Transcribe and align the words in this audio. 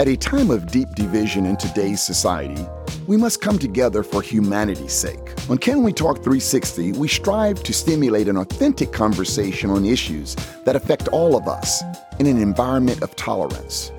At 0.00 0.08
a 0.08 0.16
time 0.16 0.50
of 0.50 0.70
deep 0.72 0.94
division 0.94 1.44
in 1.44 1.58
today's 1.58 2.00
society, 2.00 2.66
we 3.06 3.18
must 3.18 3.42
come 3.42 3.58
together 3.58 4.02
for 4.02 4.22
humanity's 4.22 4.94
sake. 4.94 5.34
On 5.50 5.58
Can 5.58 5.82
We 5.82 5.92
Talk 5.92 6.16
360, 6.24 6.92
we 6.92 7.06
strive 7.06 7.62
to 7.64 7.74
stimulate 7.74 8.26
an 8.26 8.38
authentic 8.38 8.94
conversation 8.94 9.68
on 9.68 9.84
issues 9.84 10.36
that 10.64 10.74
affect 10.74 11.08
all 11.08 11.36
of 11.36 11.46
us 11.48 11.82
in 12.18 12.26
an 12.26 12.40
environment 12.40 13.02
of 13.02 13.14
tolerance. 13.14 13.92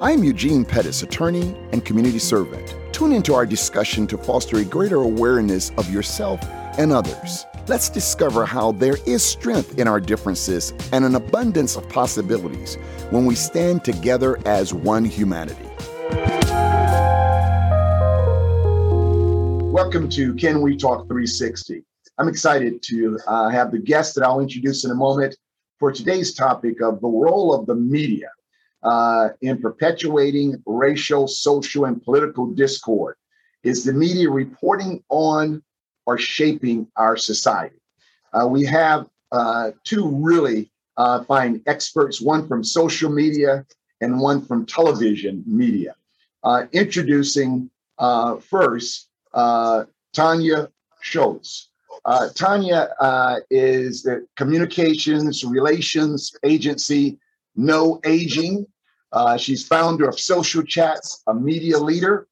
I 0.00 0.12
am 0.12 0.22
Eugene 0.22 0.64
Pettis, 0.64 1.02
attorney 1.02 1.56
and 1.72 1.84
community 1.84 2.20
servant. 2.20 2.76
Tune 2.92 3.10
into 3.10 3.34
our 3.34 3.44
discussion 3.44 4.06
to 4.06 4.18
foster 4.18 4.58
a 4.58 4.64
greater 4.64 5.00
awareness 5.02 5.72
of 5.76 5.92
yourself 5.92 6.38
and 6.78 6.92
others. 6.92 7.46
Let's 7.68 7.88
discover 7.88 8.44
how 8.44 8.72
there 8.72 8.96
is 9.06 9.22
strength 9.22 9.78
in 9.78 9.86
our 9.86 10.00
differences 10.00 10.74
and 10.90 11.04
an 11.04 11.14
abundance 11.14 11.76
of 11.76 11.88
possibilities 11.88 12.74
when 13.10 13.24
we 13.24 13.36
stand 13.36 13.84
together 13.84 14.36
as 14.44 14.74
one 14.74 15.04
humanity. 15.04 15.68
Welcome 19.70 20.08
to 20.10 20.34
Can 20.34 20.60
We 20.60 20.76
Talk 20.76 21.06
360. 21.06 21.84
I'm 22.18 22.26
excited 22.26 22.82
to 22.82 23.16
uh, 23.28 23.48
have 23.50 23.70
the 23.70 23.78
guest 23.78 24.16
that 24.16 24.24
I'll 24.24 24.40
introduce 24.40 24.84
in 24.84 24.90
a 24.90 24.96
moment 24.96 25.36
for 25.78 25.92
today's 25.92 26.34
topic 26.34 26.82
of 26.82 27.00
the 27.00 27.08
role 27.08 27.54
of 27.54 27.66
the 27.66 27.76
media 27.76 28.30
uh, 28.82 29.28
in 29.40 29.62
perpetuating 29.62 30.60
racial, 30.66 31.28
social, 31.28 31.84
and 31.84 32.02
political 32.02 32.46
discord. 32.48 33.14
Is 33.62 33.84
the 33.84 33.92
media 33.92 34.28
reporting 34.28 35.04
on 35.10 35.62
are 36.06 36.18
shaping 36.18 36.86
our 36.96 37.16
society. 37.16 37.76
Uh, 38.32 38.46
we 38.46 38.64
have 38.64 39.06
uh, 39.30 39.70
two 39.84 40.08
really 40.08 40.70
uh, 40.96 41.24
fine 41.24 41.62
experts, 41.66 42.20
one 42.20 42.46
from 42.46 42.62
social 42.62 43.10
media 43.10 43.64
and 44.00 44.20
one 44.20 44.44
from 44.44 44.66
television 44.66 45.42
media. 45.46 45.94
Uh, 46.44 46.66
introducing 46.72 47.70
uh, 47.98 48.36
first 48.36 49.08
uh, 49.32 49.84
Tanya 50.12 50.68
Schultz. 51.00 51.68
Tanya 52.34 52.88
is 53.50 54.02
the 54.02 54.26
communications 54.36 55.44
relations 55.44 56.34
agency 56.42 57.18
No 57.54 58.00
Aging. 58.04 58.66
she's 59.38 59.66
founder 59.66 60.08
of 60.08 60.18
Social 60.18 60.64
Chats, 60.64 61.22
a 61.28 61.34
media 61.34 61.78
leader. 61.78 62.26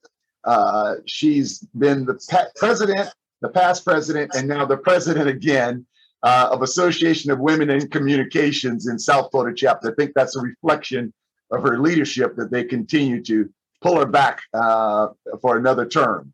she's 1.05 1.59
been 1.73 2.05
the 2.05 2.49
president 2.57 3.09
the 3.41 3.49
past 3.49 3.83
president, 3.83 4.31
and 4.35 4.47
now 4.47 4.65
the 4.65 4.77
president 4.77 5.27
again 5.27 5.85
uh, 6.23 6.49
of 6.51 6.61
Association 6.61 7.31
of 7.31 7.39
Women 7.39 7.69
in 7.69 7.87
Communications 7.89 8.87
in 8.87 8.99
South 8.99 9.29
Florida 9.31 9.55
chapter. 9.55 9.91
I 9.91 9.95
think 9.95 10.13
that's 10.13 10.35
a 10.35 10.41
reflection 10.41 11.13
of 11.49 11.63
her 11.63 11.79
leadership 11.79 12.35
that 12.35 12.51
they 12.51 12.63
continue 12.63 13.21
to 13.23 13.49
pull 13.81 13.99
her 13.99 14.05
back 14.05 14.41
uh, 14.53 15.07
for 15.41 15.57
another 15.57 15.85
term. 15.85 16.33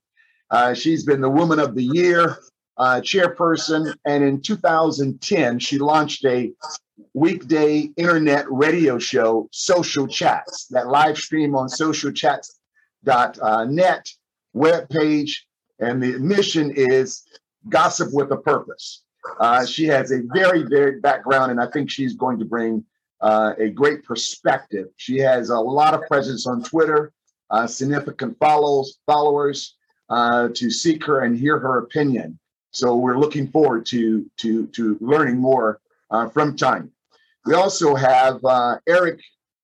Uh, 0.51 0.73
she's 0.73 1.05
been 1.05 1.21
the 1.21 1.29
Woman 1.29 1.59
of 1.59 1.75
the 1.75 1.83
Year 1.83 2.37
uh, 2.77 3.01
chairperson, 3.01 3.93
and 4.05 4.23
in 4.23 4.41
2010, 4.41 5.59
she 5.59 5.77
launched 5.79 6.25
a 6.25 6.51
weekday 7.13 7.89
internet 7.97 8.45
radio 8.51 8.99
show, 8.99 9.47
Social 9.51 10.07
Chats, 10.07 10.67
that 10.67 10.87
live 10.87 11.17
stream 11.17 11.55
on 11.55 11.67
socialchats.net 11.67 13.39
uh, 13.41 13.61
webpage 14.55 15.31
and 15.79 16.01
the 16.01 16.17
mission 16.19 16.71
is 16.75 17.23
gossip 17.69 18.09
with 18.13 18.31
a 18.31 18.37
purpose. 18.37 19.03
Uh, 19.39 19.65
she 19.65 19.85
has 19.85 20.11
a 20.11 20.21
very 20.33 20.63
varied 20.63 21.01
background, 21.01 21.51
and 21.51 21.59
I 21.59 21.67
think 21.67 21.89
she's 21.89 22.15
going 22.15 22.39
to 22.39 22.45
bring 22.45 22.83
uh, 23.21 23.53
a 23.57 23.69
great 23.69 24.03
perspective. 24.03 24.87
She 24.97 25.17
has 25.19 25.49
a 25.49 25.59
lot 25.59 25.93
of 25.93 26.01
presence 26.07 26.47
on 26.47 26.63
Twitter, 26.63 27.11
uh, 27.49 27.67
significant 27.67 28.37
follows 28.39 28.99
followers 29.05 29.75
uh, 30.09 30.49
to 30.53 30.69
seek 30.69 31.03
her 31.05 31.21
and 31.21 31.37
hear 31.37 31.59
her 31.59 31.79
opinion. 31.79 32.39
So 32.71 32.95
we're 32.95 33.17
looking 33.17 33.47
forward 33.47 33.85
to 33.87 34.29
to 34.37 34.67
to 34.67 34.97
learning 34.99 35.37
more 35.37 35.79
uh, 36.11 36.29
from 36.29 36.55
Tanya. 36.55 36.89
We 37.45 37.53
also 37.53 37.95
have 37.95 38.43
uh, 38.43 38.77
Eric 38.87 39.19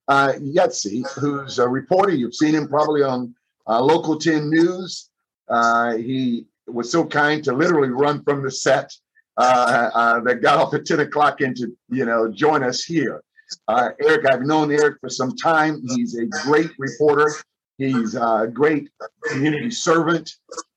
uh, 0.07 0.33
Yutzy, 0.39 1.05
who's 1.19 1.59
a 1.59 1.67
reporter. 1.67 2.11
You've 2.11 2.35
seen 2.35 2.55
him 2.55 2.67
probably 2.67 3.03
on 3.03 3.35
Local 3.67 4.17
10 4.17 4.49
News. 4.49 5.09
Uh, 5.49 5.97
he 5.97 6.45
was 6.67 6.91
so 6.91 7.05
kind 7.05 7.43
to 7.43 7.53
literally 7.53 7.89
run 7.89 8.23
from 8.23 8.43
the 8.43 8.51
set 8.51 8.91
uh, 9.37 9.89
uh, 9.93 10.19
that 10.21 10.41
got 10.41 10.59
off 10.59 10.73
at 10.73 10.85
10 10.85 11.01
o'clock 11.01 11.41
and 11.41 11.55
to, 11.57 11.75
you 11.89 12.05
know, 12.05 12.31
join 12.31 12.63
us 12.63 12.83
here. 12.83 13.23
Uh, 13.67 13.89
Eric, 14.01 14.25
I've 14.25 14.43
known 14.43 14.71
Eric 14.71 14.97
for 15.01 15.09
some 15.09 15.35
time. 15.35 15.81
He's 15.87 16.17
a 16.17 16.25
great 16.43 16.71
reporter. 16.77 17.31
He's 17.77 18.15
a 18.15 18.49
great 18.51 18.89
community 19.25 19.71
servant. 19.71 20.31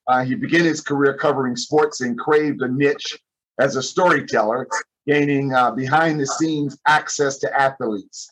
Uh, 0.09 0.25
he 0.25 0.35
began 0.35 0.65
his 0.65 0.81
career 0.81 1.15
covering 1.15 1.57
sports 1.57 2.01
and 2.01 2.19
craved 2.19 2.63
a 2.63 2.69
niche 2.69 3.19
as 3.61 3.77
a 3.77 3.83
storyteller, 3.83 4.67
gaining 5.07 5.53
uh, 5.53 5.71
behind 5.71 6.21
the 6.21 6.27
scenes 6.27 6.79
access 6.87 7.39
to 7.39 7.61
athletes. 7.61 8.31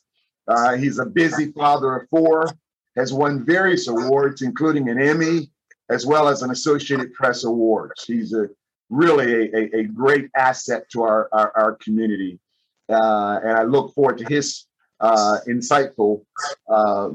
he's 0.78 0.98
a 0.98 1.06
busy 1.06 1.52
father 1.52 1.96
of 1.96 2.08
four, 2.08 2.48
has 2.96 3.12
won 3.12 3.44
various 3.44 3.88
awards, 3.88 4.42
including 4.42 4.88
an 4.88 5.00
Emmy, 5.00 5.50
as 5.90 6.06
well 6.06 6.28
as 6.28 6.42
an 6.42 6.50
Associated 6.50 7.12
Press 7.14 7.44
award. 7.44 7.92
He's 8.06 8.32
a 8.32 8.48
really 8.90 9.50
a, 9.52 9.56
a, 9.56 9.80
a 9.80 9.84
great 9.84 10.30
asset 10.36 10.88
to 10.90 11.02
our, 11.02 11.28
our, 11.32 11.52
our 11.56 11.72
community. 11.76 12.38
Uh, 12.88 13.40
and 13.42 13.58
I 13.58 13.62
look 13.62 13.94
forward 13.94 14.18
to 14.18 14.24
his 14.26 14.66
uh, 15.00 15.38
insightful 15.48 16.24
uh, 16.68 17.10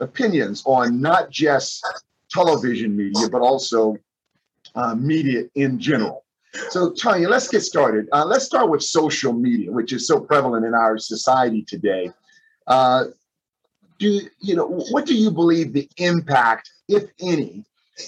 opinions 0.00 0.62
on 0.66 1.00
not 1.00 1.30
just 1.30 1.84
television 2.30 2.96
media, 2.96 3.28
but 3.28 3.42
also 3.42 3.96
uh, 4.74 4.94
media 4.94 5.44
in 5.54 5.78
general. 5.78 6.24
So, 6.68 6.92
Tanya, 6.92 7.28
let's 7.28 7.48
get 7.48 7.60
started. 7.62 8.08
Uh, 8.12 8.24
let's 8.26 8.44
start 8.44 8.68
with 8.68 8.82
social 8.82 9.32
media, 9.32 9.72
which 9.72 9.92
is 9.92 10.06
so 10.06 10.20
prevalent 10.20 10.66
in 10.66 10.74
our 10.74 10.98
society 10.98 11.62
today. 11.62 12.10
Uh, 12.66 13.06
do 13.98 14.20
you 14.40 14.56
know 14.56 14.66
what 14.66 15.06
do 15.06 15.14
you 15.14 15.30
believe 15.30 15.72
the 15.72 15.88
impact, 15.96 16.70
if 16.88 17.04
any, 17.20 17.64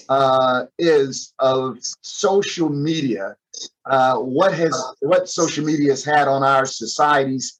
uh, 0.09 0.65
is 0.77 1.33
of 1.39 1.77
social 2.01 2.69
media. 2.69 3.35
Uh, 3.85 4.17
what 4.17 4.53
has 4.53 4.93
what 4.99 5.29
social 5.29 5.65
media 5.65 5.91
has 5.91 6.03
had 6.03 6.27
on 6.27 6.43
our 6.43 6.65
societies, 6.65 7.59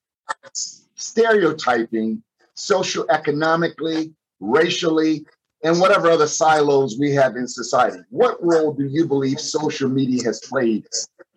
stereotyping, 0.96 2.22
social 2.56 3.06
economically, 3.09 4.13
racially, 4.40 5.25
and 5.63 5.80
whatever 5.80 6.09
other 6.09 6.28
silos 6.28 6.97
we 7.00 7.12
have 7.12 7.36
in 7.36 7.47
society. 7.47 8.00
What 8.09 8.38
role 8.42 8.74
do 8.74 8.86
you 8.86 9.07
believe 9.07 9.40
social 9.40 9.90
media 9.90 10.24
has 10.24 10.40
played 10.40 10.86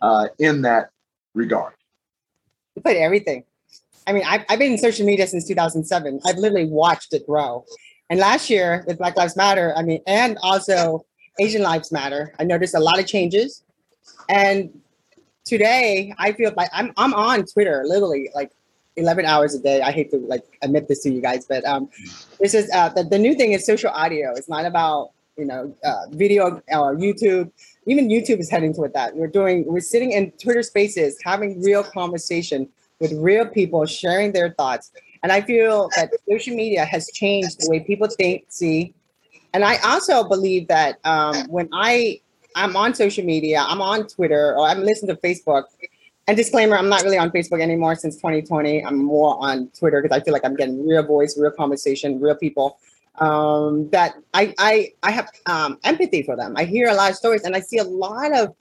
uh, 0.03 0.29
in 0.39 0.63
that 0.63 0.91
regard? 1.35 1.75
Played 2.83 2.99
everything. 2.99 3.45
I 4.07 4.13
mean, 4.13 4.23
I've, 4.27 4.45
I've 4.49 4.59
been 4.59 4.73
in 4.73 4.79
social 4.79 5.05
media 5.05 5.27
since 5.27 5.47
2007. 5.47 6.21
I've 6.25 6.37
literally 6.37 6.67
watched 6.67 7.13
it 7.13 7.27
grow. 7.27 7.65
And 8.11 8.19
last 8.19 8.49
year 8.49 8.85
with 8.87 8.99
Black 8.99 9.17
Lives 9.17 9.37
Matter, 9.37 9.75
I 9.77 9.83
mean, 9.83 10.01
and 10.07 10.39
also 10.43 11.05
Asian 11.39 11.63
Lives 11.63 11.93
Matter, 11.93 12.33
I 12.39 12.45
noticed 12.45 12.75
a 12.75 12.81
lot 12.81 12.99
of 12.99 13.07
changes. 13.07 13.63
And 14.29 14.71
today 15.45 16.15
I 16.19 16.33
feel 16.33 16.53
like 16.57 16.71
I'm 16.73 16.93
I'm 16.97 17.15
on 17.15 17.45
Twitter 17.45 17.83
literally 17.87 18.31
like 18.35 18.51
11 18.97 19.25
hours 19.25 19.55
a 19.55 19.61
day. 19.61 19.81
I 19.81 19.93
hate 19.93 20.11
to 20.11 20.19
like 20.19 20.45
admit 20.63 20.89
this 20.89 21.03
to 21.05 21.11
you 21.11 21.21
guys, 21.21 21.47
but 21.47 21.65
um, 21.65 21.89
this 22.41 22.55
is 22.55 22.71
uh, 22.75 22.89
the, 22.91 23.05
the 23.05 23.19
new 23.19 23.35
thing 23.35 23.53
is 23.53 23.65
social 23.65 23.91
audio. 23.91 24.33
It's 24.35 24.49
not 24.49 24.65
about 24.65 25.11
you 25.37 25.45
know 25.45 25.75
uh, 25.85 26.07
video 26.11 26.63
or 26.69 26.97
YouTube. 26.97 27.51
Even 27.87 28.09
YouTube 28.09 28.41
is 28.41 28.51
heading 28.51 28.75
toward 28.75 28.95
that. 28.95 29.17
We're 29.17 29.29
doing 29.29 29.65
we're 29.67 29.81
sitting 29.81 30.13
in 30.13 30.31
Twitter 30.33 30.63
Spaces 30.63 31.19
having 31.25 31.63
real 31.63 31.85
conversation 31.85 32.69
with 33.01 33.13
real 33.13 33.47
people 33.47 33.87
sharing 33.87 34.33
their 34.33 34.51
thoughts 34.51 34.93
and 35.23 35.33
I 35.33 35.41
feel 35.41 35.89
that 35.97 36.11
social 36.29 36.55
media 36.55 36.85
has 36.85 37.11
changed 37.13 37.61
the 37.61 37.71
way 37.71 37.81
people 37.81 38.09
think, 38.09 38.45
see. 38.49 38.95
And 39.55 39.65
I 39.65 39.77
also 39.79 40.25
believe 40.25 40.69
that 40.69 40.99
um, 41.05 41.35
when 41.49 41.69
I 41.73 42.21
I'm 42.55 42.77
on 42.77 42.95
social 42.95 43.25
media, 43.25 43.65
I'm 43.67 43.81
on 43.81 44.07
Twitter 44.07 44.57
or 44.57 44.67
I'm 44.67 44.83
listening 44.83 45.15
to 45.15 45.23
Facebook. 45.23 45.65
And 46.27 46.37
disclaimer, 46.37 46.77
I'm 46.77 46.91
not 46.91 47.03
really 47.05 47.17
on 47.17 47.31
Facebook 47.31 47.63
anymore 47.63 47.95
since 47.95 48.17
2020. 48.17 48.85
I'm 48.85 49.03
more 49.03 49.39
on 49.41 49.69
Twitter 49.69 50.03
because 50.03 50.15
I 50.15 50.23
feel 50.23 50.35
like 50.35 50.45
I'm 50.45 50.57
getting 50.57 50.87
real 50.87 51.03
voice, 51.03 51.39
real 51.39 51.53
conversation, 51.53 52.21
real 52.21 52.35
people. 52.35 52.79
Um, 53.19 53.89
that 53.91 54.15
I 54.35 54.55
I 54.59 54.93
I 55.03 55.11
have 55.11 55.29
um, 55.47 55.79
empathy 55.85 56.23
for 56.23 56.37
them. 56.37 56.55
I 56.57 56.65
hear 56.65 56.89
a 56.89 56.95
lot 56.95 57.11
of 57.11 57.17
stories, 57.17 57.43
and 57.45 57.57
I 57.57 57.61
see 57.61 57.79
a 57.79 57.85
lot 57.85 58.33
of 58.37 58.55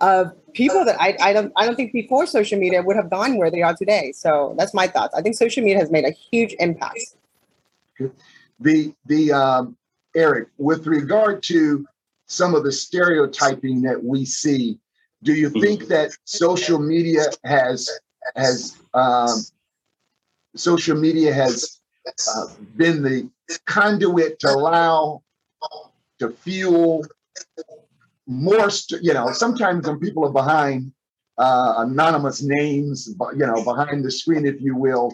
of 0.00 0.32
people 0.54 0.84
that 0.84 1.00
I, 1.00 1.16
I 1.20 1.32
don't 1.32 1.52
I 1.56 1.66
don't 1.66 1.76
think 1.76 1.92
before 1.92 2.26
social 2.26 2.58
media 2.58 2.82
would 2.82 2.96
have 2.96 3.10
gone 3.10 3.36
where 3.36 3.50
they 3.50 3.62
are 3.62 3.74
today. 3.74 4.12
So 4.12 4.54
that's 4.58 4.74
my 4.74 4.86
thoughts. 4.86 5.14
I 5.14 5.22
think 5.22 5.36
social 5.36 5.62
media 5.62 5.78
has 5.78 5.90
made 5.90 6.04
a 6.04 6.10
huge 6.10 6.54
impact. 6.58 7.00
The 8.60 8.94
the 9.06 9.32
um, 9.32 9.76
Eric, 10.14 10.48
with 10.58 10.86
regard 10.86 11.42
to 11.44 11.86
some 12.26 12.54
of 12.54 12.64
the 12.64 12.72
stereotyping 12.72 13.82
that 13.82 14.02
we 14.02 14.24
see, 14.24 14.78
do 15.22 15.34
you 15.34 15.50
think 15.50 15.88
that 15.88 16.12
social 16.24 16.78
media 16.78 17.24
has 17.44 17.88
has 18.36 18.76
um, 18.94 19.42
social 20.56 20.96
media 20.96 21.32
has 21.32 21.80
uh, 22.34 22.46
been 22.76 23.02
the 23.02 23.28
conduit 23.64 24.38
to 24.40 24.48
allow 24.48 25.22
to 26.18 26.30
fuel 26.30 27.04
more, 28.32 28.70
st- 28.70 29.02
you 29.02 29.14
know, 29.14 29.32
sometimes 29.32 29.86
when 29.86 29.98
people 29.98 30.24
are 30.26 30.32
behind 30.32 30.92
uh, 31.38 31.74
anonymous 31.78 32.42
names, 32.42 33.14
you 33.36 33.46
know, 33.46 33.62
behind 33.64 34.04
the 34.04 34.10
screen, 34.10 34.46
if 34.46 34.60
you 34.60 34.76
will, 34.76 35.12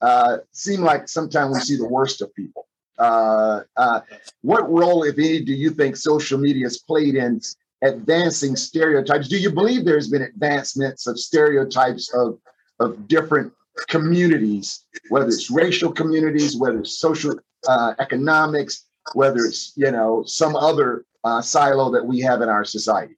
uh, 0.00 0.38
seem 0.52 0.82
like 0.82 1.08
sometimes 1.08 1.54
we 1.54 1.60
see 1.60 1.76
the 1.76 1.88
worst 1.88 2.20
of 2.22 2.34
people. 2.34 2.66
Uh, 2.98 3.62
uh, 3.76 4.00
what 4.42 4.70
role, 4.70 5.02
if 5.02 5.18
any, 5.18 5.42
do 5.44 5.52
you 5.52 5.70
think 5.70 5.96
social 5.96 6.38
media 6.38 6.64
has 6.64 6.78
played 6.78 7.14
in 7.14 7.40
advancing 7.82 8.56
stereotypes? 8.56 9.28
Do 9.28 9.38
you 9.38 9.50
believe 9.50 9.84
there's 9.84 10.08
been 10.08 10.22
advancements 10.22 11.06
of 11.06 11.18
stereotypes 11.18 12.12
of 12.14 12.38
of 12.78 13.08
different 13.08 13.52
communities, 13.88 14.84
whether 15.08 15.28
it's 15.28 15.50
racial 15.50 15.92
communities, 15.92 16.56
whether 16.56 16.80
it's 16.80 16.98
social 16.98 17.34
uh, 17.68 17.94
economics, 17.98 18.84
whether 19.14 19.44
it's 19.44 19.72
you 19.76 19.90
know 19.90 20.22
some 20.26 20.56
other 20.56 21.04
uh, 21.26 21.42
silo 21.42 21.90
that 21.90 22.06
we 22.06 22.20
have 22.20 22.40
in 22.40 22.48
our 22.48 22.64
society? 22.64 23.16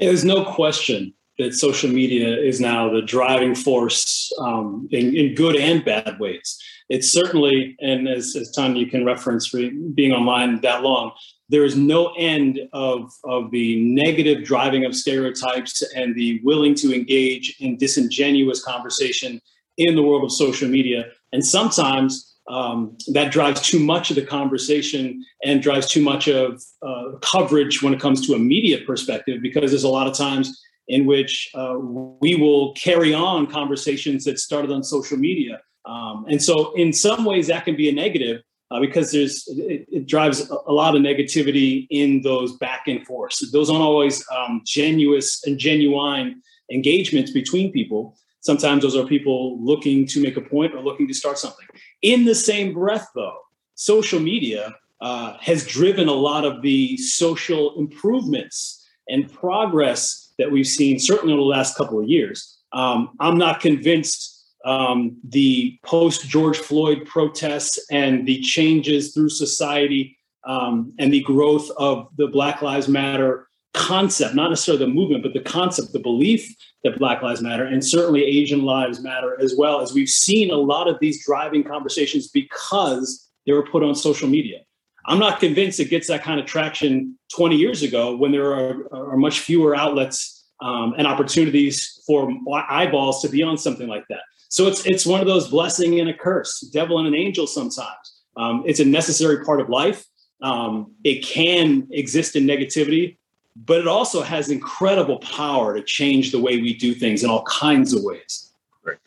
There's 0.00 0.24
no 0.24 0.44
question 0.44 1.12
that 1.38 1.52
social 1.52 1.90
media 1.90 2.28
is 2.36 2.60
now 2.60 2.92
the 2.92 3.02
driving 3.02 3.54
force 3.54 4.32
um, 4.38 4.88
in, 4.92 5.16
in, 5.16 5.34
good 5.34 5.56
and 5.56 5.84
bad 5.84 6.18
ways. 6.20 6.58
It's 6.88 7.10
certainly, 7.10 7.76
and 7.80 8.08
as, 8.08 8.36
as 8.36 8.52
Tanya 8.52 8.88
can 8.88 9.04
reference 9.04 9.50
being 9.50 10.12
online 10.12 10.60
that 10.60 10.82
long, 10.82 11.12
there 11.48 11.64
is 11.64 11.76
no 11.76 12.14
end 12.16 12.60
of, 12.72 13.10
of 13.24 13.50
the 13.50 13.84
negative 13.84 14.44
driving 14.44 14.84
of 14.84 14.94
stereotypes 14.94 15.82
and 15.94 16.14
the 16.14 16.40
willing 16.44 16.74
to 16.76 16.94
engage 16.94 17.56
in 17.60 17.76
disingenuous 17.76 18.64
conversation 18.64 19.40
in 19.76 19.96
the 19.96 20.02
world 20.02 20.24
of 20.24 20.32
social 20.32 20.68
media. 20.68 21.06
And 21.32 21.44
sometimes 21.44 22.33
um, 22.48 22.96
that 23.12 23.32
drives 23.32 23.60
too 23.60 23.78
much 23.78 24.10
of 24.10 24.16
the 24.16 24.24
conversation 24.24 25.24
and 25.42 25.62
drives 25.62 25.86
too 25.86 26.02
much 26.02 26.28
of 26.28 26.62
uh, 26.82 27.12
coverage 27.22 27.82
when 27.82 27.94
it 27.94 28.00
comes 28.00 28.26
to 28.26 28.34
a 28.34 28.38
media 28.38 28.78
perspective 28.86 29.40
because 29.40 29.70
there's 29.70 29.84
a 29.84 29.88
lot 29.88 30.06
of 30.06 30.14
times 30.14 30.60
in 30.88 31.06
which 31.06 31.50
uh, 31.54 31.76
we 31.78 32.34
will 32.34 32.74
carry 32.74 33.14
on 33.14 33.46
conversations 33.46 34.24
that 34.24 34.38
started 34.38 34.70
on 34.70 34.82
social 34.82 35.16
media. 35.16 35.60
Um, 35.86 36.26
and 36.28 36.42
so 36.42 36.74
in 36.74 36.92
some 36.92 37.24
ways 37.24 37.46
that 37.46 37.64
can 37.64 37.76
be 37.76 37.88
a 37.88 37.92
negative 37.92 38.42
uh, 38.70 38.80
because 38.80 39.12
there's 39.12 39.46
it, 39.48 39.86
it, 39.90 40.06
drives 40.06 40.50
a 40.50 40.72
lot 40.72 40.96
of 40.96 41.02
negativity 41.02 41.86
in 41.90 42.22
those 42.22 42.56
back 42.56 42.88
and 42.88 43.06
forth. 43.06 43.38
Those 43.52 43.70
aren't 43.70 43.82
always 43.82 44.24
um, 44.34 44.62
genuine 44.64 45.20
and 45.44 45.58
genuine 45.58 46.42
engagements 46.72 47.30
between 47.30 47.72
people. 47.72 48.16
Sometimes 48.40 48.82
those 48.82 48.96
are 48.96 49.06
people 49.06 49.62
looking 49.64 50.06
to 50.08 50.20
make 50.20 50.36
a 50.36 50.40
point 50.40 50.74
or 50.74 50.80
looking 50.80 51.06
to 51.08 51.14
start 51.14 51.38
something. 51.38 51.66
In 52.04 52.26
the 52.26 52.34
same 52.34 52.74
breath, 52.74 53.08
though, 53.14 53.38
social 53.76 54.20
media 54.20 54.76
uh, 55.00 55.38
has 55.40 55.66
driven 55.66 56.06
a 56.06 56.12
lot 56.12 56.44
of 56.44 56.60
the 56.60 56.98
social 56.98 57.74
improvements 57.78 58.86
and 59.08 59.32
progress 59.32 60.34
that 60.38 60.52
we've 60.52 60.66
seen, 60.66 60.98
certainly 60.98 61.32
over 61.32 61.40
the 61.40 61.46
last 61.46 61.78
couple 61.78 61.98
of 61.98 62.06
years. 62.06 62.58
Um, 62.74 63.16
I'm 63.20 63.38
not 63.38 63.60
convinced 63.60 64.44
um, 64.66 65.16
the 65.26 65.78
post 65.82 66.28
George 66.28 66.58
Floyd 66.58 67.06
protests 67.06 67.82
and 67.90 68.28
the 68.28 68.42
changes 68.42 69.14
through 69.14 69.30
society 69.30 70.18
um, 70.46 70.92
and 70.98 71.10
the 71.10 71.22
growth 71.22 71.70
of 71.78 72.08
the 72.18 72.26
Black 72.26 72.60
Lives 72.60 72.86
Matter 72.86 73.48
concept, 73.74 74.34
not 74.34 74.48
necessarily 74.48 74.84
the 74.84 74.90
movement, 74.90 75.22
but 75.22 75.34
the 75.34 75.40
concept, 75.40 75.92
the 75.92 75.98
belief 75.98 76.54
that 76.84 76.98
Black 76.98 77.22
Lives 77.22 77.42
Matter 77.42 77.64
and 77.64 77.84
certainly 77.84 78.24
Asian 78.24 78.62
lives 78.62 79.00
matter 79.00 79.36
as 79.40 79.54
well, 79.56 79.80
as 79.80 79.92
we've 79.92 80.08
seen 80.08 80.50
a 80.50 80.56
lot 80.56 80.88
of 80.88 80.98
these 81.00 81.24
driving 81.24 81.64
conversations 81.64 82.28
because 82.28 83.28
they 83.46 83.52
were 83.52 83.66
put 83.66 83.82
on 83.82 83.94
social 83.94 84.28
media. 84.28 84.60
I'm 85.06 85.18
not 85.18 85.40
convinced 85.40 85.80
it 85.80 85.90
gets 85.90 86.08
that 86.08 86.22
kind 86.22 86.40
of 86.40 86.46
traction 86.46 87.18
20 87.34 87.56
years 87.56 87.82
ago 87.82 88.16
when 88.16 88.32
there 88.32 88.52
are, 88.52 88.86
are 88.92 89.16
much 89.16 89.40
fewer 89.40 89.76
outlets 89.76 90.46
um, 90.62 90.94
and 90.96 91.06
opportunities 91.06 92.02
for 92.06 92.32
eyeballs 92.70 93.20
to 93.22 93.28
be 93.28 93.42
on 93.42 93.58
something 93.58 93.88
like 93.88 94.04
that. 94.08 94.20
So 94.48 94.66
it's 94.66 94.86
it's 94.86 95.04
one 95.04 95.20
of 95.20 95.26
those 95.26 95.48
blessing 95.48 95.98
and 96.00 96.08
a 96.08 96.14
curse, 96.14 96.60
devil 96.72 96.98
and 96.98 97.08
an 97.08 97.14
angel 97.14 97.46
sometimes. 97.46 98.22
Um, 98.36 98.62
it's 98.66 98.80
a 98.80 98.84
necessary 98.84 99.44
part 99.44 99.60
of 99.60 99.68
life. 99.68 100.04
Um, 100.42 100.94
it 101.02 101.24
can 101.24 101.88
exist 101.90 102.36
in 102.36 102.44
negativity, 102.44 103.16
but 103.56 103.80
it 103.80 103.86
also 103.86 104.22
has 104.22 104.50
incredible 104.50 105.18
power 105.18 105.74
to 105.74 105.82
change 105.82 106.32
the 106.32 106.40
way 106.40 106.60
we 106.60 106.74
do 106.74 106.94
things 106.94 107.22
in 107.22 107.30
all 107.30 107.44
kinds 107.44 107.92
of 107.92 108.02
ways. 108.02 108.52
Right. 108.82 108.98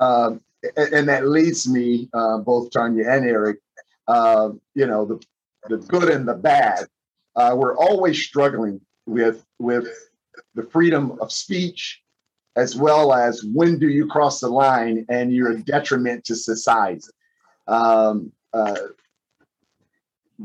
Um, 0.00 0.40
and, 0.76 0.92
and, 0.92 1.08
that 1.08 1.28
leads 1.28 1.68
me, 1.68 2.08
uh, 2.12 2.38
both 2.38 2.70
Tanya 2.70 3.08
and 3.08 3.24
Eric, 3.24 3.58
uh, 4.08 4.50
you 4.74 4.86
know, 4.86 5.06
the, 5.06 5.22
the 5.68 5.78
good 5.78 6.10
and 6.10 6.28
the 6.28 6.34
bad. 6.34 6.86
Uh, 7.34 7.54
we're 7.56 7.76
always 7.76 8.22
struggling 8.22 8.80
with 9.06 9.44
with 9.58 9.86
the 10.54 10.64
freedom 10.64 11.18
of 11.20 11.32
speech, 11.32 12.02
as 12.56 12.76
well 12.76 13.12
as 13.12 13.44
when 13.44 13.78
do 13.78 13.88
you 13.88 14.06
cross 14.06 14.40
the 14.40 14.48
line 14.48 15.06
and 15.08 15.32
you're 15.32 15.52
a 15.52 15.62
detriment 15.62 16.24
to 16.24 16.34
society. 16.34 17.06
Um, 17.68 18.32
uh, 18.52 18.76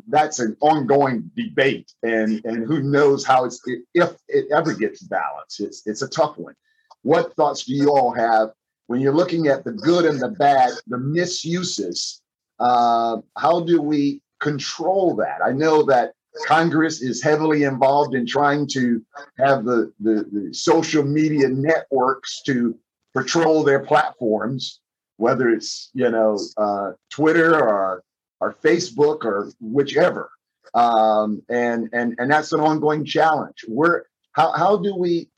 that's 0.07 0.39
an 0.39 0.55
ongoing 0.61 1.29
debate, 1.35 1.91
and 2.03 2.43
and 2.45 2.65
who 2.65 2.81
knows 2.81 3.25
how 3.25 3.45
it's 3.45 3.61
if 3.93 4.15
it 4.27 4.45
ever 4.53 4.73
gets 4.73 5.01
balanced. 5.03 5.59
It's 5.59 5.85
it's 5.85 6.01
a 6.01 6.07
tough 6.07 6.38
one. 6.38 6.55
What 7.03 7.33
thoughts 7.35 7.65
do 7.65 7.73
you 7.73 7.89
all 7.89 8.13
have 8.13 8.49
when 8.88 9.01
you're 9.01 9.13
looking 9.13 9.47
at 9.47 9.63
the 9.63 9.71
good 9.71 10.05
and 10.05 10.19
the 10.19 10.29
bad, 10.29 10.71
the 10.88 10.97
misuses? 10.97 12.21
Uh, 12.59 13.17
how 13.38 13.61
do 13.61 13.81
we 13.81 14.21
control 14.39 15.15
that? 15.15 15.39
I 15.43 15.51
know 15.51 15.83
that 15.83 16.13
Congress 16.45 17.01
is 17.01 17.21
heavily 17.21 17.63
involved 17.63 18.15
in 18.15 18.25
trying 18.25 18.67
to 18.67 19.03
have 19.37 19.65
the, 19.65 19.91
the, 19.99 20.25
the 20.31 20.53
social 20.53 21.03
media 21.03 21.49
networks 21.49 22.41
to 22.44 22.77
patrol 23.13 23.63
their 23.63 23.79
platforms, 23.79 24.79
whether 25.17 25.49
it's 25.49 25.89
you 25.94 26.09
know 26.09 26.39
uh, 26.57 26.91
Twitter 27.09 27.55
or 27.55 28.03
or 28.41 28.55
Facebook 28.63 29.23
or 29.23 29.51
whichever. 29.61 30.31
Um, 30.73 31.41
and 31.49 31.89
and 31.93 32.15
and 32.17 32.31
that's 32.31 32.51
an 32.51 32.59
ongoing 32.59 33.05
challenge. 33.05 33.63
Where 33.67 34.05
how 34.33 34.51
how 34.51 34.77
do 34.77 34.95
we 34.95 35.29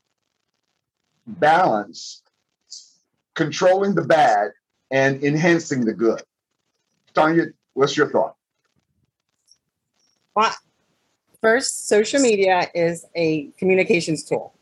balance 1.26 2.22
controlling 3.34 3.94
the 3.94 4.02
bad 4.02 4.50
and 4.90 5.22
enhancing 5.22 5.84
the 5.84 5.92
good? 5.92 6.22
Tanya, 7.14 7.46
what's 7.74 7.96
your 7.96 8.10
thought? 8.10 8.36
Well, 10.34 10.52
first, 11.40 11.88
social 11.88 12.20
media 12.20 12.68
is 12.74 13.04
a 13.14 13.50
communications 13.58 14.24
tool. 14.24 14.54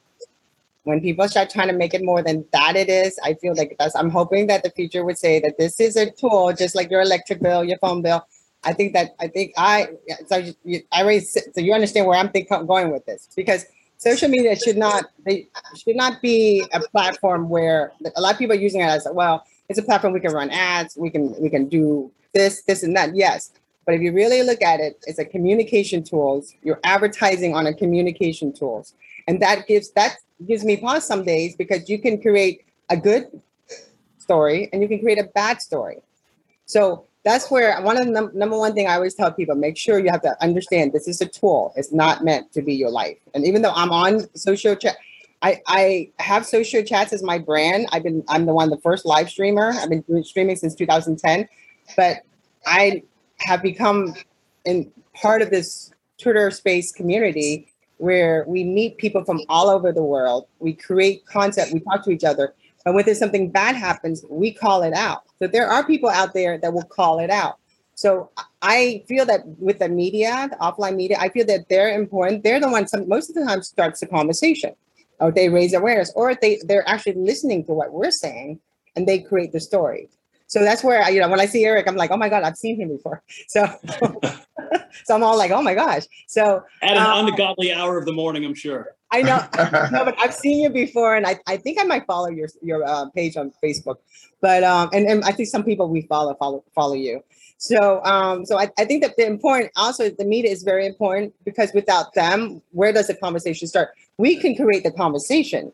When 0.85 1.01
people 1.01 1.29
start 1.29 1.51
trying 1.51 1.69
to 1.69 1.75
make 1.75 1.95
it 1.95 2.03
more 2.03 2.23
than 2.23 2.45
that, 2.53 2.75
it 2.77 2.89
is. 2.89 3.19
I 3.23 3.35
feel 3.35 3.55
like 3.55 3.77
that's. 3.79 3.95
I'm 3.95 4.11
hoping 4.11 4.49
that 4.49 4.65
the 4.65 4.71
future 4.71 5.05
would 5.05 5.19
say 5.19 5.39
that 5.41 5.57
this 5.59 5.79
is 5.79 5.97
a 5.97 6.11
tool, 6.11 6.53
just 6.53 6.75
like 6.75 6.91
your 6.91 7.03
electric 7.03 7.41
bill, 7.41 7.63
your 7.63 7.79
phone 7.79 8.03
bill. 8.03 8.27
I 8.65 8.73
think 8.73 8.93
that 8.93 9.15
I 9.21 9.29
think 9.29 9.53
I 9.57 9.89
so 10.27 10.37
you, 10.65 10.83
I 10.93 11.19
so 11.19 11.61
you 11.61 11.73
understand 11.73 12.07
where 12.07 12.19
I'm 12.19 12.31
thinking 12.31 12.67
going 12.67 12.93
with 12.93 13.05
this 13.07 13.29
because 13.35 13.67
social 13.99 14.29
media 14.29 14.57
should 14.57 14.77
not 14.77 15.07
they 15.25 15.49
should 15.77 15.97
not 15.97 16.23
be 16.23 16.65
a 16.73 16.81
platform 16.81 17.49
where 17.49 17.93
a 18.17 18.21
lot 18.21 18.33
of 18.33 18.39
people 18.39 18.57
are 18.57 18.61
using 18.61 18.81
it 18.81 18.87
as 18.87 19.07
well. 19.13 19.45
It's 19.69 19.79
a 19.79 19.83
platform 19.83 20.13
we 20.13 20.21
can 20.21 20.33
run 20.33 20.51
ads, 20.51 20.97
we 20.97 21.11
can 21.11 21.35
we 21.41 21.51
can 21.51 21.69
do 21.69 22.11
this, 22.35 22.63
this, 22.63 22.83
and 22.83 22.97
that. 22.97 23.15
Yes, 23.15 23.53
but 23.85 23.95
if 23.95 24.01
you 24.01 24.13
really 24.13 24.43
look 24.43 24.63
at 24.63 24.81
it, 24.81 24.99
it's 25.07 25.19
a 25.19 25.25
communication 25.25 26.03
tools. 26.03 26.55
You're 26.63 26.81
advertising 26.85 27.55
on 27.55 27.67
a 27.67 27.75
communication 27.75 28.53
tools, 28.53 28.95
and 29.27 29.41
that 29.43 29.67
gives 29.67 29.91
that 29.93 30.17
gives 30.47 30.65
me 30.65 30.77
pause 30.77 31.07
some 31.07 31.25
days 31.25 31.57
because 31.57 31.89
you 31.89 32.01
can 32.01 32.21
create 32.21 32.65
a 32.91 32.97
good 32.97 33.41
story 34.19 34.69
and 34.73 34.83
you 34.83 34.89
can 34.89 35.01
create 35.01 35.19
a 35.19 35.29
bad 35.35 35.61
story. 35.61 35.99
So 36.67 37.07
that's 37.25 37.51
where 37.51 37.81
one 37.83 37.97
of 37.97 38.07
the 38.07 38.11
num- 38.11 38.31
number 38.35 38.59
one 38.59 38.75
thing 38.75 38.89
I 38.89 38.95
always 38.95 39.15
tell 39.15 39.33
people: 39.33 39.55
make 39.55 39.77
sure 39.77 39.99
you 39.99 40.11
have 40.11 40.23
to 40.23 40.37
understand 40.43 40.93
this 40.93 41.07
is 41.07 41.21
a 41.21 41.27
tool. 41.27 41.73
It's 41.77 41.93
not 41.93 42.25
meant 42.25 42.53
to 42.53 42.63
be 42.63 42.75
your 42.75 42.91
life. 42.91 43.19
And 43.35 43.47
even 43.47 43.63
though 43.63 43.73
I'm 43.75 43.91
on 43.91 44.27
social 44.37 44.75
chat, 44.75 44.97
I 45.43 45.61
I 45.67 46.11
have 46.19 46.45
social 46.47 46.83
chats 46.83 47.13
as 47.13 47.23
my 47.23 47.39
brand. 47.39 47.87
I've 47.93 48.03
been 48.03 48.25
I'm 48.29 48.47
the 48.47 48.55
one 48.55 48.71
the 48.71 48.79
first 48.79 49.05
live 49.05 49.31
streamer. 49.31 49.73
I've 49.77 49.91
been 49.91 50.03
doing 50.03 50.25
streaming 50.25 50.57
since 50.57 50.75
2010, 50.75 51.49
but 51.97 52.19
I 52.67 53.03
have 53.41 53.63
become 53.63 54.15
in 54.65 54.91
part 55.15 55.43
of 55.43 55.51
this 55.51 55.93
Twitter 56.21 56.51
space 56.51 56.93
community 56.93 57.69
where 57.99 58.45
we 58.49 58.65
meet 58.65 58.99
people 58.99 59.25
from 59.25 59.41
all 59.49 59.71
over 59.71 59.93
the 59.93 60.03
world. 60.03 60.47
We 60.59 60.73
create 60.73 61.25
content. 61.27 61.73
We 61.73 61.81
talk 61.81 62.05
to 62.05 62.11
each 62.11 62.25
other. 62.25 62.55
And 62.85 62.95
when 62.95 63.05
there's 63.05 63.19
something 63.19 63.51
bad 63.51 63.77
happens, 63.77 64.25
we 64.29 64.53
call 64.53 64.83
it 64.83 64.93
out. 64.93 65.23
So 65.41 65.47
there 65.47 65.69
are 65.69 65.87
people 65.87 66.11
out 66.11 66.35
there 66.35 66.59
that 66.59 66.73
will 66.73 66.83
call 66.85 67.19
it 67.19 67.31
out. 67.31 67.59
So 67.95 68.31
I 68.63 69.05
feel 69.07 69.27
that 69.27 69.47
with 69.59 69.79
the 69.79 69.89
media, 69.89 70.49
the 70.51 70.57
offline 70.57 70.97
media, 70.97 71.19
I 71.21 71.29
feel 71.29 71.47
that 71.47 71.69
they're 71.69 71.95
important. 71.95 72.43
They're 72.43 72.61
the 72.61 72.71
ones 72.71 72.91
some, 72.91 73.09
most 73.09 73.29
of 73.29 73.35
the 73.35 73.45
time 73.45 73.63
starts 73.63 74.01
the 74.01 74.07
conversation, 74.07 74.75
or 75.21 75.31
they 75.31 75.49
raise 75.49 75.75
awareness, 75.75 76.13
or 76.17 76.35
they 76.35 76.61
they're 76.65 76.89
actually 76.89 77.15
listening 77.15 77.65
to 77.67 77.73
what 77.73 77.93
we're 77.93 78.11
saying 78.11 78.61
and 78.97 79.07
they 79.07 79.19
create 79.19 79.53
the 79.53 79.61
story. 79.61 80.09
So 80.47 80.61
that's 80.61 80.85
where 80.85 81.03
I, 81.03 81.09
you 81.11 81.21
know 81.21 81.29
when 81.29 81.41
I 81.41 81.47
see 81.47 81.65
Eric, 81.65 81.87
I'm 81.87 81.97
like, 81.97 82.11
oh 82.11 82.17
my 82.17 82.29
god, 82.29 82.43
I've 82.43 82.57
seen 82.57 82.81
him 82.81 82.89
before. 82.89 83.23
So 83.49 83.67
so 85.05 85.15
I'm 85.15 85.23
all 85.23 85.37
like, 85.37 85.51
oh 85.51 85.63
my 85.63 85.75
gosh. 85.75 86.05
So 86.27 86.65
at 86.83 86.97
an 86.97 86.99
um, 86.99 87.29
ungodly 87.29 87.73
hour 87.73 87.99
of 87.99 88.05
the 88.05 88.13
morning, 88.13 88.45
I'm 88.45 88.55
sure. 88.55 88.97
I 89.13 89.21
know, 89.21 89.47
no, 89.93 90.07
but 90.07 90.19
I've 90.19 90.33
seen 90.33 90.61
you 90.63 90.71
before, 90.71 91.15
and 91.15 91.27
I, 91.27 91.39
I 91.47 91.59
think 91.59 91.79
I 91.79 91.85
might 91.85 92.07
follow 92.07 92.31
your 92.31 92.49
your 92.63 92.83
uh, 92.83 93.11
page 93.11 93.37
on 93.37 93.53
Facebook, 93.63 93.97
but 94.41 94.65
um, 94.65 94.89
and, 94.95 95.07
and 95.07 95.23
I 95.25 95.33
think 95.33 95.49
some 95.49 95.65
people 95.65 95.89
we 95.89 96.03
follow 96.03 96.35
follow 96.35 96.65
follow 96.75 96.95
you. 96.95 97.23
So 97.59 98.03
um, 98.05 98.47
so 98.47 98.59
I, 98.59 98.71
I 98.79 98.87
think 98.87 99.03
that 99.03 99.17
the 99.19 99.27
important 99.27 99.71
also 99.77 100.09
the 100.09 100.25
media 100.25 100.51
is 100.51 100.63
very 100.63 100.87
important 100.87 101.35
because 101.45 101.73
without 101.75 102.15
them, 102.15 102.63
where 102.73 102.91
does 102.91 103.09
the 103.09 103.15
conversation 103.15 103.69
start? 103.69 103.91
We 104.17 104.37
can 104.37 104.57
create 104.57 104.83
the 104.83 104.93
conversation, 104.93 105.73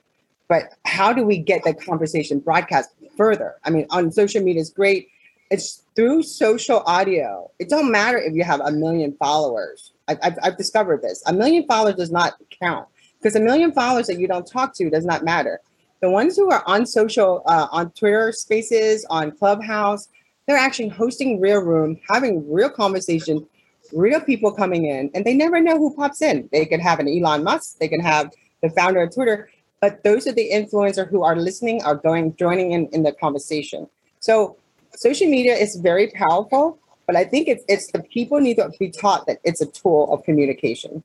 but 0.49 0.75
how 0.85 1.13
do 1.13 1.23
we 1.23 1.39
get 1.39 1.63
the 1.63 1.75
conversation 1.75 2.41
broadcast 2.41 2.91
further? 3.17 3.55
I 3.65 3.71
mean, 3.71 3.87
on 3.91 4.11
social 4.11 4.43
media 4.43 4.63
is 4.63 4.71
great. 4.71 5.09
It's 5.51 5.85
through 5.95 6.25
social 6.25 6.83
audio. 6.87 7.51
It 7.61 7.71
don't 7.71 7.91
matter 7.91 8.19
if 8.19 8.35
you 8.35 8.43
have 8.43 8.61
a 8.61 8.73
million 8.73 9.15
followers. 9.19 9.93
I've, 10.09 10.19
I've, 10.23 10.39
I've 10.43 10.57
discovered 10.59 11.03
this. 11.03 11.23
A 11.27 11.33
million 11.33 11.67
followers 11.67 11.95
does 11.95 12.11
not 12.11 12.35
count 12.61 12.87
because 13.19 13.37
a 13.37 13.41
million 13.41 13.73
followers 13.73 14.07
that 14.07 14.19
you 14.19 14.29
don't 14.29 14.47
talk 14.47 14.75
to 14.75 14.91
does 14.91 15.05
not 15.05 15.25
matter. 15.25 15.61
The 16.01 16.11
ones 16.11 16.37
who 16.37 16.51
are 16.51 16.63
on 16.67 16.87
social, 16.87 17.43
uh, 17.47 17.67
on 17.73 17.91
Twitter 17.91 18.33
Spaces, 18.33 19.05
on 19.11 19.33
Clubhouse, 19.33 20.09
they're 20.47 20.57
actually 20.57 20.89
hosting 20.89 21.41
real 21.41 21.61
room, 21.61 21.99
having 22.09 22.51
real 22.51 22.71
conversation, 22.71 23.47
real 23.93 24.21
people 24.21 24.53
coming 24.53 24.87
in, 24.87 25.11
and 25.15 25.25
they 25.25 25.35
never 25.35 25.61
know 25.61 25.77
who 25.77 25.95
pops 25.95 26.23
in. 26.23 26.49
They 26.53 26.67
could 26.67 26.81
have 26.81 27.01
an 27.01 27.09
Elon 27.09 27.43
Musk, 27.43 27.79
they 27.79 27.89
can 27.89 28.01
have 28.01 28.33
the 28.63 28.71
founder 28.71 29.03
of 29.03 29.15
Twitter, 29.15 29.51
but 29.81 30.03
those 30.05 30.27
are 30.27 30.33
the 30.33 30.51
influencer 30.53 31.09
who 31.09 31.23
are 31.23 31.37
listening, 31.37 31.83
are 31.83 31.97
going, 31.97 32.35
joining 32.37 32.73
in 32.73 32.87
in 32.89 33.03
the 33.03 33.13
conversation. 33.13 33.89
So 34.21 34.57
social 34.97 35.29
media 35.29 35.55
is 35.55 35.77
very 35.77 36.09
powerful, 36.09 36.79
but 37.07 37.17
I 37.17 37.25
think 37.25 37.49
it's 37.49 37.65
it's 37.69 37.91
the 37.93 38.03
people 38.03 38.41
need 38.41 38.57
to 38.57 38.71
be 38.79 38.91
taught 38.91 39.27
that 39.27 39.39
it's 39.45 39.61
a 39.61 39.67
tool 39.67 40.13
of 40.13 40.25
communication. 40.25 41.03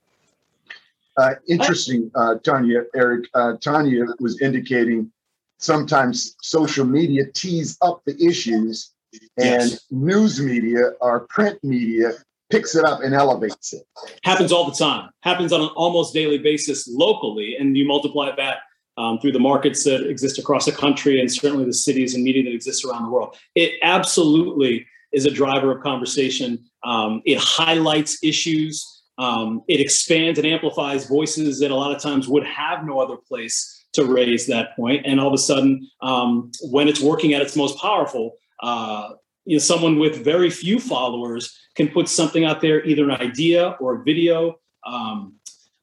Uh, 1.16 1.34
interesting, 1.48 2.10
uh, 2.14 2.36
Tanya, 2.42 2.82
Eric. 2.94 3.26
Uh, 3.34 3.54
Tanya 3.60 4.04
was 4.18 4.40
indicating 4.40 5.10
sometimes 5.58 6.36
social 6.42 6.84
media 6.84 7.24
tees 7.32 7.78
up 7.82 8.02
the 8.04 8.16
issues, 8.24 8.92
and 9.36 9.70
yes. 9.70 9.80
news 9.90 10.40
media 10.40 10.90
or 11.00 11.20
print 11.28 11.58
media 11.62 12.12
picks 12.50 12.74
it 12.74 12.84
up 12.84 13.00
and 13.02 13.14
elevates 13.14 13.72
it. 13.72 13.82
Happens 14.24 14.52
all 14.52 14.68
the 14.68 14.76
time. 14.76 15.10
Happens 15.22 15.52
on 15.52 15.60
an 15.60 15.70
almost 15.76 16.14
daily 16.14 16.38
basis 16.38 16.88
locally, 16.88 17.56
and 17.58 17.76
you 17.76 17.86
multiply 17.86 18.34
that 18.36 18.58
um, 18.96 19.18
through 19.18 19.32
the 19.32 19.38
markets 19.40 19.84
that 19.84 20.08
exist 20.08 20.38
across 20.38 20.66
the 20.66 20.72
country 20.72 21.20
and 21.20 21.30
certainly 21.30 21.64
the 21.64 21.72
cities 21.72 22.14
and 22.14 22.22
media 22.22 22.44
that 22.44 22.52
exist 22.52 22.84
around 22.84 23.04
the 23.04 23.10
world. 23.10 23.36
It 23.54 23.72
absolutely 23.82 24.86
is 25.12 25.26
a 25.26 25.30
driver 25.30 25.72
of 25.72 25.82
conversation. 25.82 26.64
Um, 26.84 27.22
it 27.24 27.38
highlights 27.38 28.22
issues. 28.22 28.93
Um, 29.18 29.62
it 29.68 29.80
expands 29.80 30.38
and 30.38 30.46
amplifies 30.46 31.06
voices 31.06 31.60
that 31.60 31.70
a 31.70 31.74
lot 31.74 31.94
of 31.94 32.02
times 32.02 32.28
would 32.28 32.44
have 32.44 32.84
no 32.84 32.98
other 32.98 33.16
place 33.16 33.84
to 33.92 34.04
raise 34.04 34.46
that 34.46 34.74
point. 34.76 35.06
And 35.06 35.20
all 35.20 35.28
of 35.28 35.34
a 35.34 35.38
sudden, 35.38 35.88
um, 36.02 36.50
when 36.62 36.88
it's 36.88 37.00
working 37.00 37.32
at 37.32 37.42
its 37.42 37.56
most 37.56 37.78
powerful, 37.78 38.32
uh, 38.62 39.10
you 39.44 39.56
know, 39.56 39.60
someone 39.60 39.98
with 39.98 40.24
very 40.24 40.50
few 40.50 40.80
followers 40.80 41.56
can 41.76 41.88
put 41.88 42.08
something 42.08 42.44
out 42.44 42.60
there, 42.60 42.84
either 42.84 43.04
an 43.04 43.20
idea 43.20 43.76
or 43.80 43.96
a 43.96 44.02
video 44.02 44.58
um, 44.84 45.34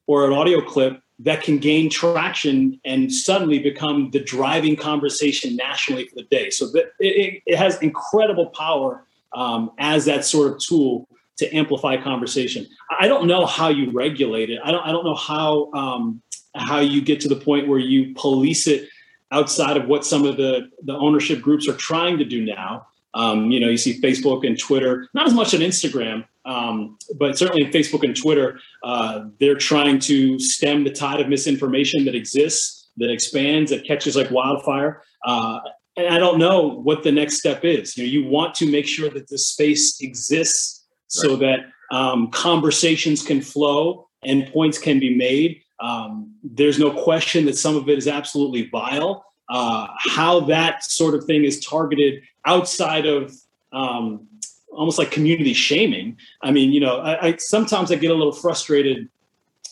or 0.06 0.26
an 0.26 0.32
audio 0.32 0.60
clip 0.60 1.00
that 1.20 1.42
can 1.42 1.58
gain 1.58 1.88
traction 1.88 2.80
and 2.84 3.12
suddenly 3.12 3.60
become 3.60 4.10
the 4.10 4.20
driving 4.20 4.74
conversation 4.74 5.54
nationally 5.56 6.06
for 6.08 6.16
the 6.16 6.24
day. 6.24 6.50
So 6.50 6.66
that 6.72 6.92
it, 6.98 7.42
it 7.46 7.56
has 7.56 7.80
incredible 7.80 8.46
power 8.46 9.06
um, 9.32 9.70
as 9.78 10.04
that 10.06 10.24
sort 10.24 10.52
of 10.52 10.58
tool 10.58 11.08
to 11.42 11.54
amplify 11.54 11.96
conversation. 11.96 12.66
I 12.98 13.08
don't 13.08 13.26
know 13.26 13.46
how 13.46 13.68
you 13.68 13.90
regulate 13.90 14.50
it. 14.50 14.58
I 14.64 14.70
don't. 14.70 14.86
I 14.86 14.92
don't 14.92 15.04
know 15.04 15.14
how 15.14 15.70
um, 15.72 16.22
how 16.54 16.80
you 16.80 17.02
get 17.02 17.20
to 17.20 17.28
the 17.28 17.36
point 17.36 17.68
where 17.68 17.78
you 17.78 18.14
police 18.14 18.66
it 18.66 18.88
outside 19.30 19.76
of 19.76 19.86
what 19.86 20.04
some 20.04 20.24
of 20.24 20.36
the 20.36 20.70
the 20.84 20.96
ownership 20.96 21.40
groups 21.40 21.68
are 21.68 21.76
trying 21.76 22.18
to 22.18 22.24
do 22.24 22.44
now. 22.44 22.86
Um, 23.14 23.50
you 23.50 23.60
know, 23.60 23.68
you 23.68 23.76
see 23.76 24.00
Facebook 24.00 24.46
and 24.46 24.58
Twitter, 24.58 25.06
not 25.12 25.26
as 25.26 25.34
much 25.34 25.54
on 25.54 25.60
Instagram, 25.60 26.24
um, 26.46 26.96
but 27.18 27.36
certainly 27.36 27.70
Facebook 27.70 28.04
and 28.04 28.16
Twitter, 28.16 28.58
uh, 28.82 29.26
they're 29.38 29.54
trying 29.54 29.98
to 30.00 30.38
stem 30.38 30.84
the 30.84 30.90
tide 30.90 31.20
of 31.20 31.28
misinformation 31.28 32.06
that 32.06 32.14
exists, 32.14 32.88
that 32.96 33.10
expands, 33.10 33.70
that 33.70 33.86
catches 33.86 34.16
like 34.16 34.30
wildfire. 34.30 35.02
Uh, 35.26 35.60
and 35.96 36.06
I 36.06 36.18
don't 36.18 36.38
know 36.38 36.68
what 36.68 37.02
the 37.02 37.12
next 37.12 37.38
step 37.38 37.64
is. 37.64 37.98
You 37.98 38.04
know, 38.04 38.10
you 38.10 38.24
want 38.24 38.54
to 38.56 38.70
make 38.70 38.86
sure 38.86 39.10
that 39.10 39.28
this 39.28 39.48
space 39.48 40.00
exists 40.00 40.81
so 41.12 41.36
that 41.36 41.66
um, 41.90 42.30
conversations 42.30 43.22
can 43.22 43.42
flow 43.42 44.08
and 44.24 44.46
points 44.52 44.78
can 44.78 44.98
be 44.98 45.14
made. 45.14 45.62
Um, 45.78 46.34
there's 46.42 46.78
no 46.78 46.90
question 46.90 47.44
that 47.46 47.56
some 47.56 47.76
of 47.76 47.88
it 47.88 47.98
is 47.98 48.08
absolutely 48.08 48.68
vile. 48.70 49.24
Uh, 49.48 49.88
how 49.98 50.40
that 50.40 50.82
sort 50.82 51.14
of 51.14 51.24
thing 51.24 51.44
is 51.44 51.60
targeted 51.60 52.22
outside 52.46 53.04
of 53.04 53.34
um, 53.72 54.26
almost 54.72 54.98
like 54.98 55.10
community 55.10 55.52
shaming. 55.52 56.16
I 56.40 56.50
mean, 56.50 56.72
you 56.72 56.80
know, 56.80 56.98
I, 57.00 57.26
I, 57.26 57.36
sometimes 57.36 57.92
I 57.92 57.96
get 57.96 58.10
a 58.10 58.14
little 58.14 58.32
frustrated 58.32 59.08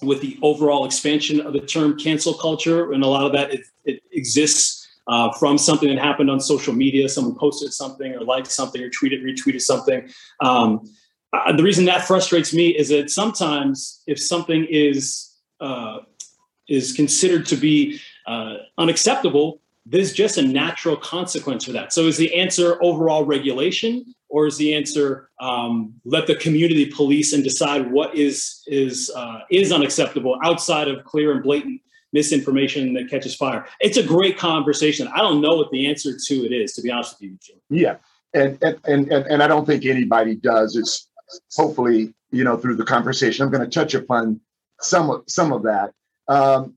with 0.03 0.21
the 0.21 0.39
overall 0.43 0.85
expansion 0.85 1.41
of 1.41 1.55
the 1.55 1.61
term 1.61 1.99
cancel 1.99 2.35
culture, 2.35 2.93
and 2.93 3.03
a 3.03 3.07
lot 3.07 3.25
of 3.25 3.33
that 3.33 3.53
it, 3.55 3.61
it 3.85 4.03
exists 4.13 4.89
uh, 5.07 5.33
from 5.33 5.57
something 5.57 5.89
that 5.89 5.99
happened 5.99 6.31
on 6.31 6.39
social 6.41 6.75
media. 6.75 7.09
Someone 7.09 7.35
posted 7.37 7.73
something, 7.73 8.15
or 8.15 8.25
liked 8.25 8.51
something, 8.51 8.83
or 8.83 8.91
tweeted, 8.91 9.23
retweeted 9.23 9.63
something. 9.63 10.09
Um, 10.41 10.83
uh, 11.33 11.53
the 11.53 11.63
reason 11.63 11.85
that 11.85 12.07
frustrates 12.07 12.53
me 12.53 12.69
is 12.69 12.89
that 12.89 13.11
sometimes 13.11 14.03
if 14.07 14.21
something 14.21 14.67
is 14.69 15.33
uh, 15.61 15.99
is 16.69 16.93
considered 16.93 17.47
to 17.47 17.57
be 17.57 18.01
uh, 18.27 18.55
unacceptable, 18.79 19.61
there's 19.87 20.13
just 20.13 20.39
a 20.39 20.43
natural 20.43 20.97
consequence 20.97 21.65
for 21.65 21.73
that. 21.73 21.93
So, 21.93 22.07
is 22.07 22.17
the 22.17 22.35
answer 22.35 22.83
overall 22.83 23.25
regulation, 23.25 24.15
or 24.29 24.47
is 24.47 24.57
the 24.57 24.75
answer 24.75 25.31
um, 25.41 25.95
let 26.05 26.27
the 26.27 26.37
community 26.37 26.87
police 26.87 27.33
and 27.33 27.45
decide 27.45 27.91
what 27.91 28.15
is 28.15 28.63
is 28.67 29.11
uh, 29.15 29.41
is 29.51 29.73
unacceptable 29.73 30.39
outside 30.45 30.89
of 30.89 31.05
clear 31.05 31.33
and 31.33 31.43
blatant 31.43 31.81
misinformation 32.13 32.95
that 32.95 33.09
catches 33.11 33.35
fire? 33.35 33.67
It's 33.81 33.97
a 33.97 34.03
great 34.03 34.39
conversation. 34.39 35.09
I 35.09 35.19
don't 35.19 35.41
know 35.41 35.57
what 35.57 35.71
the 35.71 35.89
answer 35.89 36.13
to 36.29 36.35
it 36.45 36.53
is, 36.53 36.73
to 36.75 36.83
be 36.83 36.91
honest 36.91 37.17
with 37.21 37.31
you, 37.31 37.39
Jim. 37.43 37.57
Yeah, 37.69 37.97
and 38.35 38.59
and 38.63 38.79
and 38.85 39.13
and 39.13 39.43
I 39.43 39.49
don't 39.49 39.67
think 39.67 39.85
anybody 39.85 40.37
does. 40.37 40.77
It's 40.77 41.09
hopefully 41.57 42.15
you 42.31 42.45
know 42.45 42.57
through 42.57 42.77
the 42.77 42.85
conversation. 42.85 43.45
I'm 43.45 43.51
going 43.51 43.69
to 43.69 43.71
touch 43.71 43.95
upon 43.95 44.41
some 44.81 45.11
of 45.11 45.25
some 45.27 45.53
of 45.53 45.63
that. 45.65 45.93
Um, 46.29 46.77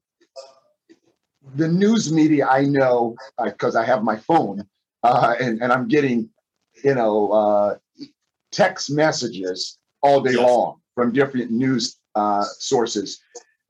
the 1.55 1.67
news 1.67 2.11
media 2.11 2.47
I 2.47 2.63
know 2.63 3.15
because 3.43 3.75
uh, 3.75 3.81
I 3.81 3.85
have 3.85 4.03
my 4.03 4.15
phone 4.15 4.65
uh, 5.03 5.35
and, 5.39 5.61
and 5.61 5.71
I'm 5.71 5.87
getting, 5.87 6.29
you 6.83 6.95
know, 6.95 7.31
uh, 7.31 7.75
text 8.51 8.89
messages 8.89 9.77
all 10.01 10.21
day 10.21 10.33
long 10.33 10.79
from 10.95 11.11
different 11.11 11.51
news 11.51 11.99
uh, 12.15 12.43
sources. 12.43 13.19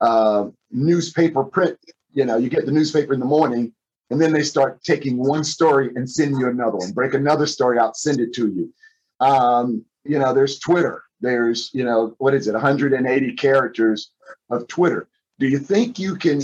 Uh, 0.00 0.46
newspaper 0.70 1.44
print, 1.44 1.78
you 2.12 2.24
know, 2.24 2.36
you 2.36 2.48
get 2.48 2.66
the 2.66 2.72
newspaper 2.72 3.14
in 3.14 3.20
the 3.20 3.26
morning 3.26 3.72
and 4.10 4.20
then 4.20 4.32
they 4.32 4.42
start 4.42 4.82
taking 4.84 5.16
one 5.16 5.42
story 5.42 5.90
and 5.96 6.08
send 6.08 6.38
you 6.38 6.48
another 6.48 6.76
one, 6.76 6.92
break 6.92 7.14
another 7.14 7.46
story 7.46 7.78
out, 7.78 7.96
send 7.96 8.20
it 8.20 8.32
to 8.34 8.48
you. 8.48 8.72
Um, 9.20 9.84
you 10.04 10.18
know, 10.18 10.32
there's 10.34 10.58
Twitter. 10.58 11.02
There's, 11.20 11.70
you 11.72 11.84
know, 11.84 12.14
what 12.18 12.34
is 12.34 12.48
it, 12.48 12.52
180 12.52 13.32
characters 13.34 14.10
of 14.50 14.66
Twitter. 14.68 15.08
Do 15.38 15.48
you 15.48 15.58
think 15.58 15.98
you 15.98 16.16
can 16.16 16.42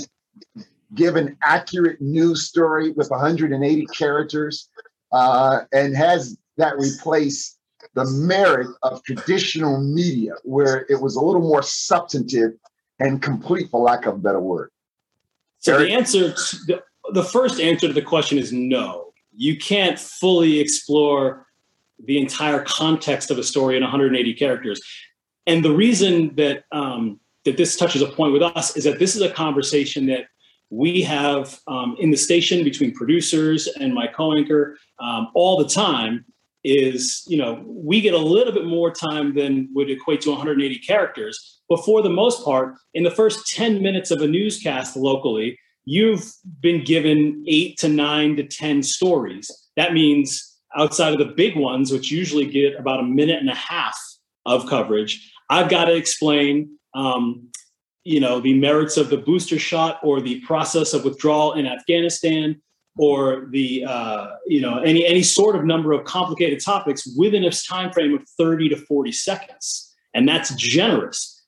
give 0.94 1.16
an 1.16 1.36
accurate 1.44 2.00
news 2.00 2.48
story 2.48 2.90
with 2.90 3.10
180 3.10 3.86
characters 3.86 4.68
uh, 5.12 5.60
and 5.72 5.96
has 5.96 6.36
that 6.56 6.76
replaced 6.78 7.58
the 7.94 8.04
merit 8.04 8.68
of 8.82 9.02
traditional 9.04 9.80
media 9.80 10.34
where 10.44 10.86
it 10.88 11.00
was 11.00 11.16
a 11.16 11.20
little 11.20 11.42
more 11.42 11.62
substantive 11.62 12.52
and 12.98 13.22
complete 13.22 13.70
for 13.70 13.80
lack 13.80 14.06
of 14.06 14.14
a 14.14 14.18
better 14.18 14.40
word 14.40 14.70
so 15.58 15.74
Eric? 15.74 15.88
the 15.88 15.94
answer 15.94 16.32
to, 16.32 16.56
the, 16.66 16.82
the 17.12 17.24
first 17.24 17.60
answer 17.60 17.88
to 17.88 17.92
the 17.92 18.02
question 18.02 18.38
is 18.38 18.52
no 18.52 19.12
you 19.34 19.56
can't 19.56 19.98
fully 19.98 20.60
explore 20.60 21.46
the 22.04 22.18
entire 22.18 22.62
context 22.64 23.30
of 23.30 23.38
a 23.38 23.42
story 23.42 23.76
in 23.76 23.82
180 23.82 24.34
characters. 24.34 24.80
And 25.46 25.64
the 25.64 25.72
reason 25.72 26.34
that 26.36 26.64
um, 26.72 27.20
that 27.44 27.56
this 27.56 27.76
touches 27.76 28.02
a 28.02 28.06
point 28.06 28.32
with 28.32 28.42
us 28.42 28.76
is 28.76 28.84
that 28.84 28.98
this 28.98 29.16
is 29.16 29.22
a 29.22 29.30
conversation 29.30 30.06
that 30.06 30.26
we 30.68 31.02
have 31.02 31.58
um, 31.66 31.96
in 31.98 32.10
the 32.10 32.16
station 32.16 32.62
between 32.62 32.94
producers 32.94 33.66
and 33.66 33.94
my 33.94 34.06
co-anchor 34.06 34.76
um, 35.00 35.28
all 35.34 35.56
the 35.58 35.68
time 35.68 36.24
is 36.62 37.24
you 37.26 37.38
know 37.38 37.64
we 37.66 38.00
get 38.00 38.12
a 38.12 38.18
little 38.18 38.52
bit 38.52 38.66
more 38.66 38.90
time 38.90 39.34
than 39.34 39.68
would 39.72 39.90
equate 39.90 40.20
to 40.20 40.30
180 40.30 40.78
characters. 40.80 41.60
But 41.68 41.84
for 41.84 42.02
the 42.02 42.10
most 42.10 42.44
part 42.44 42.74
in 42.94 43.02
the 43.02 43.10
first 43.10 43.54
10 43.54 43.82
minutes 43.82 44.10
of 44.10 44.20
a 44.20 44.26
newscast 44.26 44.96
locally 44.96 45.58
you've 45.84 46.32
been 46.60 46.84
given 46.84 47.44
eight 47.46 47.78
to 47.78 47.88
nine 47.88 48.36
to 48.36 48.44
ten 48.44 48.82
stories. 48.82 49.50
That 49.76 49.92
means 49.92 50.49
outside 50.76 51.12
of 51.12 51.18
the 51.18 51.34
big 51.34 51.56
ones, 51.56 51.92
which 51.92 52.10
usually 52.10 52.46
get 52.46 52.78
about 52.78 53.00
a 53.00 53.04
minute 53.04 53.38
and 53.38 53.50
a 53.50 53.54
half 53.54 53.98
of 54.46 54.66
coverage, 54.66 55.32
I've 55.48 55.68
got 55.68 55.86
to 55.86 55.94
explain, 55.94 56.78
um, 56.94 57.48
you 58.04 58.20
know, 58.20 58.40
the 58.40 58.54
merits 58.54 58.96
of 58.96 59.10
the 59.10 59.16
booster 59.16 59.58
shot 59.58 60.00
or 60.02 60.20
the 60.20 60.40
process 60.40 60.94
of 60.94 61.04
withdrawal 61.04 61.54
in 61.54 61.66
Afghanistan 61.66 62.60
or 62.98 63.46
the 63.50 63.84
uh, 63.86 64.28
you 64.46 64.60
know 64.60 64.78
any 64.78 65.06
any 65.06 65.22
sort 65.22 65.56
of 65.56 65.64
number 65.64 65.92
of 65.92 66.04
complicated 66.04 66.62
topics 66.62 67.06
within 67.16 67.44
a 67.44 67.50
time 67.50 67.92
frame 67.92 68.14
of 68.14 68.22
30 68.36 68.70
to 68.70 68.76
40 68.76 69.12
seconds. 69.12 69.94
And 70.12 70.28
that's 70.28 70.52
generous. 70.54 71.42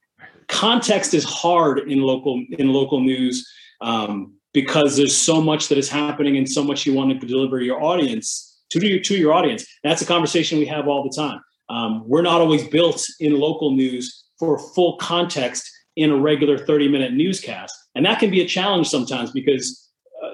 Context 0.48 1.14
is 1.14 1.24
hard 1.24 1.90
in 1.90 2.00
local 2.00 2.44
in 2.58 2.72
local 2.72 3.00
news 3.00 3.48
um, 3.80 4.34
because 4.52 4.96
there's 4.96 5.16
so 5.16 5.40
much 5.40 5.68
that 5.68 5.78
is 5.78 5.88
happening 5.88 6.36
and 6.36 6.48
so 6.48 6.62
much 6.62 6.86
you 6.86 6.94
want 6.94 7.20
to 7.20 7.26
deliver 7.26 7.60
your 7.60 7.82
audience 7.82 8.51
to 8.80 8.86
your 8.86 9.00
to 9.00 9.16
your 9.16 9.32
audience 9.32 9.66
that's 9.84 10.02
a 10.02 10.06
conversation 10.06 10.58
we 10.58 10.66
have 10.66 10.88
all 10.88 11.02
the 11.02 11.14
time 11.14 11.40
um, 11.68 12.02
we're 12.06 12.22
not 12.22 12.40
always 12.40 12.66
built 12.68 13.04
in 13.20 13.38
local 13.38 13.70
news 13.70 14.24
for 14.38 14.58
full 14.58 14.96
context 14.96 15.70
in 15.96 16.10
a 16.10 16.16
regular 16.16 16.58
30 16.58 16.88
minute 16.88 17.12
newscast 17.12 17.74
and 17.94 18.04
that 18.04 18.18
can 18.18 18.30
be 18.30 18.40
a 18.40 18.46
challenge 18.46 18.88
sometimes 18.88 19.30
because 19.30 19.82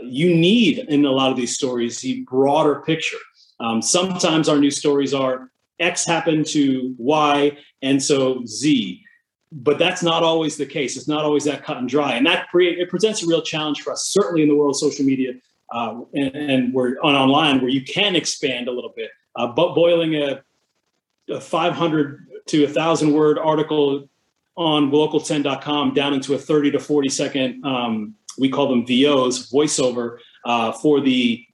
you 0.03 0.35
need 0.35 0.79
in 0.79 1.05
a 1.05 1.11
lot 1.11 1.31
of 1.31 1.37
these 1.37 1.55
stories 1.55 2.01
the 2.01 2.23
broader 2.23 2.83
picture. 2.83 3.17
Um, 3.61 3.83
sometimes 3.83 4.49
our 4.49 4.59
news 4.59 4.79
stories 4.79 5.15
are 5.15 5.51
X 5.81 6.05
happened 6.07 6.47
to 6.47 6.95
Y, 6.99 7.57
and 7.83 8.03
so 8.03 8.45
Z. 8.47 9.03
But 9.51 9.79
that's 9.79 10.03
not 10.03 10.23
always 10.23 10.57
the 10.57 10.67
case. 10.67 10.97
It's 10.97 11.09
not 11.09 11.25
always 11.25 11.45
that 11.45 11.65
cut 11.65 11.79
and 11.79 11.89
dry, 11.89 12.15
and 12.15 12.27
that 12.27 12.49
create 12.49 12.79
it 12.79 12.91
presents 12.91 13.23
a 13.23 13.27
real 13.27 13.43
challenge 13.43 13.81
for 13.81 13.93
us, 13.93 14.09
certainly 14.09 14.43
in 14.43 14.49
the 14.49 14.55
world 14.55 14.75
of 14.75 14.79
social 14.79 15.05
media 15.05 15.33
uh, 15.73 16.01
and, 16.15 16.35
and, 16.35 16.75
we're 16.75 16.97
on 17.03 17.15
online 17.15 17.61
where 17.61 17.71
you 17.71 17.83
can 17.83 18.17
expand 18.17 18.69
a 18.69 18.73
little 18.73 18.93
bit. 18.97 19.11
Uh, 19.37 19.47
but 19.47 19.75
boiling 19.75 20.15
a, 20.15 20.43
a 21.29 21.41
500 21.41 22.27
to 22.47 22.65
a 22.65 22.69
thousand 22.69 23.13
word 23.13 23.39
article 23.39 24.09
on 24.57 24.91
local10.com 24.91 25.95
down 25.95 26.15
into 26.15 26.35
a 26.35 26.39
30 26.39 26.73
to 26.73 26.79
40 26.81 27.09
second 27.09 27.65
um, 27.65 28.15
we 28.39 28.49
call 28.49 28.69
them 28.69 28.87
VOs, 28.87 29.51
voiceover, 29.51 30.19
uh, 30.45 30.73
for 30.73 31.01
the 31.01 31.45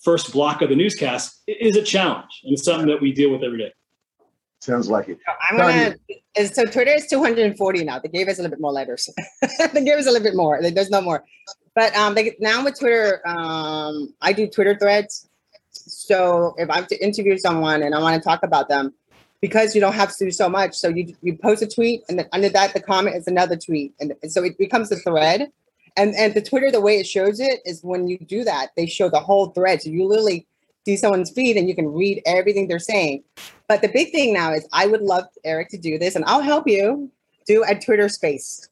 first 0.00 0.32
block 0.32 0.62
of 0.62 0.68
the 0.68 0.76
newscast 0.76 1.42
is 1.48 1.76
a 1.76 1.82
challenge 1.82 2.40
and 2.44 2.52
it's 2.52 2.64
something 2.64 2.86
that 2.86 3.00
we 3.00 3.12
deal 3.12 3.30
with 3.30 3.42
every 3.42 3.58
day. 3.58 3.72
Sounds 4.60 4.88
like 4.90 5.08
it. 5.08 5.18
I'm 5.48 5.56
gonna. 5.56 5.94
So 6.52 6.64
Twitter 6.64 6.90
is 6.90 7.06
240 7.06 7.84
now. 7.84 8.00
They 8.00 8.08
gave 8.08 8.26
us 8.26 8.38
a 8.38 8.42
little 8.42 8.56
bit 8.56 8.60
more 8.60 8.72
letters. 8.72 9.08
they 9.72 9.84
gave 9.84 9.98
us 9.98 10.06
a 10.06 10.10
little 10.10 10.24
bit 10.24 10.34
more. 10.34 10.60
There's 10.60 10.90
no 10.90 11.00
more. 11.00 11.24
But 11.78 11.94
um, 11.94 12.16
now 12.40 12.64
with 12.64 12.76
Twitter, 12.76 13.22
um, 13.24 14.12
I 14.20 14.32
do 14.32 14.48
Twitter 14.48 14.76
threads. 14.76 15.28
So 15.70 16.56
if 16.58 16.68
I 16.68 16.74
have 16.74 16.88
to 16.88 16.98
interview 17.00 17.38
someone 17.38 17.84
and 17.84 17.94
I 17.94 18.00
want 18.00 18.20
to 18.20 18.28
talk 18.28 18.42
about 18.42 18.68
them, 18.68 18.92
because 19.40 19.76
you 19.76 19.80
don't 19.80 19.92
have 19.92 20.10
to 20.16 20.24
do 20.24 20.32
so 20.32 20.48
much, 20.48 20.74
so 20.74 20.88
you 20.88 21.14
you 21.22 21.36
post 21.36 21.62
a 21.62 21.68
tweet 21.68 22.02
and 22.08 22.18
then 22.18 22.28
under 22.32 22.48
that 22.48 22.74
the 22.74 22.80
comment 22.80 23.14
is 23.14 23.28
another 23.28 23.56
tweet, 23.56 23.94
and, 24.00 24.12
and 24.22 24.32
so 24.32 24.42
it 24.42 24.58
becomes 24.58 24.90
a 24.90 24.96
thread 24.96 25.52
and 25.98 26.16
and 26.16 26.34
the 26.34 26.42
Twitter, 26.42 26.70
the 26.72 26.80
way 26.80 26.98
it 26.98 27.06
shows 27.06 27.38
it 27.38 27.60
is 27.64 27.84
when 27.84 28.08
you 28.08 28.18
do 28.18 28.42
that, 28.42 28.70
they 28.76 28.86
show 28.86 29.08
the 29.08 29.20
whole 29.20 29.50
thread. 29.50 29.82
So 29.82 29.90
you 29.90 30.04
literally 30.04 30.48
see 30.84 30.96
someone's 30.96 31.30
feed 31.30 31.56
and 31.56 31.68
you 31.68 31.76
can 31.76 31.86
read 31.92 32.22
everything 32.26 32.66
they're 32.66 32.78
saying. 32.78 33.22
But 33.68 33.82
the 33.82 33.88
big 33.88 34.10
thing 34.10 34.32
now 34.32 34.52
is 34.52 34.66
I 34.72 34.86
would 34.86 35.02
love 35.02 35.26
Eric 35.44 35.68
to 35.70 35.78
do 35.78 35.96
this, 35.96 36.16
and 36.16 36.24
I'll 36.24 36.40
help 36.40 36.66
you 36.66 37.10
do 37.46 37.64
a 37.68 37.78
Twitter 37.78 38.08
space. 38.08 38.68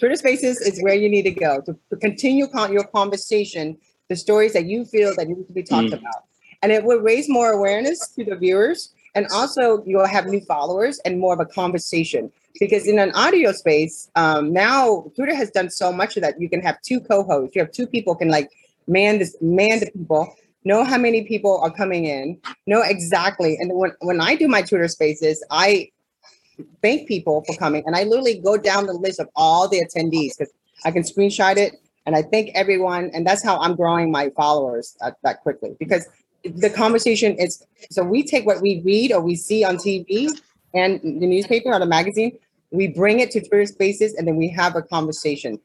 Twitter 0.00 0.16
spaces 0.16 0.60
is 0.60 0.82
where 0.82 0.94
you 0.94 1.08
need 1.08 1.22
to 1.22 1.30
go 1.30 1.60
to, 1.60 1.76
to 1.90 1.96
continue 1.96 2.48
con- 2.48 2.72
your 2.72 2.84
conversation, 2.84 3.76
the 4.08 4.16
stories 4.16 4.54
that 4.54 4.64
you 4.64 4.84
feel 4.84 5.14
that 5.16 5.28
need 5.28 5.46
to 5.46 5.52
be 5.52 5.62
talked 5.62 5.90
mm. 5.90 5.98
about. 5.98 6.24
And 6.62 6.72
it 6.72 6.82
will 6.82 6.98
raise 6.98 7.28
more 7.28 7.52
awareness 7.52 8.08
to 8.16 8.24
the 8.24 8.34
viewers. 8.34 8.94
And 9.14 9.26
also 9.32 9.84
you'll 9.84 10.06
have 10.06 10.26
new 10.26 10.40
followers 10.40 10.98
and 11.04 11.20
more 11.20 11.34
of 11.34 11.40
a 11.40 11.46
conversation 11.46 12.32
because 12.58 12.86
in 12.86 12.98
an 12.98 13.12
audio 13.12 13.52
space 13.52 14.10
um, 14.16 14.52
now 14.52 15.04
twitter 15.14 15.34
has 15.34 15.50
done 15.50 15.70
so 15.70 15.92
much 15.92 16.16
of 16.16 16.22
that 16.22 16.40
you 16.40 16.48
can 16.48 16.60
have 16.60 16.80
two 16.82 17.00
co-hosts 17.00 17.54
you 17.54 17.62
have 17.62 17.70
two 17.70 17.86
people 17.86 18.14
can 18.14 18.28
like 18.28 18.50
man 18.86 19.18
this 19.18 19.36
man 19.40 19.78
the 19.80 19.90
people 19.92 20.34
know 20.64 20.84
how 20.84 20.98
many 20.98 21.22
people 21.24 21.60
are 21.62 21.70
coming 21.70 22.06
in 22.06 22.38
know 22.66 22.82
exactly 22.82 23.56
and 23.60 23.72
when, 23.74 23.92
when 24.00 24.20
i 24.20 24.34
do 24.34 24.48
my 24.48 24.62
twitter 24.62 24.88
spaces 24.88 25.44
i 25.50 25.88
thank 26.82 27.08
people 27.08 27.42
for 27.46 27.56
coming 27.56 27.82
and 27.86 27.96
i 27.96 28.02
literally 28.04 28.38
go 28.38 28.56
down 28.56 28.86
the 28.86 28.92
list 28.92 29.20
of 29.20 29.28
all 29.36 29.68
the 29.68 29.84
attendees 29.84 30.30
because 30.36 30.52
i 30.84 30.90
can 30.90 31.02
screenshot 31.02 31.56
it 31.56 31.74
and 32.06 32.16
i 32.16 32.22
thank 32.22 32.50
everyone 32.54 33.10
and 33.14 33.26
that's 33.26 33.44
how 33.44 33.58
i'm 33.60 33.74
growing 33.76 34.10
my 34.10 34.30
followers 34.30 34.96
that, 35.00 35.16
that 35.22 35.40
quickly 35.40 35.76
because 35.78 36.06
the 36.44 36.70
conversation 36.70 37.34
is 37.36 37.62
so 37.90 38.02
we 38.02 38.22
take 38.22 38.46
what 38.46 38.62
we 38.62 38.80
read 38.84 39.12
or 39.12 39.20
we 39.20 39.36
see 39.36 39.64
on 39.64 39.76
tv 39.76 40.30
and 40.74 41.00
the 41.02 41.26
newspaper 41.26 41.72
or 41.72 41.78
the 41.78 41.86
magazine, 41.86 42.38
we 42.70 42.88
bring 42.88 43.20
it 43.20 43.30
to 43.32 43.40
Twitter 43.40 43.66
Spaces 43.66 44.14
and 44.14 44.26
then 44.26 44.36
we 44.36 44.48
have 44.48 44.76
a 44.76 44.82
conversation. 44.82 45.58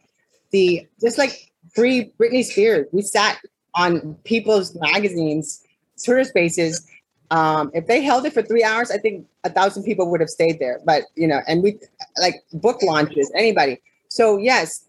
The 0.51 0.87
just 0.99 1.17
like 1.17 1.51
free 1.73 2.11
Britney 2.19 2.43
Spears, 2.43 2.87
we 2.91 3.01
sat 3.01 3.39
on 3.75 4.15
people's 4.23 4.75
magazines, 4.75 5.61
Twitter 6.03 6.23
Spaces. 6.23 6.87
Um, 7.31 7.71
if 7.73 7.87
they 7.87 8.01
held 8.01 8.25
it 8.25 8.33
for 8.33 8.41
three 8.41 8.63
hours, 8.63 8.91
I 8.91 8.97
think 8.97 9.25
a 9.43 9.49
thousand 9.49 9.83
people 9.83 10.09
would 10.11 10.19
have 10.19 10.29
stayed 10.29 10.59
there. 10.59 10.79
But 10.85 11.03
you 11.15 11.27
know, 11.27 11.41
and 11.47 11.63
we 11.63 11.79
like 12.19 12.43
book 12.53 12.81
launches, 12.83 13.31
anybody. 13.35 13.81
So 14.09 14.37
yes, 14.37 14.85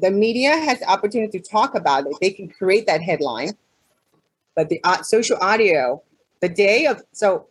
the 0.00 0.10
media 0.10 0.56
has 0.56 0.80
the 0.80 0.90
opportunity 0.90 1.38
to 1.38 1.48
talk 1.48 1.74
about 1.74 2.06
it. 2.06 2.14
They 2.20 2.30
can 2.30 2.48
create 2.48 2.86
that 2.86 3.02
headline, 3.02 3.52
but 4.54 4.68
the 4.68 4.80
uh, 4.84 5.02
social 5.02 5.36
audio, 5.40 6.02
the 6.40 6.48
day 6.48 6.86
of 6.86 7.02
so 7.12 7.48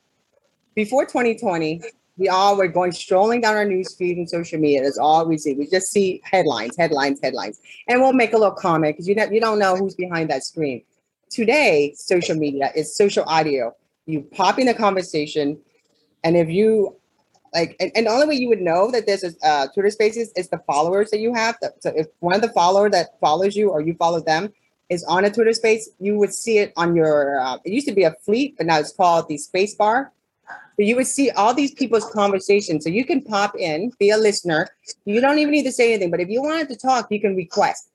before 0.75 1.05
2020, 1.05 1.81
we 2.17 2.29
all 2.29 2.55
were 2.55 2.67
going 2.67 2.91
strolling 2.91 3.41
down 3.41 3.55
our 3.55 3.65
news 3.65 3.95
feed 3.95 4.17
and 4.17 4.29
social 4.29 4.59
media. 4.59 4.83
That's 4.83 4.97
all 4.97 5.25
we 5.27 5.37
see. 5.37 5.53
We 5.55 5.67
just 5.67 5.91
see 5.91 6.21
headlines, 6.23 6.77
headlines, 6.77 7.19
headlines, 7.21 7.59
and 7.87 8.01
we'll 8.01 8.13
make 8.13 8.33
a 8.33 8.37
little 8.37 8.55
comment 8.55 8.95
because 8.95 9.07
you 9.07 9.15
you 9.31 9.41
don't 9.41 9.59
know 9.59 9.75
who's 9.75 9.95
behind 9.95 10.29
that 10.29 10.43
screen. 10.43 10.83
Today, 11.29 11.93
social 11.97 12.35
media 12.35 12.71
is 12.75 12.95
social 12.95 13.23
audio. 13.27 13.75
You 14.05 14.21
pop 14.21 14.59
in 14.59 14.67
a 14.67 14.73
conversation, 14.73 15.59
and 16.23 16.35
if 16.35 16.49
you 16.49 16.95
like, 17.53 17.75
and, 17.79 17.91
and 17.95 18.07
the 18.07 18.11
only 18.11 18.27
way 18.27 18.35
you 18.35 18.49
would 18.49 18.61
know 18.61 18.91
that 18.91 19.05
there's 19.05 19.23
a 19.23 19.33
uh, 19.47 19.67
Twitter 19.67 19.89
Spaces 19.89 20.31
is 20.35 20.49
the 20.49 20.59
followers 20.65 21.11
that 21.11 21.19
you 21.19 21.33
have. 21.33 21.55
So 21.79 21.91
if 21.95 22.07
one 22.19 22.35
of 22.35 22.41
the 22.41 22.51
follower 22.51 22.89
that 22.89 23.19
follows 23.19 23.55
you 23.55 23.69
or 23.69 23.81
you 23.81 23.93
follow 23.95 24.19
them 24.19 24.51
is 24.89 25.03
on 25.05 25.23
a 25.23 25.31
Twitter 25.31 25.53
Space, 25.53 25.89
you 25.99 26.17
would 26.17 26.33
see 26.33 26.57
it 26.57 26.73
on 26.75 26.95
your. 26.95 27.39
Uh, 27.39 27.57
it 27.63 27.71
used 27.71 27.87
to 27.87 27.93
be 27.93 28.03
a 28.03 28.13
fleet, 28.25 28.55
but 28.57 28.65
now 28.65 28.79
it's 28.79 28.91
called 28.91 29.27
the 29.27 29.37
Space 29.37 29.75
Bar 29.75 30.11
so 30.75 30.83
you 30.83 30.95
would 30.95 31.07
see 31.07 31.29
all 31.31 31.53
these 31.53 31.73
people's 31.73 32.09
conversations. 32.11 32.83
So 32.83 32.89
you 32.89 33.05
can 33.05 33.21
pop 33.21 33.55
in, 33.57 33.91
be 33.99 34.09
a 34.09 34.17
listener. 34.17 34.69
You 35.05 35.21
don't 35.21 35.37
even 35.37 35.51
need 35.51 35.63
to 35.63 35.71
say 35.71 35.93
anything, 35.93 36.09
but 36.09 36.19
if 36.19 36.29
you 36.29 36.41
wanted 36.41 36.69
to 36.69 36.75
talk, 36.75 37.07
you 37.11 37.21
can 37.21 37.35
request. 37.35 37.89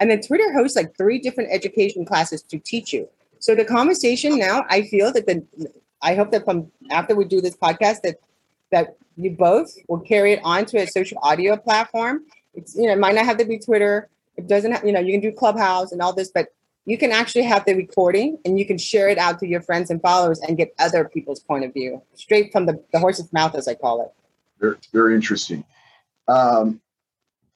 And 0.00 0.10
then 0.10 0.22
Twitter 0.22 0.52
hosts 0.52 0.76
like 0.76 0.96
three 0.96 1.18
different 1.18 1.50
education 1.52 2.04
classes 2.04 2.42
to 2.44 2.58
teach 2.58 2.92
you. 2.92 3.08
So 3.40 3.54
the 3.54 3.64
conversation 3.64 4.38
now, 4.38 4.64
I 4.68 4.82
feel 4.82 5.12
that 5.12 5.26
the 5.26 5.44
I 6.00 6.14
hope 6.14 6.30
that 6.30 6.44
from 6.44 6.70
after 6.90 7.14
we 7.14 7.24
do 7.24 7.40
this 7.40 7.56
podcast 7.56 8.02
that 8.02 8.16
that 8.70 8.96
you 9.16 9.30
both 9.32 9.76
will 9.88 10.00
carry 10.00 10.32
it 10.32 10.40
on 10.44 10.64
to 10.66 10.78
a 10.78 10.86
social 10.86 11.18
audio 11.22 11.56
platform. 11.56 12.24
It's 12.54 12.74
you 12.76 12.86
know, 12.86 12.92
it 12.92 12.98
might 12.98 13.14
not 13.14 13.24
have 13.24 13.38
to 13.38 13.44
be 13.44 13.58
Twitter. 13.58 14.08
It 14.36 14.46
doesn't 14.46 14.70
have, 14.70 14.84
you 14.84 14.92
know, 14.92 15.00
you 15.00 15.12
can 15.12 15.20
do 15.20 15.32
Clubhouse 15.32 15.90
and 15.90 16.00
all 16.00 16.12
this, 16.12 16.30
but 16.30 16.48
you 16.84 16.96
can 16.96 17.10
actually 17.12 17.42
have 17.42 17.64
the 17.66 17.74
recording 17.74 18.38
and 18.44 18.58
you 18.58 18.64
can 18.64 18.78
share 18.78 19.08
it 19.08 19.18
out 19.18 19.38
to 19.40 19.46
your 19.46 19.60
friends 19.60 19.90
and 19.90 20.00
followers 20.00 20.40
and 20.40 20.56
get 20.56 20.72
other 20.78 21.04
people's 21.06 21.40
point 21.40 21.64
of 21.64 21.72
view 21.74 22.00
straight 22.14 22.52
from 22.52 22.66
the, 22.66 22.82
the 22.92 22.98
horse's 22.98 23.30
mouth, 23.32 23.54
as 23.54 23.68
I 23.68 23.74
call 23.74 24.02
it. 24.02 24.12
Very, 24.60 24.76
very 24.92 25.14
interesting. 25.14 25.64
Um, 26.28 26.80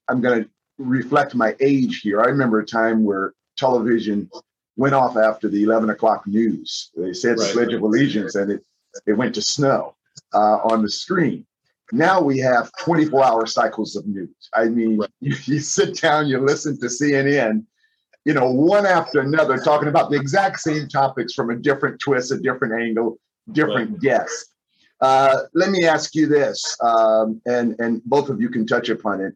I'm 0.09 0.21
going 0.21 0.45
to 0.45 0.51
reflect 0.77 1.35
my 1.35 1.57
age 1.61 2.01
here. 2.01 2.21
I 2.21 2.27
remember 2.27 2.61
a 2.61 2.67
time 2.67 3.05
where 3.05 3.33
television 3.57 4.29
went 4.77 4.95
off 4.95 5.17
after 5.17 5.49
the 5.49 5.63
11 5.63 5.91
o'clock 5.91 6.27
news. 6.27 6.91
They 6.97 7.13
said 7.13 7.39
right. 7.39 7.49
the 7.49 7.53
Pledge 7.53 7.73
of 7.75 7.83
Allegiance 7.83 8.35
and 8.35 8.53
it, 8.53 8.65
it 9.07 9.13
went 9.13 9.35
to 9.35 9.43
snow 9.43 9.95
uh, 10.35 10.59
on 10.65 10.83
the 10.83 10.91
screen. 10.91 11.47
Now 11.93 12.23
we 12.23 12.39
have 12.39 12.71
24 12.79 13.25
hour 13.25 13.47
cycles 13.47 13.97
of 13.97 14.07
news. 14.07 14.31
I 14.55 14.65
mean, 14.65 14.99
right. 14.99 15.11
you, 15.21 15.37
you 15.45 15.61
sit 15.61 16.01
down, 16.01 16.27
you 16.27 16.39
listen 16.39 16.79
to 16.81 16.87
CNN, 16.87 17.65
you 18.25 18.35
know, 18.35 18.51
one 18.51 18.87
after 18.87 19.21
another, 19.21 19.59
talking 19.59 19.89
about 19.89 20.11
the 20.11 20.17
exact 20.17 20.61
same 20.61 20.89
topics 20.89 21.35
from 21.35 21.51
a 21.51 21.57
different 21.57 22.01
twist, 22.01 22.33
a 22.33 22.39
different 22.39 22.81
angle, 22.81 23.19
different 23.53 23.91
right. 23.91 24.01
guests. 24.01 24.49
Uh, 25.01 25.43
let 25.55 25.71
me 25.71 25.85
ask 25.85 26.15
you 26.15 26.29
this, 26.29 26.77
um, 26.81 27.43
and 27.47 27.75
and 27.81 28.01
both 28.05 28.29
of 28.29 28.41
you 28.41 28.49
can 28.49 28.65
touch 28.65 28.89
upon 28.89 29.21
it. 29.21 29.35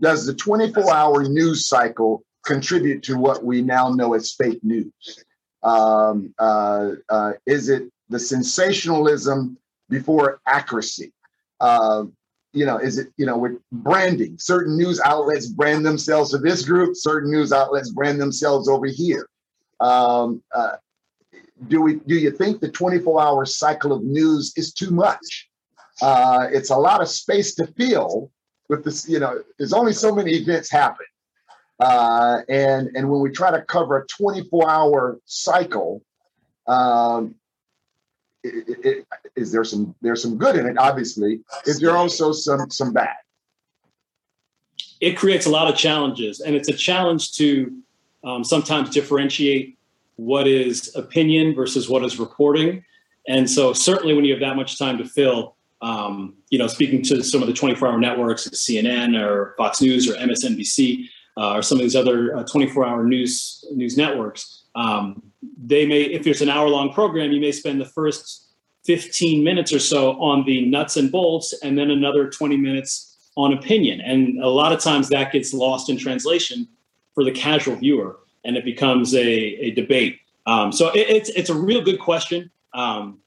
Does 0.00 0.26
the 0.26 0.32
24-hour 0.34 1.28
news 1.28 1.68
cycle 1.68 2.24
contribute 2.44 3.02
to 3.04 3.16
what 3.16 3.44
we 3.44 3.62
now 3.62 3.88
know 3.88 4.14
as 4.14 4.32
fake 4.32 4.60
news? 4.62 5.24
Um, 5.62 6.34
uh, 6.38 6.92
uh, 7.08 7.32
is 7.46 7.68
it 7.68 7.84
the 8.08 8.18
sensationalism 8.18 9.56
before 9.88 10.40
accuracy? 10.46 11.12
Uh, 11.60 12.04
you 12.52 12.66
know, 12.66 12.78
is 12.78 12.98
it, 12.98 13.08
you 13.16 13.26
know, 13.26 13.36
with 13.36 13.58
branding, 13.72 14.36
certain 14.38 14.76
news 14.76 15.00
outlets 15.00 15.48
brand 15.48 15.84
themselves 15.84 16.30
to 16.30 16.38
this 16.38 16.64
group, 16.64 16.94
certain 16.94 17.30
news 17.30 17.52
outlets 17.52 17.90
brand 17.90 18.20
themselves 18.20 18.68
over 18.68 18.86
here. 18.86 19.28
Um, 19.80 20.42
uh, 20.54 20.76
do 21.68 21.80
we 21.80 21.96
do 21.96 22.14
you 22.14 22.30
think 22.30 22.60
the 22.60 22.68
24 22.68 23.22
hour 23.22 23.44
cycle 23.44 23.92
of 23.92 24.02
news 24.04 24.52
is 24.56 24.72
too 24.72 24.90
much? 24.90 25.48
Uh, 26.02 26.48
it's 26.50 26.70
a 26.70 26.76
lot 26.76 27.00
of 27.00 27.08
space 27.08 27.54
to 27.54 27.66
fill 27.66 28.30
with 28.68 28.84
this, 28.84 29.08
you 29.08 29.18
know, 29.18 29.42
there's 29.58 29.72
only 29.72 29.92
so 29.92 30.14
many 30.14 30.32
events 30.32 30.70
happen. 30.70 31.06
Uh, 31.80 32.40
and 32.48 32.88
and 32.94 33.10
when 33.10 33.20
we 33.20 33.30
try 33.30 33.50
to 33.50 33.62
cover 33.62 33.98
a 33.98 34.06
24 34.06 34.70
hour 34.70 35.20
cycle, 35.24 36.02
um, 36.66 37.34
it, 38.42 38.68
it, 38.68 38.86
it, 38.86 39.06
is 39.34 39.50
there 39.50 39.64
some 39.64 39.94
there's 40.00 40.22
some 40.22 40.38
good 40.38 40.56
in 40.56 40.66
it? 40.66 40.78
Obviously, 40.78 41.40
is 41.66 41.80
there 41.80 41.96
also 41.96 42.32
some 42.32 42.70
some 42.70 42.92
bad? 42.92 43.16
It 45.00 45.16
creates 45.16 45.46
a 45.46 45.50
lot 45.50 45.68
of 45.68 45.76
challenges, 45.76 46.40
and 46.40 46.54
it's 46.54 46.68
a 46.68 46.72
challenge 46.72 47.32
to 47.32 47.76
um, 48.22 48.44
sometimes 48.44 48.90
differentiate 48.90 49.76
what 50.16 50.46
is 50.46 50.94
opinion 50.94 51.54
versus 51.54 51.88
what 51.88 52.04
is 52.04 52.18
reporting. 52.18 52.84
And 53.26 53.50
so, 53.50 53.72
certainly, 53.72 54.14
when 54.14 54.24
you 54.24 54.32
have 54.32 54.40
that 54.40 54.54
much 54.54 54.78
time 54.78 54.98
to 54.98 55.04
fill, 55.04 55.56
um, 55.82 56.34
you 56.50 56.58
know, 56.58 56.66
speaking 56.66 57.02
to 57.02 57.22
some 57.22 57.42
of 57.42 57.48
the 57.48 57.54
24-hour 57.54 57.98
networks, 57.98 58.48
CNN 58.48 59.18
or 59.20 59.54
Fox 59.56 59.80
News 59.80 60.08
or 60.08 60.14
MSNBC, 60.14 61.08
uh, 61.36 61.54
or 61.54 61.62
some 61.62 61.78
of 61.78 61.82
these 61.82 61.96
other 61.96 62.30
24-hour 62.30 63.00
uh, 63.00 63.06
news 63.06 63.64
news 63.72 63.96
networks, 63.96 64.64
um, 64.74 65.22
they 65.62 65.86
may, 65.86 66.02
if 66.02 66.26
it's 66.26 66.40
an 66.40 66.48
hour-long 66.48 66.92
program, 66.92 67.32
you 67.32 67.40
may 67.40 67.52
spend 67.52 67.80
the 67.80 67.86
first 67.86 68.44
15 68.84 69.42
minutes 69.42 69.72
or 69.72 69.78
so 69.78 70.20
on 70.20 70.44
the 70.44 70.66
nuts 70.66 70.96
and 70.96 71.10
bolts, 71.10 71.54
and 71.62 71.78
then 71.78 71.90
another 71.90 72.28
20 72.28 72.56
minutes 72.56 73.30
on 73.36 73.52
opinion. 73.52 74.00
And 74.00 74.42
a 74.42 74.48
lot 74.48 74.72
of 74.72 74.80
times 74.80 75.08
that 75.08 75.32
gets 75.32 75.52
lost 75.52 75.88
in 75.88 75.96
translation 75.96 76.68
for 77.14 77.24
the 77.24 77.32
casual 77.32 77.76
viewer 77.76 78.18
and 78.44 78.56
it 78.56 78.64
becomes 78.64 79.14
a, 79.14 79.20
a 79.20 79.70
debate. 79.72 80.20
Um, 80.46 80.70
so 80.70 80.90
it, 80.90 81.08
it's 81.08 81.28
it's 81.30 81.50
a 81.50 81.54
real 81.54 81.80
good 81.80 81.98
question. 81.98 82.50
Um, 82.74 83.18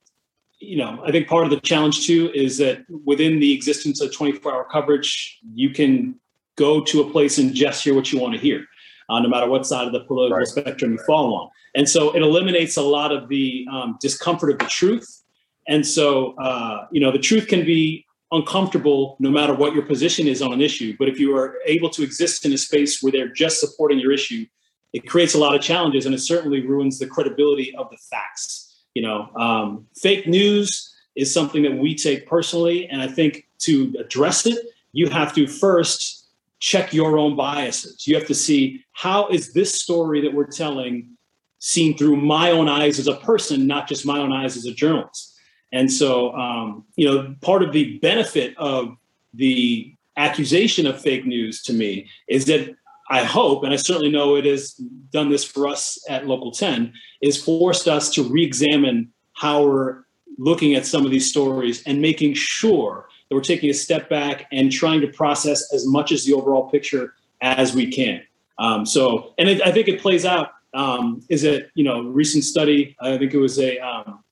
you 0.59 0.77
know, 0.77 1.03
I 1.03 1.11
think 1.11 1.27
part 1.27 1.45
of 1.45 1.49
the 1.49 1.59
challenge 1.59 2.05
too 2.05 2.31
is 2.33 2.57
that 2.59 2.85
within 3.05 3.39
the 3.39 3.53
existence 3.53 4.01
of 4.01 4.13
24 4.13 4.53
hour 4.53 4.67
coverage, 4.71 5.39
you 5.53 5.71
can 5.71 6.19
go 6.57 6.81
to 6.83 7.01
a 7.01 7.09
place 7.09 7.37
and 7.37 7.53
just 7.53 7.83
hear 7.83 7.93
what 7.93 8.11
you 8.11 8.19
want 8.19 8.33
to 8.33 8.39
hear, 8.39 8.65
uh, 9.09 9.19
no 9.19 9.29
matter 9.29 9.49
what 9.49 9.65
side 9.65 9.87
of 9.87 9.93
the 9.93 10.01
political 10.01 10.37
right. 10.37 10.47
spectrum 10.47 10.93
you 10.93 10.99
fall 11.05 11.33
on. 11.33 11.49
And 11.75 11.87
so 11.87 12.15
it 12.15 12.21
eliminates 12.21 12.75
a 12.75 12.81
lot 12.81 13.11
of 13.11 13.29
the 13.29 13.65
um, 13.71 13.97
discomfort 14.01 14.51
of 14.51 14.59
the 14.59 14.65
truth. 14.65 15.23
And 15.67 15.85
so, 15.85 16.35
uh, 16.37 16.87
you 16.91 16.99
know, 16.99 17.11
the 17.11 17.19
truth 17.19 17.47
can 17.47 17.65
be 17.65 18.05
uncomfortable 18.31 19.15
no 19.19 19.29
matter 19.29 19.53
what 19.53 19.73
your 19.73 19.83
position 19.83 20.27
is 20.27 20.41
on 20.41 20.51
an 20.51 20.61
issue. 20.61 20.95
But 20.99 21.07
if 21.07 21.19
you 21.19 21.35
are 21.37 21.55
able 21.65 21.89
to 21.91 22.03
exist 22.03 22.45
in 22.45 22.53
a 22.53 22.57
space 22.57 23.01
where 23.01 23.11
they're 23.11 23.31
just 23.31 23.59
supporting 23.59 23.99
your 23.99 24.11
issue, 24.11 24.45
it 24.93 25.07
creates 25.07 25.33
a 25.35 25.37
lot 25.37 25.55
of 25.55 25.61
challenges 25.61 26.05
and 26.05 26.15
it 26.15 26.19
certainly 26.19 26.65
ruins 26.65 26.99
the 26.99 27.07
credibility 27.07 27.75
of 27.75 27.89
the 27.89 27.97
facts. 28.09 28.83
You 28.95 29.03
know, 29.03 29.29
um, 29.35 29.85
fake 29.95 30.27
news 30.27 30.93
is 31.15 31.33
something 31.33 31.63
that 31.63 31.77
we 31.77 31.95
take 31.95 32.27
personally, 32.27 32.87
and 32.87 33.01
I 33.01 33.07
think 33.07 33.47
to 33.59 33.93
address 33.99 34.45
it, 34.45 34.57
you 34.93 35.09
have 35.09 35.33
to 35.35 35.47
first 35.47 36.16
check 36.59 36.93
your 36.93 37.17
own 37.17 37.35
biases. 37.35 38.07
You 38.07 38.15
have 38.15 38.27
to 38.27 38.35
see 38.35 38.83
how 38.93 39.27
is 39.27 39.53
this 39.53 39.79
story 39.79 40.21
that 40.21 40.33
we're 40.33 40.47
telling 40.47 41.17
seen 41.59 41.97
through 41.97 42.17
my 42.17 42.51
own 42.51 42.69
eyes 42.69 42.99
as 42.99 43.07
a 43.07 43.15
person, 43.15 43.67
not 43.67 43.87
just 43.87 44.05
my 44.05 44.19
own 44.19 44.31
eyes 44.31 44.55
as 44.57 44.65
a 44.65 44.73
journalist. 44.73 45.35
And 45.71 45.91
so, 45.91 46.31
um, 46.33 46.85
you 46.95 47.05
know, 47.05 47.35
part 47.41 47.63
of 47.63 47.73
the 47.73 47.97
benefit 47.99 48.55
of 48.57 48.95
the 49.33 49.93
accusation 50.15 50.85
of 50.85 51.01
fake 51.01 51.25
news 51.25 51.61
to 51.63 51.73
me 51.73 52.07
is 52.27 52.45
that 52.45 52.75
I 53.09 53.23
hope, 53.23 53.63
and 53.63 53.73
I 53.73 53.77
certainly 53.77 54.09
know 54.09 54.35
it 54.35 54.45
has 54.45 54.73
done 55.11 55.29
this 55.29 55.43
for 55.43 55.67
us 55.67 55.97
at 56.09 56.27
Local 56.27 56.51
10, 56.51 56.93
is 57.21 57.41
forced 57.41 57.87
us 57.87 58.09
to 58.11 58.23
re-examine 58.23 59.11
how 59.33 59.65
we're 59.65 60.03
looking 60.37 60.75
at 60.75 60.85
some 60.85 61.05
of 61.05 61.11
these 61.11 61.29
stories 61.29 61.83
and 61.83 62.01
making 62.01 62.33
sure 62.33 63.07
that 63.29 63.35
we're 63.35 63.41
taking 63.41 63.69
a 63.69 63.73
step 63.73 64.09
back 64.09 64.47
and 64.51 64.71
trying 64.71 65.01
to 65.01 65.07
process 65.07 65.73
as 65.73 65.85
much 65.85 66.11
as 66.11 66.25
the 66.25 66.33
overall 66.33 66.69
picture 66.69 67.13
as 67.41 67.75
we 67.75 67.91
can. 67.91 68.21
Um, 68.59 68.85
so, 68.85 69.33
and 69.37 69.49
it, 69.49 69.61
I 69.65 69.71
think 69.71 69.87
it 69.87 70.01
plays 70.01 70.25
out. 70.25 70.51
Um, 70.73 71.23
is 71.29 71.43
it 71.43 71.71
you 71.75 71.83
know 71.83 72.03
recent 72.03 72.43
study? 72.43 72.95
I 72.99 73.17
think 73.17 73.33
it 73.33 73.39
was 73.39 73.59
a 73.59 73.77
um, 73.79 74.23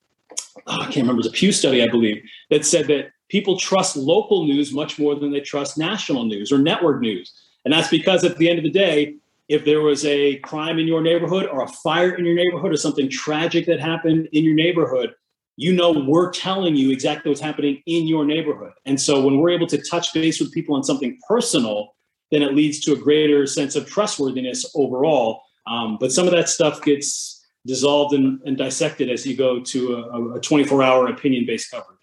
oh, 0.68 0.82
I 0.82 0.86
can't 0.86 0.98
remember. 0.98 1.14
It 1.14 1.26
was 1.26 1.28
a 1.28 1.32
Pew 1.32 1.52
study, 1.52 1.84
I 1.84 1.88
believe, 1.88 2.24
that 2.50 2.66
said 2.66 2.88
that 2.88 3.12
people 3.30 3.58
trust 3.58 3.96
local 3.96 4.46
news 4.46 4.74
much 4.74 5.00
more 5.00 5.16
than 5.16 5.32
they 5.32 5.42
trust 5.42 5.78
national 5.78 6.26
news 6.26 6.52
or 6.52 6.58
network 6.58 7.02
news. 7.02 7.34
And 7.64 7.74
that's 7.74 7.90
because 7.90 8.24
at 8.24 8.38
the 8.38 8.50
end 8.50 8.60
of 8.60 8.64
the 8.64 8.72
day, 8.72 9.16
if 9.48 9.66
there 9.66 9.82
was 9.82 10.06
a 10.06 10.38
crime 10.38 10.80
in 10.80 10.88
your 10.88 11.02
neighborhood 11.02 11.48
or 11.48 11.64
a 11.64 11.68
fire 11.68 12.14
in 12.16 12.26
your 12.26 12.36
neighborhood 12.36 12.72
or 12.72 12.78
something 12.78 13.10
tragic 13.10 13.66
that 13.68 13.80
happened 13.80 14.28
in 14.32 14.44
your 14.44 14.56
neighborhood, 14.56 15.14
you 15.58 15.74
know 15.74 15.92
we're 15.92 16.32
telling 16.32 16.76
you 16.76 16.92
exactly 16.92 17.30
what's 17.30 17.42
happening 17.42 17.82
in 17.86 18.08
your 18.08 18.26
neighborhood. 18.26 18.74
And 18.86 19.00
so 19.00 19.22
when 19.22 19.38
we're 19.38 19.52
able 19.52 19.68
to 19.68 19.82
touch 19.90 20.14
base 20.14 20.40
with 20.40 20.52
people 20.52 20.76
on 20.76 20.84
something 20.84 21.18
personal, 21.28 21.96
then 22.32 22.42
it 22.42 22.54
leads 22.54 22.80
to 22.82 22.94
a 22.94 22.98
greater 22.98 23.46
sense 23.48 23.76
of 23.76 23.88
trustworthiness 23.88 24.66
overall. 24.76 25.42
Um, 25.68 25.98
but 26.00 26.12
some 26.12 26.28
of 26.28 26.34
that 26.34 26.50
stuff 26.50 26.82
gets 26.82 27.46
dissolved 27.66 28.14
and, 28.14 28.40
and 28.46 28.58
dissected 28.58 29.10
as 29.10 29.26
you 29.26 29.36
go 29.36 29.60
to 29.60 29.96
a, 29.96 30.36
a 30.36 30.40
24-hour 30.40 31.08
opinion-based 31.08 31.72
coverage. 31.72 31.98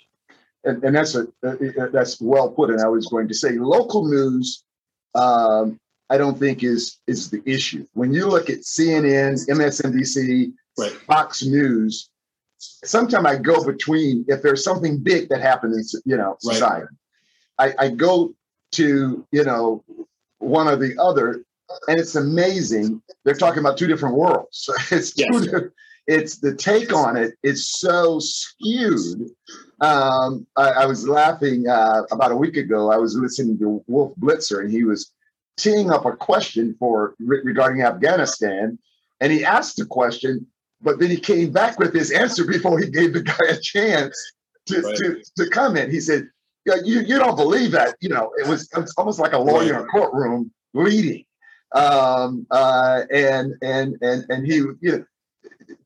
And, 0.64 0.82
and 0.84 0.94
that's 0.94 1.14
a 1.14 1.26
that's 1.42 2.20
well 2.20 2.50
put. 2.50 2.70
And 2.70 2.80
I 2.80 2.88
was 2.88 3.06
going 3.08 3.28
to 3.28 3.34
say, 3.34 3.52
local 3.52 4.08
news 4.08 4.64
um, 5.14 5.78
I 6.10 6.18
don't 6.18 6.38
think 6.38 6.62
is 6.62 6.98
is 7.06 7.30
the 7.30 7.42
issue. 7.46 7.86
When 7.94 8.12
you 8.12 8.26
look 8.26 8.50
at 8.50 8.60
CNN, 8.60 9.46
MSNBC, 9.48 10.52
right. 10.78 10.92
Fox 10.92 11.42
News, 11.42 12.10
sometimes 12.85 13.27
I 13.27 13.37
go 13.37 13.64
between 13.64 14.25
if 14.29 14.42
there's 14.42 14.64
something 14.64 14.98
big 14.98 15.29
that 15.31 15.40
happens 15.40 15.94
in 15.94 16.03
you 16.05 16.16
know 16.16 16.37
society, 16.40 16.87
right. 17.59 17.75
I, 17.79 17.87
I 17.87 17.88
go 17.88 18.35
to 18.72 19.27
you 19.31 19.44
know 19.44 19.85
one 20.38 20.68
or 20.68 20.77
the 20.77 20.96
other, 21.01 21.44
and 21.88 21.98
it's 21.98 22.14
amazing. 22.14 23.03
They're 23.25 23.35
talking 23.35 23.61
about 23.61 23.79
two 23.79 23.87
different 23.87 24.16
worlds. 24.16 24.68
it's 24.90 25.12
yes. 25.16 25.46
two, 25.46 25.72
it's 26.07 26.38
the 26.38 26.55
take 26.55 26.92
on 26.92 27.16
it 27.16 27.35
is 27.42 27.68
so 27.68 28.18
skewed. 28.18 29.31
Um, 29.81 30.46
I, 30.57 30.70
I, 30.70 30.87
was 30.87 31.09
laughing 31.09 31.68
uh, 31.68 32.03
about 32.11 32.33
a 32.33 32.37
week 32.37 32.57
ago. 32.57 32.90
I 32.90 32.96
was 32.96 33.16
listening 33.16 33.59
to 33.59 33.83
Wolf 33.88 34.12
Blitzer, 34.18 34.61
and 34.61 34.70
he 34.70 34.85
was 34.85 35.11
teeing 35.57 35.90
up 35.90 36.07
a 36.07 36.12
question 36.12 36.77
for 36.79 37.14
regarding 37.20 37.83
Afghanistan, 37.83 38.79
and 39.20 39.33
he 39.33 39.44
asked 39.44 39.77
the 39.77 39.87
question, 39.87 40.46
but 40.82 40.98
then 40.98 41.10
he 41.10 41.16
came 41.16 41.52
back 41.52 41.78
with 41.78 41.94
his 41.94 42.10
answer 42.10 42.44
before 42.44 42.78
he 42.78 42.90
gave 42.90 43.12
the 43.12 43.22
guy 43.22 43.38
a 43.48 43.56
chance 43.58 44.16
to 44.66 44.80
right. 44.80 44.96
to, 44.96 45.22
to 45.36 45.50
comment. 45.50 45.92
He 45.92 46.00
said, 46.00 46.28
"Yeah, 46.66 46.76
you 46.84 47.00
you 47.00 47.18
don't 47.18 47.36
believe 47.36 47.70
that? 47.72 47.96
You 48.00 48.10
know, 48.10 48.32
it 48.38 48.46
was, 48.46 48.68
it 48.76 48.78
was 48.78 48.94
almost 48.96 49.20
like 49.20 49.32
a 49.32 49.38
lawyer 49.38 49.74
in 49.74 49.80
a 49.80 49.86
courtroom 49.86 50.52
leading." 50.74 51.24
Um, 51.74 52.46
uh, 52.50 53.02
and 53.10 53.54
and 53.62 53.96
and 54.02 54.24
and 54.28 54.46
he, 54.46 54.56
you 54.56 54.76
know, 54.82 55.04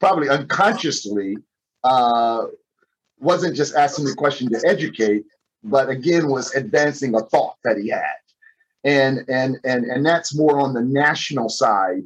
probably 0.00 0.28
unconsciously 0.28 1.36
uh, 1.84 2.46
wasn't 3.20 3.54
just 3.56 3.74
asking 3.74 4.06
the 4.06 4.14
question 4.14 4.50
to 4.50 4.62
educate, 4.66 5.24
but 5.62 5.88
again 5.88 6.28
was 6.28 6.54
advancing 6.54 7.14
a 7.14 7.20
thought 7.20 7.56
that 7.64 7.76
he 7.78 7.88
had, 7.88 8.16
and 8.84 9.24
and 9.28 9.58
and 9.64 9.84
and 9.84 10.04
that's 10.04 10.34
more 10.34 10.58
on 10.58 10.72
the 10.72 10.82
national 10.82 11.48
side 11.48 12.02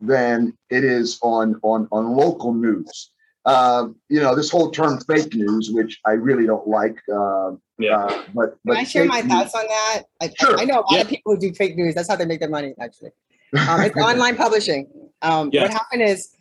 than 0.00 0.56
it 0.70 0.84
is 0.84 1.18
on 1.22 1.58
on 1.62 1.88
on 1.92 2.16
local 2.16 2.54
news. 2.54 3.10
Uh, 3.44 3.88
you 4.08 4.20
know, 4.20 4.34
this 4.34 4.50
whole 4.50 4.70
term 4.70 5.00
fake 5.00 5.34
news, 5.34 5.70
which 5.72 5.98
I 6.04 6.12
really 6.12 6.46
don't 6.46 6.68
like. 6.68 6.96
Uh, 7.10 7.52
yeah. 7.78 7.96
Uh, 7.96 8.22
but, 8.34 8.58
but 8.64 8.74
Can 8.74 8.76
I 8.76 8.84
share 8.84 9.04
my 9.06 9.20
news, 9.20 9.32
thoughts 9.32 9.54
on 9.54 9.66
that? 9.66 10.02
I, 10.20 10.30
sure. 10.38 10.58
I, 10.58 10.62
I 10.62 10.64
know 10.66 10.80
a 10.80 10.80
lot 10.80 10.86
yeah. 10.92 11.00
of 11.00 11.08
people 11.08 11.34
who 11.34 11.40
do 11.40 11.54
fake 11.54 11.74
news. 11.74 11.94
That's 11.94 12.08
how 12.08 12.16
they 12.16 12.26
make 12.26 12.40
their 12.40 12.50
money, 12.50 12.74
actually. 12.80 13.10
Um, 13.66 13.80
it's 13.80 13.96
online 13.96 14.36
publishing. 14.36 14.86
Um, 15.22 15.48
yes. 15.50 15.62
What 15.62 15.70
happened 15.70 16.02
is 16.02 16.36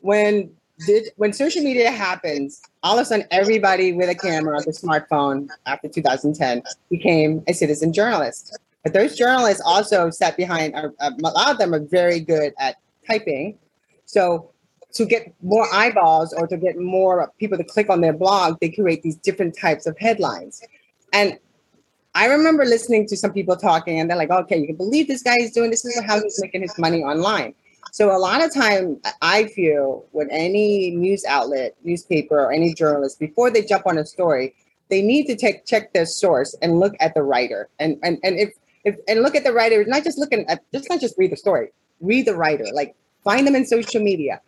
when 0.00 0.50
did 0.86 1.10
when 1.16 1.32
social 1.32 1.62
media 1.62 1.90
happens, 1.90 2.60
all 2.82 2.98
of 2.98 3.02
a 3.02 3.04
sudden 3.04 3.26
everybody 3.30 3.92
with 3.92 4.08
a 4.08 4.14
camera, 4.14 4.60
the 4.60 4.72
smartphone 4.72 5.48
after 5.66 5.88
2010 5.88 6.62
became 6.90 7.44
a 7.46 7.52
citizen 7.52 7.92
journalist. 7.92 8.58
But 8.82 8.94
those 8.94 9.16
journalists 9.16 9.62
also 9.64 10.10
sat 10.10 10.36
behind. 10.36 10.74
Are, 10.74 10.92
a 11.00 11.12
lot 11.20 11.50
of 11.50 11.58
them 11.58 11.74
are 11.74 11.80
very 11.80 12.18
good 12.18 12.54
at 12.58 12.76
typing. 13.10 13.58
So 14.06 14.50
to 14.94 15.04
get 15.04 15.32
more 15.42 15.66
eyeballs 15.72 16.32
or 16.32 16.46
to 16.46 16.56
get 16.56 16.78
more 16.78 17.32
people 17.38 17.56
to 17.58 17.64
click 17.64 17.90
on 17.90 18.00
their 18.00 18.12
blog, 18.12 18.58
they 18.60 18.70
create 18.70 19.02
these 19.02 19.16
different 19.16 19.56
types 19.58 19.86
of 19.86 19.96
headlines. 19.98 20.62
And 21.12 21.38
I 22.14 22.26
remember 22.26 22.64
listening 22.64 23.06
to 23.06 23.16
some 23.16 23.32
people 23.32 23.56
talking, 23.56 24.00
and 24.00 24.10
they're 24.10 24.16
like, 24.16 24.30
"Okay, 24.30 24.58
you 24.58 24.66
can 24.66 24.76
believe 24.76 25.06
this 25.06 25.22
guy 25.22 25.36
is 25.38 25.52
doing 25.52 25.70
this. 25.70 25.82
This 25.82 25.96
is 25.96 26.04
how 26.04 26.20
he's 26.20 26.40
making 26.42 26.62
his 26.62 26.76
money 26.76 27.02
online." 27.04 27.54
So 27.92 28.14
a 28.14 28.18
lot 28.18 28.42
of 28.44 28.52
time 28.52 29.00
I 29.22 29.46
feel 29.46 30.04
when 30.12 30.28
any 30.30 30.90
news 30.90 31.24
outlet, 31.24 31.76
newspaper, 31.84 32.38
or 32.38 32.52
any 32.52 32.74
journalist, 32.74 33.18
before 33.18 33.50
they 33.50 33.62
jump 33.62 33.86
on 33.86 33.98
a 33.98 34.04
story, 34.04 34.54
they 34.88 35.02
need 35.02 35.26
to 35.26 35.36
take 35.36 35.66
check 35.66 35.92
their 35.92 36.06
source 36.06 36.54
and 36.62 36.80
look 36.80 36.94
at 37.00 37.14
the 37.14 37.22
writer. 37.22 37.68
And 37.78 37.98
and 38.02 38.18
and 38.24 38.38
if 38.38 38.54
if 38.84 38.96
and 39.08 39.22
look 39.22 39.36
at 39.36 39.44
the 39.44 39.52
writer, 39.52 39.84
not 39.84 40.02
just 40.02 40.18
looking 40.18 40.44
at 40.48 40.62
just 40.72 40.88
not 40.90 41.00
just 41.00 41.16
read 41.16 41.30
the 41.30 41.36
story, 41.36 41.68
read 42.00 42.26
the 42.26 42.34
writer. 42.34 42.66
Like 42.72 42.94
find 43.24 43.46
them 43.46 43.54
in 43.54 43.66
social 43.66 44.00
media. 44.02 44.40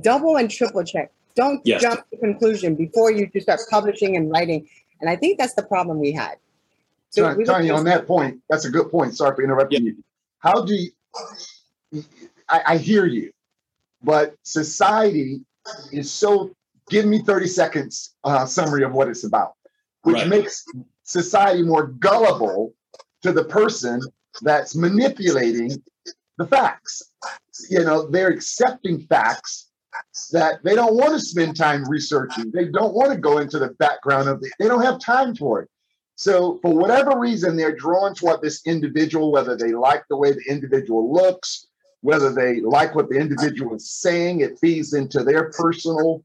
Double 0.00 0.36
and 0.36 0.50
triple 0.50 0.82
check. 0.84 1.10
Don't 1.34 1.60
Yes. 1.64 1.82
jump 1.82 2.08
to 2.10 2.16
conclusion 2.16 2.74
before 2.74 3.10
you 3.12 3.26
just 3.28 3.44
start 3.44 3.60
publishing 3.70 4.16
and 4.16 4.30
writing. 4.30 4.68
And 5.00 5.10
I 5.10 5.16
think 5.16 5.38
that's 5.38 5.54
the 5.54 5.62
problem 5.62 6.00
we 6.00 6.12
had. 6.12 6.36
So 7.10 7.22
Tanya, 7.22 7.36
we 7.38 7.44
look 7.44 7.54
Tanya, 7.54 7.72
at- 7.74 7.78
on 7.78 7.84
that 7.84 8.06
point, 8.06 8.40
that's 8.48 8.64
a 8.64 8.70
good 8.70 8.90
point. 8.90 9.16
Sorry 9.16 9.34
for 9.36 9.42
interrupting 9.42 9.84
you. 9.84 10.02
How 10.38 10.64
do 10.64 10.74
you, 10.74 10.90
I, 12.48 12.62
I 12.66 12.76
hear 12.78 13.06
you, 13.06 13.30
but 14.02 14.34
society 14.42 15.40
is 15.92 16.10
so, 16.10 16.50
give 16.90 17.04
me 17.06 17.18
30 17.20 17.46
seconds 17.46 18.14
uh, 18.24 18.46
summary 18.46 18.82
of 18.84 18.92
what 18.92 19.08
it's 19.08 19.24
about, 19.24 19.54
which 20.02 20.16
Right. 20.16 20.28
makes 20.28 20.64
society 21.04 21.62
more 21.62 21.86
gullible 21.88 22.74
to 23.22 23.32
the 23.32 23.44
person 23.44 24.00
that's 24.42 24.74
manipulating 24.74 25.82
the 26.38 26.46
facts. 26.46 27.02
You 27.70 27.84
know, 27.84 28.08
they're 28.08 28.28
accepting 28.28 29.00
facts 29.00 29.70
that 30.32 30.62
they 30.62 30.74
don't 30.74 30.94
want 30.94 31.12
to 31.12 31.20
spend 31.20 31.56
time 31.56 31.88
researching. 31.88 32.50
They 32.50 32.66
don't 32.66 32.94
want 32.94 33.12
to 33.12 33.18
go 33.18 33.38
into 33.38 33.58
the 33.58 33.70
background 33.78 34.28
of 34.28 34.40
it. 34.42 34.52
They 34.58 34.68
don't 34.68 34.82
have 34.82 35.00
time 35.00 35.34
for 35.34 35.62
it. 35.62 35.70
So, 36.16 36.58
for 36.62 36.74
whatever 36.74 37.18
reason, 37.18 37.56
they're 37.56 37.76
drawn 37.76 38.14
toward 38.14 38.40
this 38.40 38.62
individual, 38.66 39.32
whether 39.32 39.56
they 39.56 39.72
like 39.72 40.04
the 40.08 40.16
way 40.16 40.32
the 40.32 40.44
individual 40.48 41.12
looks, 41.12 41.66
whether 42.00 42.32
they 42.32 42.60
like 42.60 42.94
what 42.94 43.10
the 43.10 43.16
individual 43.16 43.74
is 43.74 43.90
saying, 43.90 44.40
it 44.40 44.58
feeds 44.58 44.94
into 44.94 45.22
their 45.22 45.50
personal 45.50 46.24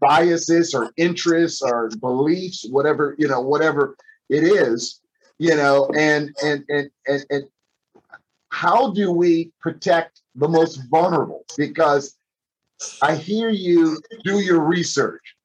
biases 0.00 0.74
or 0.74 0.90
interests 0.96 1.62
or 1.62 1.90
beliefs, 2.00 2.66
whatever, 2.70 3.14
you 3.18 3.28
know, 3.28 3.40
whatever 3.40 3.96
it 4.28 4.42
is, 4.42 5.00
you 5.38 5.54
know, 5.54 5.88
and 5.96 6.34
and 6.42 6.64
and 6.68 6.90
and, 7.06 7.24
and 7.30 7.44
how 8.48 8.92
do 8.92 9.12
we 9.12 9.52
protect 9.60 10.19
the 10.40 10.48
most 10.48 10.80
vulnerable? 10.90 11.44
Because 11.56 12.16
I 13.02 13.14
hear 13.14 13.50
you 13.50 14.00
do 14.24 14.40
your 14.40 14.60
research. 14.60 15.36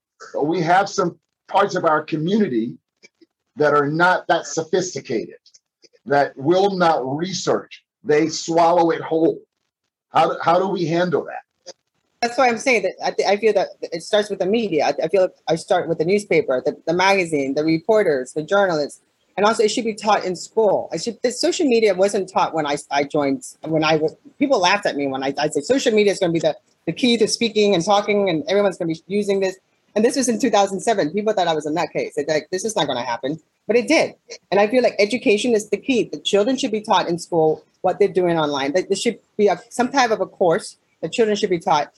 We 0.41 0.61
have 0.61 0.89
some 0.89 1.19
parts 1.47 1.75
of 1.75 1.83
our 1.83 2.01
community 2.01 2.77
that 3.57 3.73
are 3.73 3.87
not 3.87 4.27
that 4.27 4.45
sophisticated, 4.47 5.35
that 6.05 6.35
will 6.37 6.71
not 6.71 7.05
research. 7.17 7.83
They 8.03 8.29
swallow 8.29 8.91
it 8.91 9.01
whole. 9.01 9.41
How, 10.09 10.29
do- 10.33 10.39
how 10.41 10.59
do 10.59 10.67
we 10.69 10.85
handle 10.85 11.25
that? 11.25 11.75
That's 12.21 12.37
why 12.37 12.47
I'm 12.47 12.57
saying 12.57 12.83
that 12.83 12.93
I, 13.03 13.11
th- 13.11 13.27
I 13.27 13.37
feel 13.37 13.53
that 13.53 13.67
it 13.81 14.01
starts 14.01 14.29
with 14.29 14.39
the 14.39 14.45
media. 14.45 14.85
I, 14.85 15.03
I 15.03 15.07
feel 15.09 15.23
like 15.23 15.35
I 15.47 15.55
start 15.55 15.87
with 15.87 15.99
the 15.99 16.05
newspaper, 16.05 16.61
the, 16.65 16.81
the 16.87 16.93
magazine, 16.93 17.53
the 17.53 17.63
reporters, 17.63 18.33
the 18.33 18.41
journalists, 18.43 19.01
and 19.37 19.45
also 19.45 19.63
it 19.63 19.69
should 19.69 19.85
be 19.85 19.93
taught 19.93 20.23
in 20.23 20.35
school. 20.35 20.89
I 20.91 20.97
should. 20.97 21.19
The 21.21 21.31
social 21.31 21.67
media 21.67 21.93
wasn't 21.93 22.29
taught 22.29 22.53
when 22.53 22.65
I, 22.65 22.77
I 22.91 23.03
joined. 23.03 23.43
When 23.61 23.83
I 23.83 23.97
was, 23.97 24.15
people 24.39 24.59
laughed 24.59 24.85
at 24.85 24.95
me 24.95 25.07
when 25.07 25.23
I, 25.23 25.33
I 25.37 25.49
said 25.49 25.65
social 25.65 25.93
media 25.93 26.13
is 26.13 26.19
going 26.19 26.31
to 26.31 26.33
be 26.33 26.39
the, 26.39 26.55
the 26.85 26.93
key 26.93 27.17
to 27.17 27.27
speaking 27.27 27.75
and 27.75 27.83
talking, 27.83 28.29
and 28.29 28.43
everyone's 28.47 28.77
going 28.77 28.93
to 28.93 29.01
be 29.01 29.13
using 29.13 29.39
this. 29.39 29.57
And 29.95 30.03
this 30.03 30.17
was 30.17 30.27
in 30.27 30.39
2007. 30.39 31.11
People 31.11 31.33
thought 31.33 31.47
I 31.47 31.55
was 31.55 31.65
a 31.65 31.71
nutcase. 31.71 32.15
They're 32.15 32.25
like, 32.27 32.49
this 32.51 32.65
is 32.65 32.75
not 32.75 32.85
going 32.85 32.97
to 32.97 33.03
happen, 33.05 33.39
but 33.65 33.77
it 33.77 33.87
did. 33.87 34.13
And 34.51 34.59
I 34.59 34.67
feel 34.67 34.83
like 34.83 34.95
education 34.99 35.53
is 35.53 35.69
the 35.69 35.77
key. 35.77 36.03
The 36.03 36.19
children 36.19 36.57
should 36.57 36.71
be 36.71 36.81
taught 36.81 37.07
in 37.07 37.17
school 37.17 37.63
what 37.81 37.99
they're 37.99 38.09
doing 38.09 38.37
online. 38.37 38.73
That 38.73 38.89
there 38.89 38.97
should 38.97 39.19
be 39.37 39.47
a, 39.47 39.57
some 39.69 39.89
type 39.89 40.11
of 40.11 40.19
a 40.19 40.25
course 40.25 40.77
that 41.01 41.13
children 41.13 41.37
should 41.37 41.49
be 41.49 41.59
taught 41.59 41.93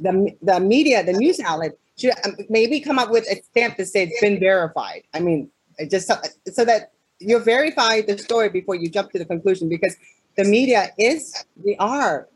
the 0.00 0.34
the 0.42 0.60
media, 0.60 1.04
the 1.04 1.12
news 1.12 1.40
outlet 1.40 1.76
should 1.98 2.12
um, 2.24 2.36
maybe 2.48 2.80
come 2.80 2.98
up 2.98 3.10
with 3.10 3.26
a 3.30 3.42
stamp 3.42 3.76
that 3.76 3.86
says 3.86 4.08
it's 4.10 4.20
been 4.20 4.38
verified. 4.38 5.02
I 5.14 5.20
mean, 5.20 5.50
it 5.78 5.90
just 5.90 6.06
so, 6.08 6.64
that 6.64 6.92
you 7.18 7.38
verify 7.38 8.00
the 8.00 8.18
story 8.18 8.48
before 8.48 8.74
you 8.74 8.88
jump 8.88 9.10
to 9.12 9.18
the 9.18 9.24
conclusion 9.24 9.68
because 9.68 9.96
the 10.36 10.44
media 10.44 10.90
is 10.98 11.44
we 11.64 11.76
are 11.76 12.28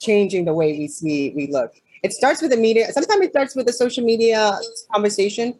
changing 0.00 0.44
the 0.44 0.54
way 0.54 0.72
we 0.72 0.88
see 0.88 1.32
we 1.34 1.46
look. 1.48 1.72
It 2.02 2.12
starts 2.12 2.42
with 2.42 2.50
the 2.50 2.56
media. 2.56 2.90
Sometimes 2.92 3.26
it 3.26 3.30
starts 3.30 3.54
with 3.54 3.66
the 3.66 3.72
social 3.72 4.04
media 4.04 4.58
conversation, 4.92 5.58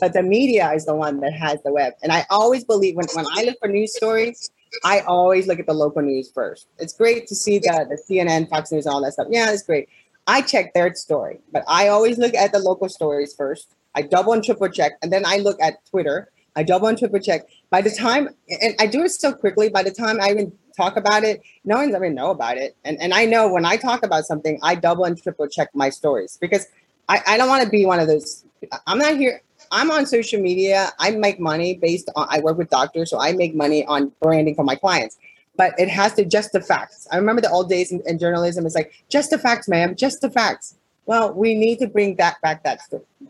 but 0.00 0.12
the 0.12 0.22
media 0.22 0.72
is 0.72 0.86
the 0.86 0.94
one 0.94 1.20
that 1.20 1.32
has 1.34 1.62
the 1.62 1.72
web. 1.72 1.92
And 2.02 2.10
I 2.10 2.26
always 2.30 2.64
believe 2.64 2.96
when, 2.96 3.06
when 3.14 3.26
I 3.32 3.44
look 3.44 3.56
for 3.60 3.68
news 3.68 3.94
stories, 3.96 4.50
I 4.82 5.00
always 5.00 5.46
look 5.46 5.60
at 5.60 5.66
the 5.66 5.74
local 5.74 6.02
news 6.02 6.30
first. 6.32 6.66
It's 6.78 6.92
great 6.92 7.28
to 7.28 7.34
see 7.34 7.58
the, 7.58 7.86
the 7.88 7.96
CNN, 7.96 8.48
Fox 8.48 8.72
News, 8.72 8.86
all 8.86 9.00
that 9.02 9.12
stuff. 9.12 9.28
Yeah, 9.30 9.52
it's 9.52 9.62
great. 9.62 9.88
I 10.26 10.40
check 10.40 10.74
their 10.74 10.92
story, 10.94 11.38
but 11.52 11.64
I 11.68 11.88
always 11.88 12.18
look 12.18 12.34
at 12.34 12.52
the 12.52 12.58
local 12.58 12.88
stories 12.88 13.34
first. 13.34 13.74
I 13.94 14.02
double 14.02 14.32
and 14.32 14.42
triple 14.42 14.68
check, 14.68 14.92
and 15.02 15.12
then 15.12 15.24
I 15.24 15.36
look 15.36 15.60
at 15.60 15.84
Twitter. 15.86 16.30
I 16.56 16.62
double 16.62 16.88
and 16.88 16.98
triple 16.98 17.20
check. 17.20 17.46
By 17.70 17.80
the 17.80 17.90
time, 17.90 18.28
and 18.48 18.74
I 18.78 18.86
do 18.86 19.02
it 19.02 19.10
so 19.10 19.32
quickly, 19.32 19.68
by 19.68 19.82
the 19.82 19.90
time 19.90 20.20
I 20.20 20.30
even 20.30 20.52
talk 20.76 20.96
about 20.96 21.24
it, 21.24 21.42
no 21.64 21.76
one's 21.76 21.94
ever 21.94 22.10
know 22.10 22.30
about 22.30 22.56
it. 22.56 22.76
And, 22.84 23.00
and 23.00 23.12
I 23.12 23.24
know 23.24 23.48
when 23.48 23.64
I 23.64 23.76
talk 23.76 24.04
about 24.04 24.24
something, 24.24 24.58
I 24.62 24.74
double 24.74 25.04
and 25.04 25.20
triple 25.20 25.48
check 25.48 25.70
my 25.74 25.90
stories 25.90 26.38
because 26.40 26.66
I, 27.08 27.20
I 27.26 27.36
don't 27.36 27.48
want 27.48 27.64
to 27.64 27.70
be 27.70 27.84
one 27.86 27.98
of 27.98 28.06
those. 28.06 28.44
I'm 28.86 28.98
not 28.98 29.16
here. 29.16 29.42
I'm 29.72 29.90
on 29.90 30.06
social 30.06 30.40
media. 30.40 30.92
I 30.98 31.10
make 31.12 31.40
money 31.40 31.74
based 31.74 32.10
on, 32.14 32.26
I 32.30 32.40
work 32.40 32.58
with 32.58 32.70
doctors, 32.70 33.10
so 33.10 33.20
I 33.20 33.32
make 33.32 33.54
money 33.54 33.84
on 33.86 34.12
branding 34.20 34.54
for 34.54 34.64
my 34.64 34.76
clients 34.76 35.18
but 35.56 35.74
it 35.78 35.88
has 35.88 36.14
to 36.14 36.24
just 36.24 36.52
the 36.52 36.60
facts. 36.60 37.06
I 37.12 37.16
remember 37.16 37.40
the 37.40 37.50
old 37.50 37.68
days 37.68 37.92
in, 37.92 38.02
in 38.06 38.18
journalism. 38.18 38.66
It's 38.66 38.74
like 38.74 38.92
just 39.08 39.30
the 39.30 39.38
facts, 39.38 39.68
ma'am, 39.68 39.94
just 39.94 40.20
the 40.20 40.30
facts. 40.30 40.76
Well, 41.06 41.32
we 41.32 41.54
need 41.54 41.78
to 41.80 41.86
bring 41.86 42.16
that 42.16 42.40
back 42.40 42.64
that 42.64 42.80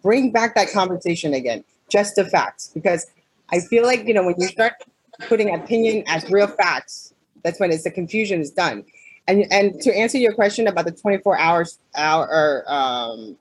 bring 0.03 0.31
back 0.31 0.55
that 0.55 0.71
conversation 0.71 1.35
again, 1.35 1.65
just 1.95 2.17
the 2.17 2.25
facts, 2.25 2.71
because 2.75 3.07
I 3.51 3.61
feel 3.61 3.85
like 3.85 4.07
you 4.07 4.15
know 4.15 4.25
when 4.25 4.35
you 4.39 4.49
start 4.49 4.75
putting 5.29 5.55
opinion 5.55 6.03
as 6.09 6.29
real 6.29 6.49
facts, 6.49 7.15
that's 7.45 7.61
when 7.61 7.71
it's 7.71 7.85
the 7.85 7.91
confusion 7.91 8.41
is 8.41 8.51
done. 8.51 8.85
And 9.29 9.47
and 9.51 9.81
to 9.83 9.97
answer 9.97 10.19
your 10.19 10.35
question 10.35 10.67
about 10.67 10.85
the 10.87 10.93
24 10.93 11.39
hours 11.39 11.79
hour 11.95 12.65
um, 12.67 13.37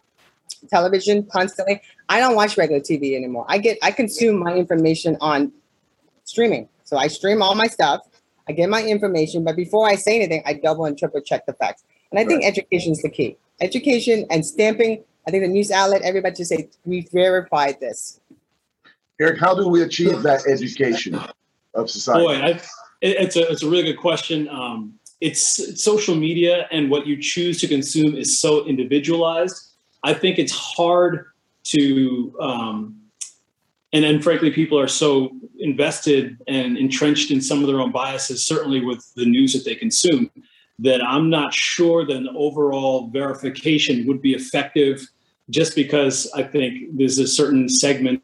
television 0.69 1.25
constantly, 1.31 1.81
I 2.09 2.19
don't 2.19 2.35
watch 2.35 2.57
regular 2.57 2.81
TV 2.81 3.15
anymore. 3.15 3.45
I 3.49 3.57
get 3.57 3.77
I 3.81 3.91
consume 3.91 4.37
my 4.37 4.53
information 4.53 5.17
on 5.19 5.51
streaming, 6.25 6.69
so 6.83 6.97
I 6.97 7.07
stream 7.07 7.41
all 7.41 7.55
my 7.55 7.67
stuff. 7.67 8.01
I 8.47 8.51
get 8.51 8.69
my 8.69 8.83
information, 8.83 9.43
but 9.43 9.55
before 9.55 9.87
I 9.87 9.95
say 9.95 10.17
anything, 10.17 10.43
I 10.45 10.53
double 10.53 10.85
and 10.85 10.97
triple 10.97 11.21
check 11.21 11.45
the 11.45 11.53
facts. 11.53 11.83
And 12.11 12.19
I 12.19 12.25
think 12.25 12.45
education 12.45 12.91
is 12.91 13.01
the 13.01 13.09
key. 13.09 13.37
Education 13.61 14.25
and 14.29 14.45
stamping. 14.45 15.03
I 15.25 15.31
think 15.31 15.43
the 15.43 15.47
news 15.47 15.71
outlet, 15.71 16.01
everybody 16.01 16.35
should 16.35 16.47
say, 16.47 16.69
we've 16.85 17.09
verified 17.09 17.79
this. 17.79 18.19
Eric, 19.19 19.39
how 19.39 19.53
do 19.53 19.67
we 19.67 19.83
achieve 19.83 20.23
that 20.23 20.47
education 20.47 21.19
of 21.73 21.89
society? 21.89 22.25
Boy, 22.25 22.33
I, 22.33 22.47
it, 22.49 22.61
it's 23.01 23.35
a 23.35 23.49
it's 23.51 23.63
a 23.63 23.69
really 23.69 23.83
good 23.83 23.99
question. 23.99 24.49
Um, 24.49 24.93
it's, 25.21 25.59
it's 25.59 25.83
social 25.83 26.15
media 26.15 26.67
and 26.71 26.89
what 26.89 27.07
you 27.07 27.15
choose 27.21 27.61
to 27.61 27.67
consume 27.67 28.15
is 28.15 28.39
so 28.39 28.65
individualized. 28.65 29.71
I 30.03 30.13
think 30.13 30.37
it's 30.37 30.51
hard 30.51 31.27
to, 31.65 32.35
um, 32.41 32.99
and 33.93 34.03
and 34.03 34.21
frankly, 34.23 34.51
people 34.51 34.77
are 34.79 34.87
so 34.87 35.31
invested 35.59 36.37
and 36.47 36.77
entrenched 36.77 37.31
in 37.31 37.39
some 37.39 37.61
of 37.61 37.67
their 37.67 37.79
own 37.79 37.91
biases, 37.91 38.45
certainly 38.45 38.83
with 38.83 39.09
the 39.15 39.25
news 39.25 39.53
that 39.53 39.63
they 39.63 39.75
consume, 39.75 40.29
that 40.79 41.01
I'm 41.01 41.29
not 41.29 41.53
sure 41.53 42.05
that 42.05 42.15
an 42.15 42.29
overall 42.35 43.07
verification 43.07 44.05
would 44.07 44.21
be 44.21 44.33
effective. 44.33 45.07
Just 45.49 45.75
because 45.75 46.31
I 46.33 46.43
think 46.43 46.97
there's 46.97 47.19
a 47.19 47.27
certain 47.27 47.67
segment 47.69 48.23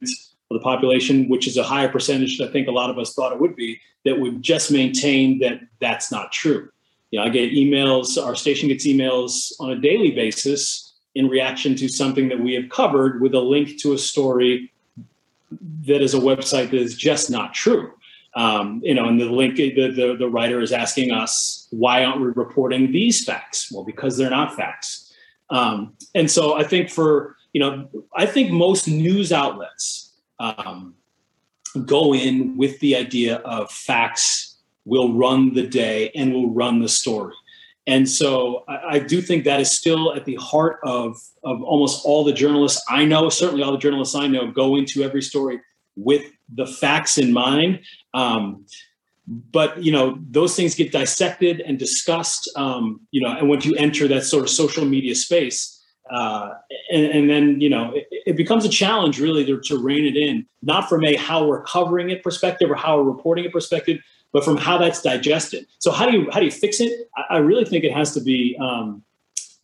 of 0.51 0.59
the 0.59 0.63
population, 0.63 1.27
which 1.29 1.47
is 1.47 1.57
a 1.57 1.63
higher 1.63 1.89
percentage 1.89 2.37
than 2.37 2.47
I 2.47 2.51
think 2.51 2.67
a 2.67 2.71
lot 2.71 2.89
of 2.89 2.97
us 2.97 3.13
thought 3.13 3.31
it 3.31 3.39
would 3.39 3.55
be, 3.55 3.79
that 4.05 4.19
would 4.19 4.41
just 4.41 4.71
maintain 4.71 5.39
that 5.39 5.61
that's 5.79 6.11
not 6.11 6.31
true. 6.31 6.69
You 7.11 7.19
know, 7.19 7.25
I 7.25 7.29
get 7.29 7.51
emails, 7.51 8.23
our 8.23 8.35
station 8.35 8.69
gets 8.69 8.85
emails 8.87 9.51
on 9.59 9.71
a 9.71 9.75
daily 9.75 10.11
basis 10.11 10.93
in 11.15 11.27
reaction 11.27 11.75
to 11.75 11.87
something 11.87 12.29
that 12.29 12.39
we 12.39 12.53
have 12.53 12.69
covered 12.69 13.21
with 13.21 13.33
a 13.33 13.39
link 13.39 13.79
to 13.81 13.93
a 13.93 13.97
story 13.97 14.71
that 15.87 16.01
is 16.01 16.13
a 16.13 16.19
website 16.19 16.71
that 16.71 16.79
is 16.79 16.95
just 16.95 17.29
not 17.29 17.53
true. 17.53 17.91
Um, 18.35 18.81
you 18.83 18.93
know, 18.93 19.07
and 19.07 19.19
the 19.19 19.25
link, 19.25 19.55
the, 19.55 19.71
the, 19.71 20.15
the 20.17 20.29
writer 20.29 20.61
is 20.61 20.71
asking 20.71 21.11
us, 21.11 21.67
why 21.71 22.05
aren't 22.05 22.21
we 22.21 22.27
reporting 22.27 22.91
these 22.91 23.25
facts? 23.25 23.71
Well, 23.71 23.83
because 23.83 24.17
they're 24.17 24.29
not 24.29 24.55
facts. 24.55 25.11
Um, 25.49 25.93
and 26.13 26.29
so 26.29 26.53
I 26.53 26.63
think 26.63 26.91
for, 26.91 27.35
you 27.53 27.59
know, 27.59 27.89
I 28.15 28.27
think 28.27 28.51
most 28.51 28.87
news 28.87 29.33
outlets 29.33 30.08
um, 30.39 30.95
go 31.85 32.13
in 32.13 32.57
with 32.57 32.79
the 32.79 32.95
idea 32.95 33.37
of 33.37 33.71
facts 33.71 34.57
will 34.85 35.13
run 35.13 35.53
the 35.53 35.67
day 35.67 36.09
and 36.15 36.33
will 36.33 36.49
run 36.49 36.79
the 36.79 36.89
story. 36.89 37.33
And 37.85 38.07
so 38.07 38.63
I, 38.67 38.95
I, 38.95 38.99
do 38.99 39.21
think 39.21 39.45
that 39.45 39.59
is 39.59 39.71
still 39.71 40.13
at 40.15 40.25
the 40.25 40.35
heart 40.35 40.79
of, 40.83 41.17
of 41.43 41.61
almost 41.63 42.05
all 42.05 42.23
the 42.23 42.33
journalists 42.33 42.83
I 42.89 43.05
know, 43.05 43.29
certainly 43.29 43.63
all 43.63 43.71
the 43.71 43.77
journalists 43.77 44.15
I 44.15 44.27
know 44.27 44.51
go 44.51 44.75
into 44.75 45.03
every 45.03 45.21
story 45.21 45.59
with 45.95 46.23
the 46.53 46.65
facts 46.65 47.17
in 47.17 47.33
mind. 47.33 47.79
Um, 48.13 48.65
but 49.51 49.81
you 49.81 49.91
know 49.91 50.17
those 50.31 50.55
things 50.55 50.73
get 50.73 50.91
dissected 50.91 51.61
and 51.61 51.77
discussed 51.77 52.49
um, 52.55 53.01
you 53.11 53.21
know 53.21 53.29
and 53.37 53.47
once 53.47 53.63
you 53.63 53.75
enter 53.75 54.07
that 54.07 54.23
sort 54.23 54.43
of 54.43 54.49
social 54.49 54.85
media 54.85 55.13
space 55.13 55.78
uh, 56.09 56.55
and, 56.91 57.05
and, 57.05 57.29
then 57.29 57.61
you 57.61 57.69
know 57.69 57.91
it, 57.93 58.07
it, 58.25 58.35
becomes 58.35 58.65
a 58.65 58.69
challenge 58.69 59.19
really 59.19 59.45
to, 59.45 59.59
to 59.61 59.77
rein 59.77 60.05
it 60.05 60.17
in 60.17 60.45
not 60.61 60.89
from 60.89 61.03
a 61.05 61.15
how 61.15 61.45
we're 61.45 61.61
covering 61.63 62.09
it 62.09 62.23
perspective 62.23 62.69
or 62.69 62.75
how 62.75 62.97
we're 62.97 63.03
reporting 63.03 63.45
it 63.45 63.51
perspective 63.51 63.99
but 64.31 64.43
from 64.43 64.57
how 64.57 64.77
that's 64.77 65.01
digested. 65.01 65.65
So 65.79 65.91
how 65.91 66.09
do 66.09 66.17
you 66.17 66.29
how 66.31 66.39
do 66.39 66.45
you 66.45 66.51
fix 66.51 66.79
it? 66.79 67.09
I, 67.15 67.35
I 67.35 67.37
really 67.37 67.65
think 67.65 67.83
it 67.83 67.93
has 67.93 68.13
to 68.13 68.21
be 68.21 68.57
um, 68.61 69.03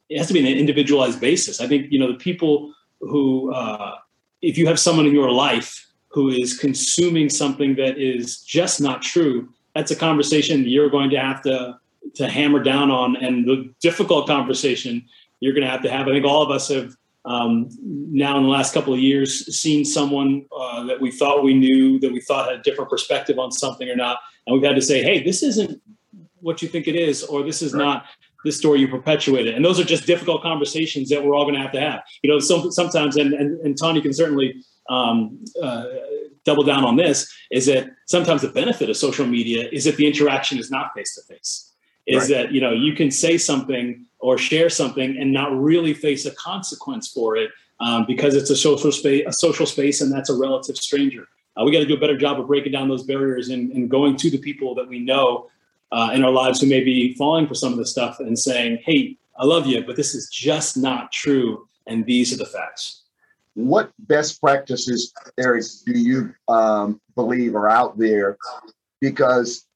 it 0.09 0.17
has 0.17 0.27
to 0.27 0.33
be 0.33 0.39
an 0.39 0.45
individualized 0.45 1.19
basis. 1.19 1.61
I 1.61 1.67
think 1.67 1.91
you 1.91 1.99
know 1.99 2.11
the 2.11 2.17
people 2.17 2.73
who, 2.99 3.53
uh, 3.53 3.95
if 4.41 4.57
you 4.57 4.67
have 4.67 4.79
someone 4.79 5.05
in 5.05 5.13
your 5.13 5.31
life 5.31 5.85
who 6.07 6.29
is 6.29 6.57
consuming 6.57 7.29
something 7.29 7.75
that 7.75 7.97
is 7.97 8.39
just 8.41 8.79
not 8.79 9.01
true, 9.01 9.49
that's 9.73 9.91
a 9.91 9.95
conversation 9.95 10.63
you're 10.63 10.89
going 10.89 11.09
to 11.11 11.19
have 11.19 11.41
to 11.43 11.79
to 12.15 12.29
hammer 12.29 12.61
down 12.61 12.91
on, 12.91 13.15
and 13.17 13.45
the 13.45 13.73
difficult 13.81 14.27
conversation 14.27 15.05
you're 15.45 15.53
going 15.53 15.63
to 15.63 15.69
have 15.69 15.83
to 15.83 15.91
have. 15.91 16.07
I 16.07 16.11
think 16.11 16.25
all 16.25 16.41
of 16.41 16.49
us 16.49 16.69
have 16.69 16.95
um, 17.23 17.69
now 17.81 18.35
in 18.37 18.43
the 18.43 18.49
last 18.49 18.73
couple 18.73 18.93
of 18.93 18.99
years 18.99 19.55
seen 19.55 19.85
someone 19.85 20.45
uh, 20.55 20.83
that 20.85 20.99
we 20.99 21.11
thought 21.11 21.43
we 21.43 21.53
knew 21.53 21.99
that 21.99 22.11
we 22.11 22.19
thought 22.19 22.49
had 22.49 22.59
a 22.59 22.63
different 22.63 22.89
perspective 22.89 23.37
on 23.37 23.51
something 23.51 23.89
or 23.89 23.95
not 23.95 24.19
and 24.45 24.53
we've 24.53 24.63
had 24.63 24.75
to 24.75 24.81
say 24.81 25.01
hey 25.01 25.23
this 25.23 25.41
isn't 25.41 25.81
what 26.41 26.61
you 26.61 26.67
think 26.67 26.87
it 26.87 26.95
is 26.95 27.23
or 27.23 27.41
this 27.43 27.63
is 27.63 27.73
right. 27.73 27.83
not 27.83 28.05
the 28.43 28.51
story 28.51 28.79
you 28.79 28.87
perpetuated 28.87 29.55
and 29.55 29.65
those 29.65 29.79
are 29.79 29.83
just 29.83 30.05
difficult 30.05 30.43
conversations 30.43 31.09
that 31.09 31.23
we're 31.23 31.33
all 31.33 31.45
going 31.45 31.55
to 31.55 31.61
have 31.61 31.71
to 31.71 31.79
have 31.79 32.01
you 32.21 32.29
know 32.29 32.37
some, 32.37 32.71
sometimes 32.71 33.17
and, 33.17 33.33
and, 33.33 33.59
and 33.61 33.75
tanya 33.75 34.03
can 34.03 34.13
certainly 34.13 34.63
um, 34.91 35.43
uh, 35.63 35.85
double 36.43 36.63
down 36.63 36.83
on 36.83 36.95
this 36.95 37.31
is 37.49 37.65
that 37.65 37.89
sometimes 38.05 38.43
the 38.43 38.49
benefit 38.49 38.87
of 38.87 38.95
social 38.95 39.25
media 39.25 39.67
is 39.71 39.85
that 39.85 39.95
the 39.95 40.05
interaction 40.05 40.59
is 40.59 40.69
not 40.69 40.91
face 40.95 41.15
to 41.15 41.33
face 41.33 41.71
is 42.05 42.21
right. 42.21 42.29
that 42.29 42.51
you 42.51 42.61
know 42.61 42.71
you 42.71 42.93
can 42.93 43.09
say 43.09 43.35
something 43.35 44.05
or 44.25 44.39
share 44.39 44.71
something 44.71 45.17
and 45.19 45.31
not 45.31 45.55
really 45.55 45.93
face 45.93 46.25
a 46.25 46.31
consequence 46.31 47.07
for 47.07 47.37
it 47.37 47.51
um, 47.79 48.05
because 48.07 48.33
it's 48.33 48.49
a 48.49 48.55
social 48.55 48.91
space 48.91 49.23
a 49.27 49.31
social 49.31 49.67
space 49.67 50.01
and 50.01 50.11
that's 50.11 50.31
a 50.31 50.33
relative 50.33 50.75
stranger 50.75 51.27
uh, 51.55 51.63
we 51.63 51.71
got 51.71 51.77
to 51.79 51.85
do 51.85 51.93
a 51.93 51.99
better 51.99 52.17
job 52.17 52.39
of 52.39 52.47
breaking 52.47 52.71
down 52.71 52.89
those 52.89 53.03
barriers 53.03 53.49
and, 53.49 53.71
and 53.73 53.87
going 53.87 54.17
to 54.17 54.31
the 54.31 54.39
people 54.39 54.73
that 54.73 54.87
we 54.87 54.97
know 54.97 55.47
uh, 55.91 56.09
in 56.11 56.23
our 56.23 56.31
lives 56.31 56.59
who 56.59 56.67
may 56.67 56.83
be 56.83 57.13
falling 57.13 57.47
for 57.47 57.53
some 57.53 57.71
of 57.71 57.77
this 57.77 57.91
stuff 57.91 58.19
and 58.19 58.37
saying 58.37 58.79
hey 58.83 59.15
i 59.37 59.45
love 59.45 59.67
you 59.67 59.85
but 59.85 59.95
this 59.95 60.15
is 60.15 60.27
just 60.29 60.75
not 60.75 61.11
true 61.11 61.67
and 61.85 62.03
these 62.07 62.33
are 62.33 62.37
the 62.37 62.45
facts 62.45 63.03
what 63.53 63.91
best 63.99 64.41
practices 64.41 65.13
eric 65.37 65.63
do 65.85 65.93
you 65.93 66.33
um, 66.47 66.99
believe 67.13 67.55
are 67.55 67.69
out 67.69 67.95
there 67.95 68.37
because 69.01 69.67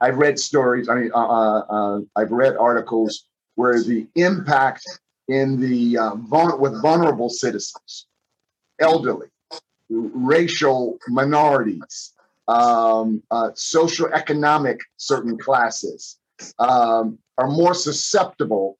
I've 0.00 0.18
read 0.18 0.38
stories. 0.38 0.88
I 0.88 0.94
mean, 0.94 1.10
uh, 1.14 1.26
uh, 1.26 1.58
uh, 1.60 2.00
I've 2.16 2.30
read 2.30 2.56
articles 2.56 3.25
where 3.56 3.82
the 3.82 4.06
impact 4.14 4.86
in 5.28 5.60
the 5.60 5.98
uh, 5.98 6.14
vul- 6.14 6.58
with 6.58 6.80
vulnerable 6.80 7.28
citizens, 7.28 8.06
elderly, 8.78 9.26
racial 9.90 10.98
minorities, 11.08 12.14
um, 12.48 13.22
uh, 13.30 13.50
social 13.54 14.06
economic 14.08 14.80
certain 14.96 15.36
classes 15.36 16.18
um, 16.58 17.18
are 17.38 17.48
more 17.48 17.74
susceptible 17.74 18.78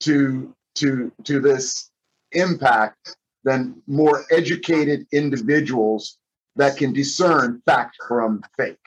to 0.00 0.54
to 0.74 1.12
to 1.22 1.40
this 1.40 1.90
impact 2.32 3.16
than 3.44 3.80
more 3.86 4.24
educated 4.30 5.06
individuals 5.12 6.18
that 6.56 6.76
can 6.76 6.92
discern 6.92 7.62
fact 7.66 7.96
from 8.08 8.42
fake. 8.56 8.78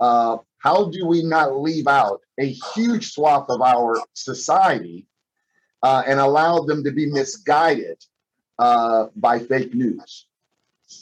Uh, 0.00 0.36
how 0.58 0.90
do 0.90 1.06
we 1.06 1.22
not 1.22 1.60
leave 1.60 1.86
out 1.86 2.20
a 2.38 2.56
huge 2.74 3.12
swath 3.12 3.46
of 3.48 3.62
our 3.62 4.00
society 4.14 5.06
uh, 5.82 6.02
and 6.06 6.18
allowed 6.18 6.66
them 6.66 6.82
to 6.84 6.92
be 6.92 7.06
misguided 7.06 8.02
uh, 8.58 9.06
by 9.16 9.38
fake 9.38 9.74
news? 9.74 10.26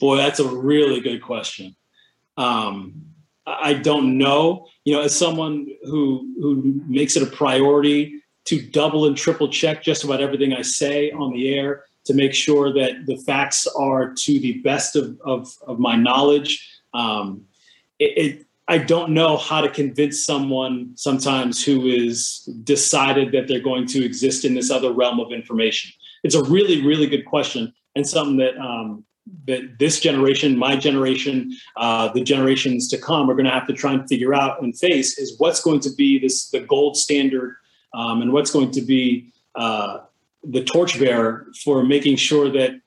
Boy, 0.01 0.17
that's 0.17 0.41
a 0.41 0.49
really 0.49 1.01
good 1.01 1.23
question. 1.23 1.77
Um, 2.37 3.13
I 3.47 3.75
don't 3.75 4.19
know. 4.19 4.67
You 4.85 4.95
know, 4.95 5.03
as 5.03 5.17
someone 5.17 5.69
who 5.85 6.35
who 6.41 6.81
makes 6.87 7.17
it 7.17 7.23
a 7.23 7.27
priority 7.27 8.23
to 8.45 8.61
double 8.61 9.07
and 9.07 9.17
triple 9.17 9.49
check 9.49 9.83
just 9.83 10.05
about 10.05 10.21
everything 10.21 10.53
I 10.53 10.63
say 10.63 11.11
on 11.11 11.33
the 11.33 11.55
air 11.55 11.85
to 12.05 12.15
make 12.15 12.35
sure 12.35 12.73
that 12.73 13.07
the 13.07 13.17
facts 13.19 13.67
are 13.67 14.13
to 14.13 14.39
the 14.39 14.61
best 14.61 14.97
of 14.97 15.21
of, 15.25 15.49
of 15.67 15.79
my 15.79 15.97
knowledge. 15.97 16.81
Um, 16.95 17.43
it, 17.99 18.19
it 18.19 18.47
I 18.73 18.79
don't 18.79 19.11
know 19.11 19.37
how 19.37 19.61
to 19.61 19.69
convince 19.69 20.25
someone 20.25 20.93
sometimes 20.97 21.63
who 21.63 21.89
is 21.89 22.49
decided 22.65 23.31
that 23.33 23.47
they're 23.47 23.61
going 23.61 23.87
to 23.89 24.03
exist 24.03 24.47
in 24.47 24.55
this 24.55 24.71
other 24.71 24.95
realm 24.95 25.21
of 25.21 25.31
information. 25.31 25.93
It's 26.25 26.35
a 26.35 26.43
really, 26.45 26.83
really 26.83 27.07
good 27.07 27.27
question 27.27 27.75
and 27.97 28.09
something 28.09 28.39
that 28.39 28.57
um, 28.57 29.05
that 29.47 29.79
this 29.79 30.01
generation, 30.01 30.57
my 30.57 30.75
generation, 30.75 31.55
uh, 31.77 32.09
the 32.15 32.23
generations 32.23 32.89
to 32.89 32.97
come 32.97 33.29
are 33.29 33.35
going 33.35 33.45
to 33.45 33.51
have 33.51 33.67
to 33.67 33.75
try 33.75 33.93
and 33.93 34.09
figure 34.09 34.33
out 34.33 34.63
and 34.63 34.77
face 34.79 35.19
is 35.19 35.39
what's 35.39 35.61
going 35.61 35.81
to 35.81 35.91
be 35.91 36.19
this 36.19 36.49
the 36.49 36.61
gold 36.61 36.97
standard 36.97 37.57
um, 37.93 38.23
and 38.23 38.33
what's 38.33 38.51
going 38.51 38.71
to 38.71 38.81
be 38.81 39.35
uh, 39.55 39.99
the 40.45 40.65
torchbearer 40.65 41.47
for 41.63 41.85
making 41.85 42.17
sure 42.17 42.51
that 42.51 42.81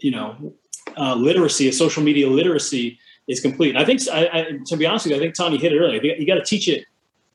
you 0.00 0.10
know 0.10 0.54
uh, 0.96 1.14
literacy, 1.14 1.70
social 1.70 2.02
media 2.02 2.30
literacy 2.30 2.98
is 3.28 3.40
complete. 3.40 3.70
And 3.70 3.78
I 3.78 3.84
think, 3.84 4.00
I, 4.08 4.26
I, 4.32 4.58
to 4.66 4.76
be 4.76 4.86
honest 4.86 5.06
with 5.06 5.12
you, 5.12 5.16
I 5.16 5.20
think 5.20 5.34
Tanya 5.34 5.58
hit 5.58 5.72
it 5.72 5.78
earlier. 5.78 6.02
You, 6.02 6.14
you 6.18 6.26
got 6.26 6.34
to 6.34 6.44
teach 6.44 6.68
it 6.68 6.84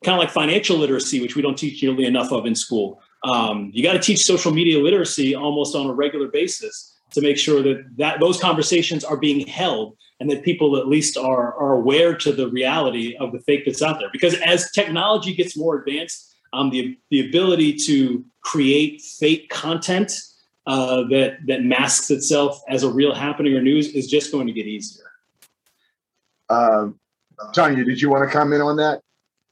kind 0.04 0.18
of 0.18 0.20
like 0.20 0.32
financial 0.32 0.78
literacy, 0.78 1.22
which 1.22 1.36
we 1.36 1.42
don't 1.42 1.58
teach 1.58 1.82
nearly 1.82 2.06
enough 2.06 2.32
of 2.32 2.46
in 2.46 2.56
school. 2.56 3.02
Um, 3.24 3.72
you 3.74 3.82
got 3.82 3.94
to 3.94 4.00
teach 4.00 4.24
social 4.24 4.52
media 4.52 4.80
literacy 4.80 5.34
almost 5.34 5.76
on 5.76 5.88
a 5.88 5.94
regular 5.94 6.28
basis 6.28 6.96
to 7.12 7.22
make 7.22 7.38
sure 7.38 7.64
that, 7.64 7.86
that 7.98 8.20
those 8.20 8.40
conversations 8.40 9.04
are 9.04 9.18
being 9.18 9.48
held 9.48 9.98
and 10.20 10.30
that 10.30 10.44
people 10.44 10.78
at 10.78 10.88
least 10.88 11.18
are, 11.18 11.54
are 11.56 11.74
aware 11.74 12.16
to 12.16 12.32
the 12.32 12.48
reality 12.50 13.16
of 13.20 13.32
the 13.32 13.40
fake 13.40 13.64
that's 13.66 13.82
out 13.82 14.00
there. 14.00 14.10
Because 14.12 14.36
as 14.42 14.72
technology 14.72 15.34
gets 15.34 15.58
more 15.58 15.78
advanced, 15.78 16.36
um, 16.54 16.70
the, 16.70 16.98
the 17.10 17.28
ability 17.28 17.74
to 17.74 18.26
create 18.42 19.02
fake 19.02 19.50
content 19.50 20.12
uh, 20.66 21.04
that, 21.10 21.38
that 21.48 21.64
masks 21.64 22.12
itself 22.12 22.62
as 22.70 22.84
a 22.84 22.90
real 22.90 23.14
happening 23.14 23.56
or 23.56 23.62
news 23.62 23.88
is 23.94 24.08
just 24.08 24.32
going 24.32 24.48
to 24.48 24.54
get 24.54 24.68
easier. 24.68 25.06
Uh, 26.50 26.90
Tanya, 27.54 27.84
did 27.84 28.02
you 28.02 28.10
want 28.10 28.28
to 28.28 28.36
comment 28.36 28.62
on 28.62 28.78
that? 28.78 29.02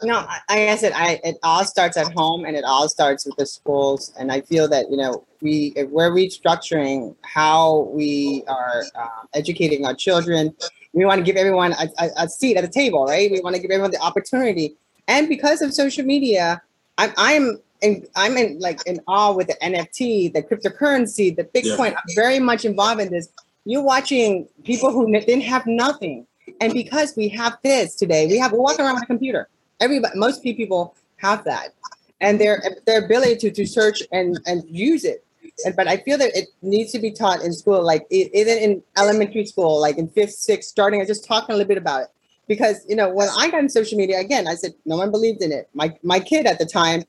No, 0.03 0.15
like 0.15 0.39
I 0.49 0.75
said, 0.75 0.91
I 0.93 1.21
it 1.23 1.37
all 1.41 1.63
starts 1.63 1.95
at 1.95 2.11
home 2.13 2.43
and 2.43 2.57
it 2.57 2.65
all 2.65 2.89
starts 2.89 3.25
with 3.25 3.37
the 3.37 3.45
schools. 3.45 4.13
And 4.19 4.31
I 4.31 4.41
feel 4.41 4.67
that 4.67 4.91
you 4.91 4.97
know 4.97 5.25
we 5.41 5.71
if 5.75 5.89
we're 5.89 6.11
restructuring 6.11 7.15
how 7.21 7.89
we 7.93 8.43
are 8.47 8.83
uh, 8.95 9.07
educating 9.33 9.85
our 9.85 9.93
children. 9.93 10.53
We 10.91 11.05
want 11.05 11.19
to 11.19 11.23
give 11.23 11.35
everyone 11.35 11.73
a, 11.73 11.89
a, 11.99 12.09
a, 12.23 12.29
seat 12.29 12.55
at 12.55 12.61
the 12.61 12.69
table, 12.69 13.05
right? 13.05 13.29
We 13.29 13.41
want 13.41 13.53
to 13.57 13.61
give 13.61 13.69
everyone 13.69 13.91
the 13.91 13.99
opportunity. 13.99 14.77
And 15.09 15.27
because 15.27 15.61
of 15.61 15.73
social 15.73 16.05
media, 16.05 16.61
I'm 16.97 17.11
I'm 17.17 17.59
in, 17.81 18.05
I'm 18.15 18.37
in 18.37 18.59
like 18.59 18.85
in 18.85 18.99
awe 19.07 19.33
with 19.33 19.47
the 19.47 19.55
NFT, 19.61 20.33
the 20.33 20.41
cryptocurrency, 20.41 21.35
the 21.35 21.43
Bitcoin. 21.43 21.91
Yeah. 21.91 21.97
I'm 21.97 22.15
very 22.15 22.39
much 22.39 22.65
involved 22.65 23.01
in 23.01 23.11
this. 23.11 23.29
You're 23.65 23.83
watching 23.83 24.47
people 24.63 24.91
who 24.91 25.11
didn't 25.11 25.41
have 25.41 25.65
nothing 25.65 26.27
and 26.59 26.73
because 26.73 27.15
we 27.15 27.29
have 27.29 27.57
this 27.63 27.95
today, 27.95 28.27
we 28.27 28.37
have 28.37 28.51
we 28.51 28.59
walk 28.59 28.79
around 28.79 28.95
with 28.95 29.03
a 29.03 29.07
computer. 29.07 29.47
Everybody, 29.79 30.17
most 30.17 30.43
people 30.43 30.95
have 31.17 31.43
that, 31.45 31.73
and 32.21 32.39
their 32.39 32.63
their 32.85 33.03
ability 33.03 33.37
to, 33.37 33.51
to 33.51 33.65
search 33.65 34.01
and 34.11 34.39
and 34.45 34.63
use 34.67 35.03
it. 35.03 35.23
And, 35.65 35.75
but 35.75 35.87
I 35.87 35.97
feel 35.97 36.17
that 36.17 36.35
it 36.35 36.49
needs 36.61 36.91
to 36.91 36.99
be 36.99 37.11
taught 37.11 37.41
in 37.41 37.53
school, 37.53 37.83
like 37.83 38.05
even 38.09 38.57
in 38.57 38.83
elementary 38.97 39.45
school, 39.45 39.79
like 39.79 39.97
in 39.97 40.07
fifth, 40.09 40.33
sixth, 40.33 40.69
starting. 40.69 41.01
I 41.01 41.05
just 41.05 41.25
talking 41.25 41.53
a 41.53 41.57
little 41.57 41.67
bit 41.67 41.77
about 41.77 42.03
it 42.03 42.07
because 42.47 42.85
you 42.87 42.95
know 42.95 43.09
when 43.09 43.29
I 43.37 43.49
got 43.49 43.61
in 43.61 43.69
social 43.69 43.97
media 43.97 44.19
again, 44.19 44.47
I 44.47 44.55
said 44.55 44.73
no 44.85 44.97
one 44.97 45.11
believed 45.11 45.41
in 45.41 45.51
it. 45.51 45.69
My 45.73 45.97
my 46.03 46.19
kid 46.19 46.45
at 46.45 46.59
the 46.59 46.65
time, 46.65 47.03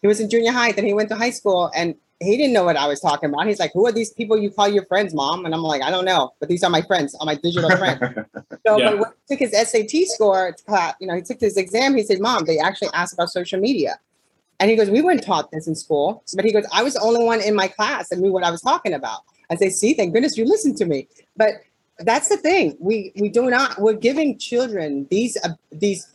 he 0.00 0.08
was 0.08 0.20
in 0.20 0.28
junior 0.28 0.52
high, 0.52 0.72
then 0.72 0.84
he 0.84 0.92
went 0.92 1.08
to 1.10 1.16
high 1.16 1.30
school, 1.30 1.70
and 1.74 1.94
he 2.22 2.36
didn't 2.36 2.52
know 2.52 2.64
what 2.64 2.76
I 2.76 2.86
was 2.86 3.00
talking 3.00 3.28
about. 3.28 3.46
He's 3.46 3.58
like, 3.58 3.72
"Who 3.72 3.86
are 3.86 3.92
these 3.92 4.10
people 4.10 4.38
you 4.38 4.50
call 4.50 4.68
your 4.68 4.84
friends, 4.86 5.14
mom?" 5.14 5.44
And 5.44 5.54
I'm 5.54 5.62
like, 5.62 5.82
"I 5.82 5.90
don't 5.90 6.04
know, 6.04 6.32
but 6.40 6.48
these 6.48 6.62
are 6.62 6.70
my 6.70 6.82
friends, 6.82 7.14
are 7.20 7.26
my 7.26 7.34
digital 7.34 7.70
friends." 7.76 8.00
so, 8.66 8.78
yeah. 8.78 8.90
but 8.90 8.98
when 8.98 9.10
he 9.26 9.36
took 9.36 9.40
his 9.40 9.52
SAT 9.52 10.06
score, 10.06 10.54
you 11.00 11.06
know, 11.06 11.14
he 11.14 11.22
took 11.22 11.40
his 11.40 11.56
exam. 11.56 11.96
He 11.96 12.02
said, 12.02 12.20
"Mom, 12.20 12.44
they 12.44 12.58
actually 12.58 12.90
asked 12.94 13.14
about 13.14 13.30
social 13.30 13.60
media," 13.60 13.98
and 14.60 14.70
he 14.70 14.76
goes, 14.76 14.90
"We 14.90 15.02
weren't 15.02 15.22
taught 15.22 15.50
this 15.50 15.66
in 15.66 15.74
school." 15.74 16.22
But 16.34 16.44
he 16.44 16.52
goes, 16.52 16.66
"I 16.72 16.82
was 16.82 16.94
the 16.94 17.00
only 17.00 17.24
one 17.24 17.40
in 17.40 17.54
my 17.54 17.68
class 17.68 18.08
that 18.08 18.18
knew 18.18 18.32
what 18.32 18.44
I 18.44 18.50
was 18.50 18.60
talking 18.60 18.94
about." 18.94 19.20
I 19.50 19.56
say, 19.56 19.70
"See, 19.70 19.94
thank 19.94 20.12
goodness 20.12 20.36
you 20.36 20.44
listened 20.44 20.76
to 20.78 20.86
me." 20.86 21.08
But 21.36 21.54
that's 21.98 22.28
the 22.28 22.36
thing. 22.36 22.76
We 22.80 23.12
we 23.16 23.28
do 23.28 23.50
not. 23.50 23.78
We're 23.78 23.94
giving 23.94 24.38
children 24.38 25.06
these 25.10 25.36
uh, 25.44 25.50
these 25.70 26.06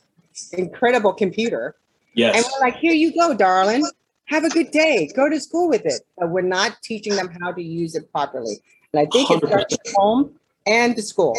incredible 0.54 1.14
computer. 1.14 1.76
Yes. 2.14 2.36
And 2.36 2.46
we're 2.46 2.68
like, 2.68 2.78
here 2.78 2.94
you 2.94 3.14
go, 3.14 3.36
darling 3.36 3.86
have 4.28 4.44
a 4.44 4.50
good 4.50 4.72
day, 4.72 5.12
go 5.16 5.30
to 5.30 5.40
school 5.40 5.68
with 5.68 5.86
it. 5.86 6.02
But 6.18 6.30
we're 6.30 6.42
not 6.42 6.78
teaching 6.84 7.16
them 7.16 7.30
how 7.42 7.52
to 7.52 7.62
use 7.62 7.96
it 7.96 8.12
properly. 8.12 8.58
And 8.94 9.02
I 9.02 9.10
think 9.12 9.30
100%. 9.30 9.44
it 9.44 9.48
starts 9.48 9.74
at 9.74 9.94
home 9.96 10.40
and 10.66 10.96
the 10.96 11.02
school. 11.02 11.36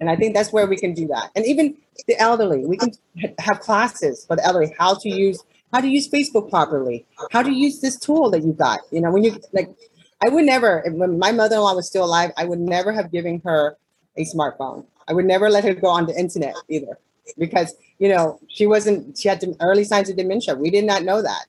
And 0.00 0.10
I 0.10 0.16
think 0.16 0.34
that's 0.34 0.52
where 0.52 0.66
we 0.66 0.76
can 0.76 0.94
do 0.94 1.06
that. 1.08 1.30
And 1.34 1.46
even 1.46 1.76
the 2.06 2.18
elderly, 2.18 2.66
we 2.66 2.76
can 2.76 2.92
have 3.38 3.60
classes 3.60 4.24
for 4.26 4.36
the 4.36 4.44
elderly, 4.44 4.74
how 4.78 4.94
to 4.94 5.08
use 5.08 5.42
how 5.72 5.80
to 5.80 5.88
use 5.88 6.08
Facebook 6.08 6.50
properly, 6.50 7.06
how 7.30 7.42
to 7.42 7.50
use 7.50 7.80
this 7.80 7.98
tool 7.98 8.30
that 8.30 8.42
you 8.42 8.52
got. 8.52 8.80
You 8.90 9.00
know, 9.00 9.10
when 9.10 9.24
you 9.24 9.40
like, 9.52 9.70
I 10.24 10.28
would 10.28 10.44
never, 10.44 10.84
when 10.86 11.18
my 11.18 11.32
mother-in-law 11.32 11.74
was 11.74 11.86
still 11.86 12.04
alive, 12.04 12.30
I 12.36 12.44
would 12.44 12.60
never 12.60 12.92
have 12.92 13.10
given 13.10 13.40
her 13.44 13.76
a 14.16 14.24
smartphone. 14.24 14.84
I 15.08 15.14
would 15.14 15.24
never 15.24 15.48
let 15.48 15.64
her 15.64 15.74
go 15.74 15.88
on 15.88 16.06
the 16.06 16.18
internet 16.18 16.54
either, 16.68 16.98
because 17.38 17.74
you 17.98 18.08
know 18.08 18.38
she 18.48 18.66
wasn't. 18.66 19.18
She 19.18 19.28
had 19.28 19.42
early 19.60 19.84
signs 19.84 20.08
of 20.10 20.16
dementia. 20.16 20.54
We 20.54 20.70
did 20.70 20.84
not 20.84 21.02
know 21.02 21.22
that 21.22 21.46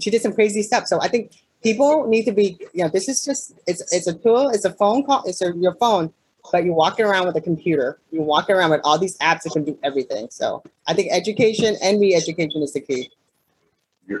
she 0.00 0.10
did 0.10 0.22
some 0.22 0.32
crazy 0.32 0.62
stuff. 0.62 0.86
So 0.86 1.00
I 1.00 1.08
think 1.08 1.32
people 1.62 2.06
need 2.08 2.24
to 2.24 2.32
be, 2.32 2.58
you 2.72 2.82
know, 2.82 2.88
this 2.88 3.08
is 3.08 3.24
just 3.24 3.54
it's 3.66 3.92
it's 3.92 4.06
a 4.06 4.14
tool, 4.14 4.48
it's 4.48 4.64
a 4.64 4.72
phone 4.72 5.04
call, 5.04 5.22
it's 5.24 5.42
a, 5.42 5.52
your 5.56 5.74
phone, 5.74 6.12
but 6.50 6.64
you're 6.64 6.74
walking 6.74 7.04
around 7.04 7.26
with 7.26 7.36
a 7.36 7.40
computer. 7.40 7.98
You're 8.10 8.22
walking 8.22 8.56
around 8.56 8.70
with 8.70 8.80
all 8.84 8.98
these 8.98 9.16
apps 9.18 9.42
that 9.42 9.52
can 9.52 9.64
do 9.64 9.78
everything. 9.82 10.28
So 10.30 10.62
I 10.86 10.94
think 10.94 11.12
education 11.12 11.76
and 11.82 12.00
re-education 12.00 12.62
is 12.62 12.72
the 12.72 12.80
key. 12.80 13.10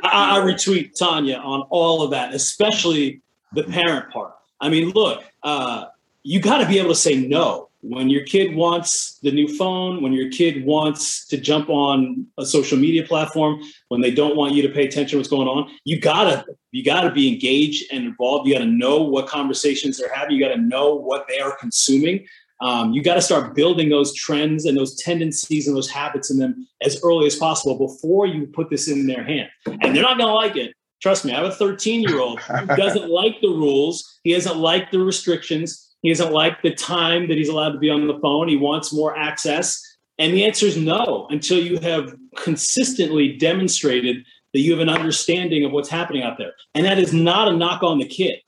I, 0.04 0.38
I 0.38 0.40
retweet 0.40 0.96
Tanya 0.96 1.38
on 1.38 1.62
all 1.70 2.02
of 2.02 2.10
that, 2.12 2.34
especially 2.34 3.20
the 3.52 3.64
parent 3.64 4.10
part. 4.10 4.34
I 4.60 4.68
mean, 4.68 4.90
look, 4.90 5.24
uh, 5.42 5.86
you 6.22 6.40
got 6.40 6.58
to 6.58 6.68
be 6.68 6.78
able 6.78 6.90
to 6.90 6.94
say 6.94 7.16
no 7.16 7.68
when 7.82 8.08
your 8.08 8.24
kid 8.24 8.54
wants 8.54 9.18
the 9.22 9.32
new 9.32 9.48
phone, 9.56 10.02
when 10.02 10.12
your 10.12 10.30
kid 10.30 10.64
wants 10.64 11.26
to 11.26 11.36
jump 11.36 11.68
on 11.68 12.26
a 12.38 12.46
social 12.46 12.78
media 12.78 13.04
platform, 13.04 13.60
when 13.88 14.00
they 14.00 14.12
don't 14.12 14.36
want 14.36 14.54
you 14.54 14.62
to 14.62 14.68
pay 14.68 14.86
attention 14.86 15.10
to 15.10 15.16
what's 15.18 15.28
going 15.28 15.48
on, 15.48 15.68
you 15.84 16.00
gotta 16.00 16.44
you 16.70 16.84
gotta 16.84 17.10
be 17.10 17.28
engaged 17.28 17.92
and 17.92 18.04
involved. 18.04 18.46
You 18.46 18.54
gotta 18.54 18.70
know 18.70 19.02
what 19.02 19.26
conversations 19.26 19.98
they're 19.98 20.14
having. 20.14 20.36
You 20.36 20.44
gotta 20.44 20.60
know 20.60 20.94
what 20.94 21.26
they 21.28 21.40
are 21.40 21.56
consuming. 21.56 22.24
Um, 22.60 22.92
you 22.92 23.02
got 23.02 23.14
to 23.14 23.20
start 23.20 23.56
building 23.56 23.88
those 23.88 24.14
trends 24.14 24.66
and 24.66 24.78
those 24.78 24.94
tendencies 24.94 25.66
and 25.66 25.76
those 25.76 25.90
habits 25.90 26.30
in 26.30 26.38
them 26.38 26.68
as 26.80 27.00
early 27.02 27.26
as 27.26 27.34
possible 27.34 27.76
before 27.76 28.26
you 28.26 28.46
put 28.46 28.70
this 28.70 28.86
in 28.86 29.08
their 29.08 29.24
hand. 29.24 29.48
And 29.66 29.96
they're 29.96 30.04
not 30.04 30.14
to 30.18 30.26
like 30.26 30.54
it. 30.54 30.72
Trust 31.02 31.24
me, 31.24 31.32
I 31.32 31.42
have 31.42 31.46
a 31.46 31.54
13 31.54 32.02
year 32.02 32.20
old 32.20 32.38
who 32.38 32.66
doesn't 32.66 33.10
like 33.10 33.40
the 33.40 33.48
rules. 33.48 34.20
He 34.22 34.32
doesn't 34.32 34.58
like 34.58 34.92
the 34.92 35.00
restrictions. 35.00 35.91
He 36.02 36.08
doesn't 36.08 36.32
like 36.32 36.62
the 36.62 36.74
time 36.74 37.28
that 37.28 37.38
he's 37.38 37.48
allowed 37.48 37.72
to 37.72 37.78
be 37.78 37.88
on 37.88 38.06
the 38.06 38.18
phone. 38.18 38.48
He 38.48 38.56
wants 38.56 38.92
more 38.92 39.16
access. 39.16 39.80
And 40.18 40.34
the 40.34 40.44
answer 40.44 40.66
is 40.66 40.76
no 40.76 41.26
until 41.30 41.58
you 41.58 41.78
have 41.78 42.14
consistently 42.36 43.36
demonstrated 43.36 44.24
that 44.52 44.60
you 44.60 44.72
have 44.72 44.80
an 44.80 44.88
understanding 44.88 45.64
of 45.64 45.72
what's 45.72 45.88
happening 45.88 46.22
out 46.22 46.38
there. 46.38 46.52
And 46.74 46.84
that 46.84 46.98
is 46.98 47.12
not 47.12 47.48
a 47.48 47.56
knock 47.56 47.82
on 47.82 47.98
the 47.98 48.06
kid. 48.06 48.40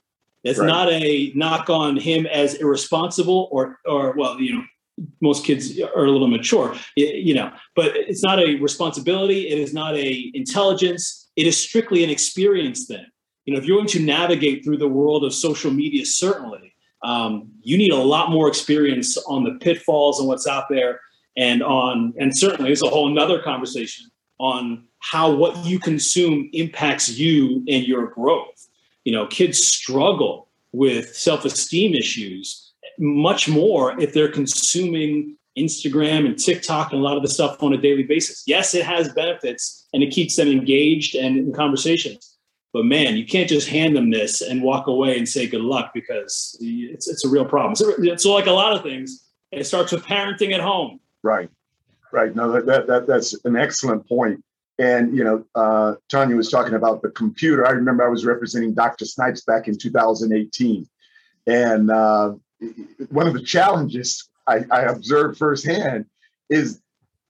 That's 0.43 0.59
right. 0.59 0.67
not 0.67 0.93
a 0.93 1.33
knock 1.35 1.71
on 1.71 1.97
him 1.97 2.27
as 2.27 2.55
irresponsible 2.55 3.49
or, 3.51 3.79
or 3.87 4.13
well, 4.13 4.39
you 4.39 4.55
know, 4.57 4.65
most 5.21 5.45
kids 5.45 5.81
are 5.81 6.05
a 6.05 6.11
little 6.11 6.29
mature, 6.29 6.77
you 6.97 7.35
know, 7.35 7.51
but 7.75 7.97
it's 7.97 8.23
not 8.23 8.39
a 8.39 8.57
responsibility. 8.57 9.49
It 9.49 9.59
is 9.59 9.73
not 9.73 9.97
a 9.97 10.31
intelligence. 10.35 11.31
It 11.35 11.47
is 11.47 11.57
strictly 11.57 12.05
an 12.05 12.11
experience 12.11 12.87
thing. 12.87 13.05
You 13.45 13.55
know, 13.55 13.61
if 13.61 13.67
you're 13.67 13.79
going 13.79 13.89
to 13.89 14.01
navigate 14.01 14.65
through 14.65 14.77
the 14.77 14.89
world 14.89 15.25
of 15.25 15.35
social 15.35 15.71
media, 15.71 16.05
certainly 16.05 16.74
um, 17.05 17.51
you 17.63 17.77
need 17.77 17.93
a 17.93 17.97
lot 17.97 18.31
more 18.31 18.49
experience 18.49 19.17
on 19.19 19.45
the 19.45 19.53
pitfalls 19.61 20.19
and 20.19 20.27
what's 20.27 20.47
out 20.47 20.69
there 20.71 21.01
and 21.37 21.63
on 21.63 22.15
and 22.19 22.37
certainly 22.37 22.73
it's 22.73 22.83
a 22.83 22.89
whole 22.89 23.09
another 23.09 23.41
conversation 23.43 24.11
on 24.39 24.85
how 25.01 25.31
what 25.31 25.65
you 25.65 25.79
consume 25.79 26.49
impacts 26.53 27.11
you 27.11 27.63
and 27.69 27.85
your 27.87 28.07
growth. 28.07 28.69
You 29.05 29.13
know 29.13 29.27
kids 29.27 29.65
struggle 29.65 30.49
with 30.73 31.15
self-esteem 31.15 31.95
issues 31.95 32.73
much 32.99 33.49
more 33.49 34.01
if 34.01 34.13
they're 34.13 34.31
consuming 34.31 35.37
instagram 35.59 36.27
and 36.27 36.39
tiktok 36.39 36.93
and 36.93 37.01
a 37.01 37.05
lot 37.05 37.17
of 37.17 37.23
the 37.23 37.29
stuff 37.29 37.63
on 37.63 37.73
a 37.75 37.77
daily 37.77 38.03
basis. 38.03 38.43
Yes 38.47 38.75
it 38.75 38.85
has 38.85 39.13
benefits 39.13 39.87
and 39.93 40.03
it 40.03 40.11
keeps 40.11 40.37
them 40.37 40.49
engaged 40.49 41.15
and 41.15 41.37
in 41.37 41.53
conversations 41.53 42.34
but 42.75 42.85
man, 42.85 43.16
you 43.16 43.25
can't 43.25 43.49
just 43.49 43.68
hand 43.68 43.97
them 43.97 44.11
this 44.11 44.43
and 44.43 44.61
walk 44.61 44.89
away 44.89 45.16
and 45.16 45.29
say 45.29 45.47
good 45.47 45.61
luck 45.61 45.93
because 45.95 46.59
it's, 46.61 47.09
it's 47.09 47.25
a 47.25 47.29
real 47.29 47.45
problem. 47.45 47.77
So, 47.77 47.95
so 48.16 48.35
like 48.35 48.47
a 48.47 48.53
lot 48.53 48.72
of 48.72 48.83
things, 48.83 49.29
it 49.53 49.64
starts 49.64 49.93
with 49.93 50.05
parenting 50.05 50.53
at 50.53 50.61
home. 50.61 50.99
Right, 51.22 51.49
right. 52.12 52.35
No, 52.35 52.51
that, 52.51 52.66
that, 52.66 52.87
that 52.89 53.07
that's 53.07 53.45
an 53.45 53.55
excellent 53.55 54.09
point. 54.09 54.45
And 54.81 55.16
you 55.16 55.22
know, 55.22 55.45
uh, 55.55 55.95
Tanya 56.11 56.35
was 56.35 56.51
talking 56.51 56.75
about 56.75 57.01
the 57.01 57.11
computer. 57.11 57.64
I 57.64 57.70
remember 57.70 58.05
I 58.05 58.09
was 58.09 58.27
representing 58.27 58.75
Dr. 58.75 59.05
Snipes 59.05 59.43
back 59.43 59.68
in 59.68 59.79
2018, 59.79 60.89
and 61.47 61.91
uh, 61.93 62.33
one 63.09 63.29
of 63.29 63.35
the 63.35 63.43
challenges 63.43 64.29
I, 64.49 64.64
I 64.72 64.81
observed 64.83 65.39
firsthand 65.39 66.07
is 66.51 66.81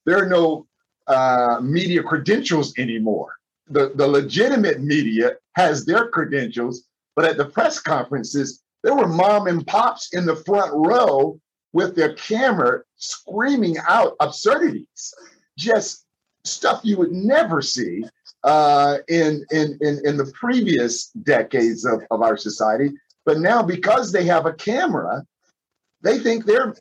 there 0.07 0.25
are 0.25 0.27
no 0.27 0.67
uh, 1.07 1.59
media 1.63 2.03
credentials 2.03 2.73
anymore 2.79 3.35
the, 3.69 3.93
the 3.95 4.07
legitimate 4.07 4.83
media 4.83 5.33
has 5.55 5.85
their 5.85 6.09
credentials, 6.09 6.85
but 7.17 7.25
at 7.25 7.37
the 7.37 7.47
press 7.47 7.81
conferences, 7.81 8.63
there 8.83 8.95
were 8.95 9.09
mom 9.09 9.47
and 9.47 9.67
pops 9.67 10.13
in 10.13 10.27
the 10.27 10.37
front 10.37 10.73
row 10.75 11.41
with 11.73 11.97
their 11.97 12.15
camera 12.15 12.83
screaming 12.97 13.77
out 13.89 14.15
absurdities, 14.21 15.15
just 15.59 16.05
stuff 16.45 16.81
you 16.85 16.99
would 16.99 17.13
never 17.13 17.63
see 17.63 18.05
uh, 18.45 18.99
in, 19.09 19.45
in, 19.51 19.79
in, 19.81 20.01
in 20.05 20.17
the 20.17 20.31
previous 20.35 21.09
decades 21.09 21.85
of, 21.85 22.03
of 22.11 22.23
our 22.23 22.37
society. 22.37 22.93
But 23.25 23.41
now, 23.41 23.63
because 23.63 24.13
they 24.13 24.25
have 24.27 24.45
a 24.45 24.53
camera, 24.53 25.25
they 26.03 26.19
think 26.19 26.45
they're 26.45 26.75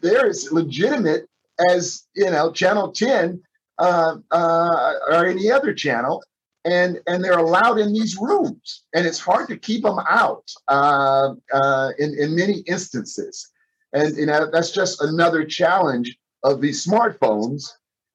they're 0.00 0.28
as 0.28 0.50
legitimate 0.52 1.26
as 1.70 2.06
you 2.14 2.30
know 2.30 2.52
Channel 2.52 2.92
10 2.92 3.42
uh, 3.78 4.16
uh, 4.30 4.92
or 5.08 5.26
any 5.26 5.50
other 5.50 5.72
channel, 5.72 6.22
and 6.64 7.00
and 7.06 7.24
they're 7.24 7.38
allowed 7.38 7.78
in 7.78 7.92
these 7.92 8.16
rooms, 8.20 8.84
and 8.94 9.06
it's 9.06 9.18
hard 9.18 9.48
to 9.48 9.56
keep 9.56 9.82
them 9.82 9.98
out 10.08 10.50
uh, 10.68 11.34
uh, 11.52 11.90
in 11.98 12.16
in 12.18 12.36
many 12.36 12.60
instances, 12.60 13.50
and 13.92 14.16
you 14.16 14.26
know 14.26 14.50
that's 14.50 14.70
just 14.70 15.00
another 15.02 15.44
challenge 15.44 16.16
of 16.44 16.60
these 16.60 16.84
smartphones, 16.84 17.72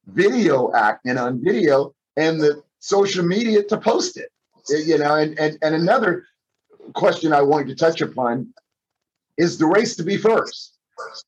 video 0.08 0.72
acting 0.74 1.18
on 1.18 1.44
video, 1.44 1.94
and 2.16 2.40
the 2.40 2.62
social 2.80 3.26
media 3.26 3.64
to 3.64 3.78
post 3.78 4.18
it. 4.18 4.32
You 4.70 4.98
know, 4.98 5.16
and 5.16 5.38
and 5.40 5.58
and 5.62 5.76
another 5.76 6.26
question 6.94 7.34
I 7.34 7.42
wanted 7.42 7.68
to 7.70 7.76
touch 7.76 8.02
upon 8.02 8.54
is 9.38 9.58
the 9.58 9.66
race 9.66 9.96
to 9.98 10.04
be 10.04 10.18
first. 10.18 10.78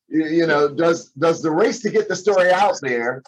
You 0.08 0.48
know, 0.48 0.74
does 0.74 1.10
does 1.12 1.42
the 1.42 1.52
race 1.52 1.82
to 1.82 1.90
get 1.90 2.08
the 2.08 2.16
story 2.16 2.52
out 2.52 2.80
there 2.82 3.24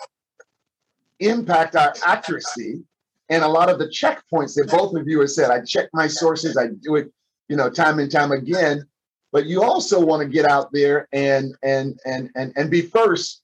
impact 1.21 1.75
our 1.75 1.93
accuracy 2.05 2.83
and 3.29 3.43
a 3.43 3.47
lot 3.47 3.69
of 3.69 3.79
the 3.79 3.87
checkpoints 3.87 4.55
that 4.55 4.69
both 4.69 4.93
of 4.95 5.07
you 5.07 5.21
have 5.21 5.31
said. 5.31 5.49
I 5.49 5.61
check 5.61 5.87
my 5.93 6.05
sources, 6.07 6.57
I 6.57 6.67
do 6.67 6.97
it, 6.97 7.11
you 7.47 7.55
know, 7.55 7.69
time 7.69 7.99
and 7.99 8.11
time 8.11 8.31
again. 8.31 8.85
But 9.31 9.45
you 9.45 9.63
also 9.63 10.03
want 10.03 10.21
to 10.21 10.27
get 10.27 10.45
out 10.45 10.73
there 10.73 11.07
and 11.13 11.55
and 11.63 11.97
and 12.05 12.29
and 12.35 12.51
and 12.57 12.69
be 12.69 12.81
first. 12.81 13.41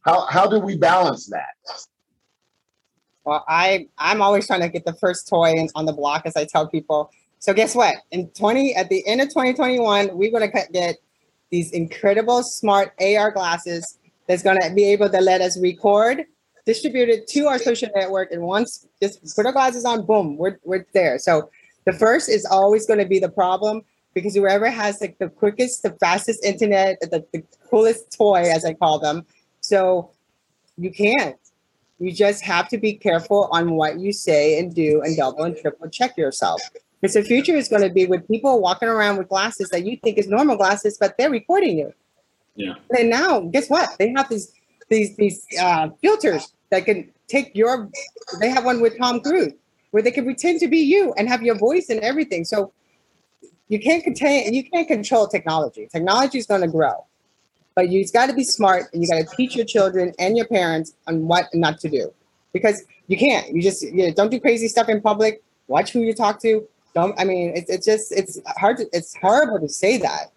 How 0.00 0.26
how 0.26 0.48
do 0.48 0.58
we 0.58 0.76
balance 0.76 1.26
that? 1.26 1.54
Well, 3.24 3.44
I 3.48 3.86
I'm 3.98 4.20
always 4.20 4.48
trying 4.48 4.62
to 4.62 4.68
get 4.68 4.84
the 4.84 4.94
first 4.94 5.28
toy 5.28 5.54
on 5.76 5.86
the 5.86 5.92
block, 5.92 6.22
as 6.26 6.36
I 6.36 6.44
tell 6.44 6.66
people. 6.66 7.10
So 7.38 7.54
guess 7.54 7.76
what? 7.76 7.94
In 8.10 8.28
20 8.30 8.74
at 8.74 8.88
the 8.88 9.06
end 9.06 9.20
of 9.20 9.28
2021, 9.28 10.10
we're 10.16 10.32
gonna 10.32 10.50
get 10.72 10.96
these 11.50 11.70
incredible 11.70 12.42
smart 12.42 12.92
AR 13.00 13.30
glasses 13.30 13.98
that's 14.26 14.42
gonna 14.42 14.74
be 14.74 14.84
able 14.84 15.08
to 15.08 15.20
let 15.20 15.40
us 15.40 15.56
record 15.60 16.24
distribute 16.66 17.08
it 17.08 17.28
to 17.28 17.46
our 17.46 17.58
social 17.58 17.88
network, 17.94 18.32
and 18.32 18.42
once 18.42 18.86
just 19.00 19.36
put 19.36 19.46
our 19.46 19.52
glasses 19.52 19.84
on, 19.84 20.04
boom, 20.04 20.36
we're 20.36 20.58
we're 20.64 20.86
there. 20.92 21.18
So 21.18 21.50
the 21.84 21.92
first 21.92 22.28
is 22.28 22.44
always 22.44 22.86
going 22.86 22.98
to 22.98 23.06
be 23.06 23.18
the 23.18 23.28
problem 23.28 23.82
because 24.12 24.34
whoever 24.34 24.68
has 24.68 25.00
like 25.00 25.18
the 25.18 25.28
quickest, 25.28 25.82
the 25.82 25.92
fastest 26.00 26.44
internet, 26.44 26.98
the, 27.00 27.24
the 27.32 27.42
coolest 27.70 28.16
toy, 28.16 28.42
as 28.42 28.64
I 28.64 28.74
call 28.74 28.98
them. 28.98 29.24
So 29.60 30.10
you 30.76 30.90
can't. 30.90 31.36
You 31.98 32.12
just 32.12 32.44
have 32.44 32.68
to 32.68 32.78
be 32.78 32.92
careful 32.94 33.48
on 33.52 33.72
what 33.72 33.98
you 33.98 34.12
say 34.12 34.58
and 34.58 34.74
do 34.74 35.00
and 35.02 35.16
double 35.16 35.44
and 35.44 35.56
triple 35.56 35.88
check 35.88 36.16
yourself. 36.16 36.60
Because 37.00 37.14
the 37.14 37.22
future 37.22 37.54
is 37.54 37.68
going 37.68 37.82
to 37.82 37.90
be 37.90 38.06
with 38.06 38.26
people 38.26 38.60
walking 38.60 38.88
around 38.88 39.18
with 39.18 39.28
glasses 39.28 39.68
that 39.68 39.84
you 39.84 39.96
think 40.02 40.18
is 40.18 40.28
normal 40.28 40.56
glasses, 40.56 40.96
but 40.98 41.16
they're 41.16 41.30
recording 41.30 41.78
you. 41.78 41.92
Yeah. 42.54 42.74
And 42.98 43.10
now, 43.10 43.40
guess 43.40 43.68
what? 43.68 43.90
They 43.98 44.12
have 44.16 44.28
these 44.28 44.52
these 44.88 45.14
these 45.16 45.46
uh, 45.60 45.90
filters 46.00 46.52
that 46.70 46.84
can 46.84 47.10
take 47.28 47.54
your 47.54 47.90
they 48.40 48.48
have 48.48 48.64
one 48.64 48.80
with 48.80 48.98
Tom 48.98 49.20
Cruise 49.20 49.52
where 49.90 50.02
they 50.02 50.10
can 50.10 50.24
pretend 50.24 50.60
to 50.60 50.68
be 50.68 50.78
you 50.78 51.14
and 51.16 51.28
have 51.28 51.42
your 51.42 51.54
voice 51.54 51.88
and 51.88 52.00
everything. 52.00 52.44
So 52.44 52.72
you 53.68 53.80
can't 53.80 54.04
contain 54.04 54.52
you 54.52 54.68
can't 54.68 54.86
control 54.86 55.26
technology. 55.26 55.88
Technology 55.90 56.38
is 56.38 56.46
going 56.46 56.60
to 56.60 56.68
grow. 56.68 57.04
But 57.74 57.90
you've 57.90 58.12
got 58.12 58.26
to 58.26 58.34
be 58.34 58.44
smart 58.44 58.84
and 58.92 59.02
you 59.02 59.08
got 59.08 59.18
to 59.18 59.36
teach 59.36 59.54
your 59.54 59.66
children 59.66 60.12
and 60.18 60.36
your 60.36 60.46
parents 60.46 60.94
on 61.06 61.26
what 61.26 61.46
not 61.52 61.78
to 61.80 61.88
do. 61.88 62.12
Because 62.52 62.84
you 63.06 63.18
can't. 63.18 63.54
You 63.54 63.62
just 63.62 63.82
you 63.82 64.06
know, 64.06 64.12
don't 64.12 64.30
do 64.30 64.40
crazy 64.40 64.68
stuff 64.68 64.88
in 64.88 65.00
public. 65.00 65.42
Watch 65.68 65.92
who 65.92 66.00
you 66.00 66.14
talk 66.14 66.40
to. 66.42 66.66
Don't 66.94 67.18
I 67.20 67.24
mean 67.24 67.52
it's 67.54 67.70
it's 67.70 67.86
just 67.86 68.12
it's 68.12 68.38
hard 68.58 68.78
to 68.78 68.86
it's 68.92 69.14
horrible 69.16 69.60
to 69.60 69.68
say 69.68 69.98
that. 69.98 70.32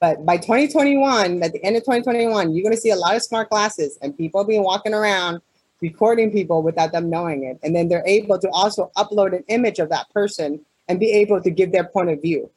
But 0.00 0.26
by 0.26 0.36
2021, 0.36 1.42
at 1.42 1.52
the 1.52 1.64
end 1.64 1.76
of 1.76 1.82
2021, 1.82 2.52
you're 2.52 2.62
going 2.62 2.74
to 2.74 2.80
see 2.80 2.90
a 2.90 2.96
lot 2.96 3.16
of 3.16 3.22
smart 3.22 3.48
glasses 3.48 3.98
and 4.02 4.16
people 4.16 4.44
being 4.44 4.62
walking 4.62 4.92
around 4.92 5.40
recording 5.84 6.30
people 6.32 6.62
without 6.62 6.92
them 6.92 7.10
knowing 7.10 7.44
it. 7.44 7.58
And 7.62 7.76
then 7.76 7.88
they're 7.88 8.06
able 8.06 8.38
to 8.38 8.48
also 8.50 8.90
upload 8.96 9.36
an 9.36 9.44
image 9.48 9.78
of 9.78 9.90
that 9.90 10.08
person 10.10 10.64
and 10.88 10.98
be 10.98 11.10
able 11.12 11.42
to 11.42 11.50
give 11.50 11.72
their 11.72 11.84
point 11.84 12.08
of 12.08 12.22
view 12.22 12.50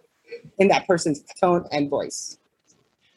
in 0.60 0.70
that 0.70 0.88
person's 0.88 1.22
tone 1.42 1.66
and 1.74 1.90
voice. 1.90 2.38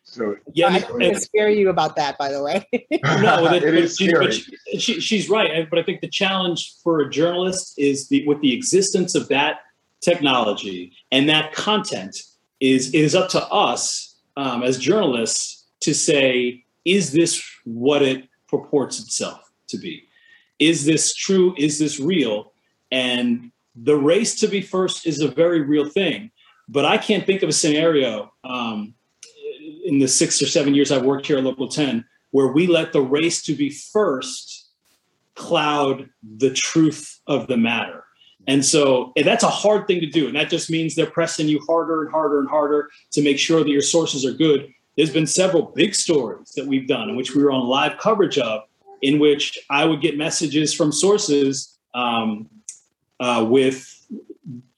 So 0.03 0.37
yeah, 0.53 0.69
I 0.69 0.81
don't 0.81 0.99
to 0.99 1.21
scare 1.21 1.51
you 1.51 1.71
about 1.71 1.95
that, 1.95 2.19
by 2.19 2.33
the 2.33 2.43
way. 2.43 2.67
no, 3.23 3.47
it 3.55 3.63
is 3.63 3.97
she, 3.97 4.09
scary. 4.09 4.33
She, 4.33 4.79
she, 4.79 5.01
she's 5.01 5.31
right. 5.31 5.71
But 5.71 5.79
I 5.79 5.85
think 5.85 6.01
the 6.01 6.09
challenge 6.09 6.75
for 6.83 7.01
a 7.03 7.09
journalist 7.09 7.75
is 7.79 8.09
the 8.09 8.27
with 8.27 8.41
the 8.41 8.53
existence 8.53 9.15
of 9.15 9.29
that 9.29 9.61
technology 10.01 10.93
and 11.13 11.29
that 11.29 11.53
content 11.53 12.17
is 12.59 12.89
it 12.89 13.01
is 13.01 13.15
up 13.15 13.29
to 13.29 13.43
us 13.49 14.17
um, 14.37 14.63
as 14.63 14.79
journalists 14.79 15.67
to 15.81 15.95
say 15.95 16.65
is 16.85 17.13
this 17.13 17.43
what 17.65 18.01
it 18.03 18.27
purports 18.49 18.99
itself 18.99 19.50
to 19.71 19.79
be 19.79 20.07
is 20.59 20.85
this 20.85 21.15
true 21.15 21.55
is 21.57 21.79
this 21.79 21.99
real 21.99 22.53
and 22.91 23.51
the 23.75 23.97
race 23.97 24.39
to 24.41 24.49
be 24.49 24.61
first 24.61 25.07
is 25.07 25.21
a 25.21 25.29
very 25.29 25.63
real 25.63 25.89
thing 25.89 26.31
but 26.69 26.85
i 26.85 26.97
can't 26.99 27.27
think 27.27 27.43
of 27.43 27.49
a 27.49 27.53
scenario 27.53 28.33
um, 28.45 28.95
in 29.85 29.99
the 29.99 30.09
six 30.09 30.41
or 30.43 30.47
seven 30.47 30.75
years 30.75 30.91
i've 30.91 31.05
worked 31.05 31.27
here 31.27 31.39
at 31.39 31.45
local 31.45 31.69
10 31.69 32.05
where 32.33 32.49
we 32.49 32.67
let 32.67 32.93
the 32.93 33.03
race 33.03 33.43
to 33.43 33.55
be 33.55 33.71
first 33.71 34.69
cloud 35.35 36.09
the 36.37 36.51
truth 36.51 37.21
of 37.27 37.47
the 37.47 37.57
matter 37.57 38.05
and 38.47 38.65
so 38.65 39.13
and 39.17 39.27
that's 39.27 39.45
a 39.45 39.49
hard 39.49 39.87
thing 39.87 40.01
to 40.01 40.07
do. 40.07 40.27
And 40.27 40.37
that 40.37 40.51
just 40.51 40.71
means 40.71 40.95
they're 40.95 41.11
pressing 41.11 41.49
you 41.49 41.61
harder 41.67 42.03
and 42.03 42.11
harder 42.11 42.41
and 42.41 42.49
harder 42.49 42.91
to 43.13 43.23
make 43.23 43.39
sure 43.39 43.63
that 43.63 43.71
your 43.71 43.83
sources 43.83 44.25
are 44.25 44.33
good. 44.33 44.73
There's 44.97 45.13
been 45.13 45.27
several 45.27 45.73
big 45.75 45.95
stories 45.95 46.53
that 46.57 46.67
we've 46.67 46.89
done 46.89 47.09
in 47.09 47.17
which 47.17 47.35
we 47.35 47.43
were 47.43 47.53
on 47.53 47.67
live 47.67 47.99
coverage 47.99 48.39
of, 48.39 48.63
in 49.03 49.19
which 49.19 49.59
I 49.69 49.85
would 49.85 50.01
get 50.01 50.17
messages 50.17 50.75
from 50.75 50.93
sources 50.93 51.79
um, 51.95 52.49
uh, 53.19 53.47
with 53.49 53.87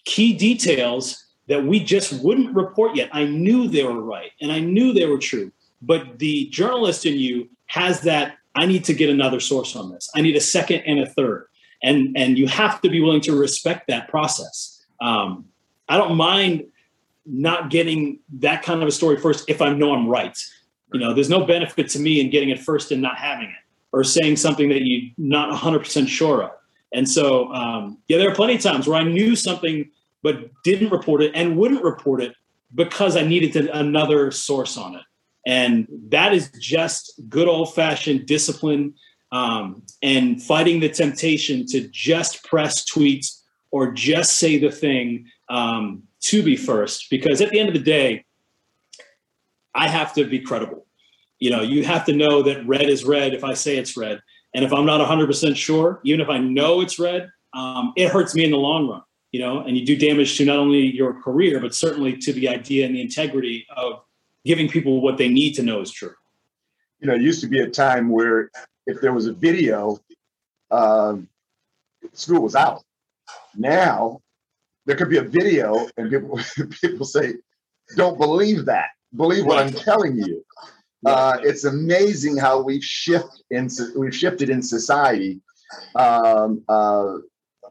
key 0.05 0.33
details 0.33 1.27
that 1.49 1.65
we 1.65 1.81
just 1.81 2.13
wouldn't 2.23 2.55
report 2.55 2.97
yet. 2.97 3.11
I 3.13 3.25
knew 3.25 3.69
they 3.69 3.85
were 3.85 4.01
right 4.01 4.31
and 4.41 4.51
I 4.53 4.61
knew 4.61 4.93
they 4.93 5.07
were 5.07 5.19
true. 5.19 5.53
But 5.81 6.19
the 6.19 6.49
journalist 6.51 7.05
in 7.07 7.19
you 7.19 7.49
has 7.67 8.03
that 8.03 8.37
I 8.55 8.67
need 8.67 8.85
to 8.85 8.95
get 8.95 9.11
another 9.11 9.41
source 9.41 9.75
on 9.75 9.91
this. 9.91 10.09
I 10.15 10.21
need 10.21 10.37
a 10.37 10.41
second 10.41 10.83
and 10.87 11.01
a 11.01 11.07
third 11.07 11.49
and 11.83 12.17
and 12.17 12.39
you 12.39 12.47
have 12.47 12.81
to 12.83 12.89
be 12.89 13.01
willing 13.01 13.21
to 13.23 13.37
respect 13.37 13.89
that 13.89 14.09
process. 14.09 14.85
Um, 15.01 15.47
I 15.89 15.97
don't 15.97 16.17
mind 16.17 16.65
not 17.27 17.71
getting 17.71 18.21
that 18.39 18.63
kind 18.63 18.83
of 18.83 18.89
a 18.89 18.93
story 18.93 19.17
first 19.17 19.49
if 19.49 19.61
I 19.61 19.73
know 19.73 19.93
I'm 19.93 20.09
right. 20.09 20.37
You 20.93 21.01
know, 21.01 21.15
there's 21.15 21.31
no 21.31 21.45
benefit 21.45 21.89
to 21.91 21.99
me 21.99 22.21
in 22.21 22.31
getting 22.31 22.51
it 22.51 22.61
first 22.61 22.93
and 22.93 23.01
not 23.01 23.17
having 23.17 23.49
it, 23.49 23.62
or 23.93 24.05
saying 24.05 24.37
something 24.37 24.69
that 24.71 24.83
you're 24.83 25.11
not 25.19 25.55
100% 25.55 26.09
sure 26.09 26.43
of. 26.45 26.51
And 26.93 27.09
so, 27.09 27.53
um, 27.53 27.99
yeah, 28.09 28.19
there 28.19 28.31
are 28.31 28.35
plenty 28.35 28.55
of 28.55 28.61
times 28.61 28.87
where 28.87 28.99
I 28.99 29.05
knew 29.05 29.37
something 29.37 29.91
but 30.23 30.51
didn't 30.63 30.91
report 30.91 31.23
it 31.23 31.33
and 31.35 31.57
wouldn't 31.57 31.83
report 31.83 32.23
it 32.23 32.35
because 32.75 33.17
I 33.17 33.23
needed 33.23 33.53
to, 33.55 33.79
another 33.79 34.31
source 34.31 34.77
on 34.77 34.95
it. 34.95 35.03
And 35.47 35.89
that 36.09 36.33
is 36.33 36.51
just 36.59 37.21
good 37.29 37.49
old 37.49 37.75
fashioned 37.75 38.27
discipline 38.27 38.95
um, 39.33 39.83
and 40.03 40.41
fighting 40.41 40.81
the 40.81 40.89
temptation 40.89 41.67
to 41.69 41.89
just 41.89 42.45
press 42.45 42.85
tweets 42.85 43.41
or 43.71 43.91
just 43.91 44.37
say 44.37 44.59
the 44.59 44.71
thing 44.71 45.27
um, 45.49 46.05
to 46.21 46.43
be 46.43 46.57
first. 46.57 47.11
Because 47.11 47.41
at 47.41 47.51
the 47.51 47.59
end 47.59 47.69
of 47.69 47.75
the 47.75 47.81
day, 47.81 48.25
I 49.75 49.89
have 49.89 50.15
to 50.15 50.25
be 50.25 50.39
credible. 50.39 50.82
You 51.43 51.51
know, 51.51 51.61
you 51.61 51.83
have 51.83 52.05
to 52.05 52.13
know 52.13 52.41
that 52.45 52.65
red 52.69 52.89
is 52.89 53.05
red 53.05 53.35
if 53.35 53.43
I 53.43 53.55
say 53.55 53.77
it's 53.77 53.97
red. 53.97 54.23
And 54.55 54.65
if 54.65 54.73
I'm 54.73 54.87
not 54.87 55.01
100% 55.05 55.57
sure, 55.57 56.01
even 56.05 56.21
if 56.21 56.29
I 56.29 56.39
know 56.39 56.83
it's 56.83 57.01
red, 57.01 57.33
um, 57.53 57.93
it 57.97 58.11
hurts 58.11 58.37
me 58.37 58.45
in 58.45 58.53
the 58.53 58.57
long 58.57 58.89
run, 58.89 59.03
you 59.33 59.41
know, 59.41 59.59
and 59.59 59.77
you 59.77 59.85
do 59.85 59.97
damage 59.97 60.37
to 60.37 60.45
not 60.45 60.59
only 60.59 60.79
your 60.79 61.21
career, 61.21 61.59
but 61.59 61.75
certainly 61.75 62.17
to 62.19 62.33
the 62.33 62.49
idea 62.49 62.87
and 62.87 62.95
the 62.95 63.01
integrity 63.01 63.67
of 63.77 64.05
giving 64.45 64.69
people 64.69 65.01
what 65.01 65.19
they 65.19 65.27
need 65.27 65.55
to 65.55 65.65
know 65.65 65.81
is 65.81 65.91
true. 65.91 66.15
You 67.01 67.09
know, 67.09 67.15
it 67.15 67.23
used 67.23 67.41
to 67.41 67.49
be 67.49 67.59
a 67.59 67.69
time 67.69 68.09
where 68.09 68.49
if 68.87 69.01
there 69.01 69.13
was 69.13 69.27
a 69.27 69.33
video, 69.33 69.99
um, 70.71 71.27
school 72.13 72.43
was 72.43 72.55
out. 72.55 72.85
Now 73.57 74.21
there 74.87 74.95
could 74.95 75.11
be 75.11 75.19
a 75.19 75.25
video, 75.25 75.89
and 75.97 76.09
people 76.09 76.39
people 76.81 77.05
say, 77.05 77.35
"Don't 77.97 78.17
believe 78.17 78.65
that. 78.67 78.91
Believe 79.17 79.45
what 79.45 79.59
I'm 79.59 79.73
telling 79.73 80.17
you." 80.17 80.45
Uh, 81.05 81.39
it's 81.43 81.65
amazing 81.65 82.37
how 82.37 82.61
we've 82.61 82.85
shifted 82.85 83.43
in 83.51 83.69
we've 83.97 84.15
shifted 84.15 84.49
in 84.49 84.63
society 84.63 85.41
um, 85.97 86.63
uh, 86.69 87.17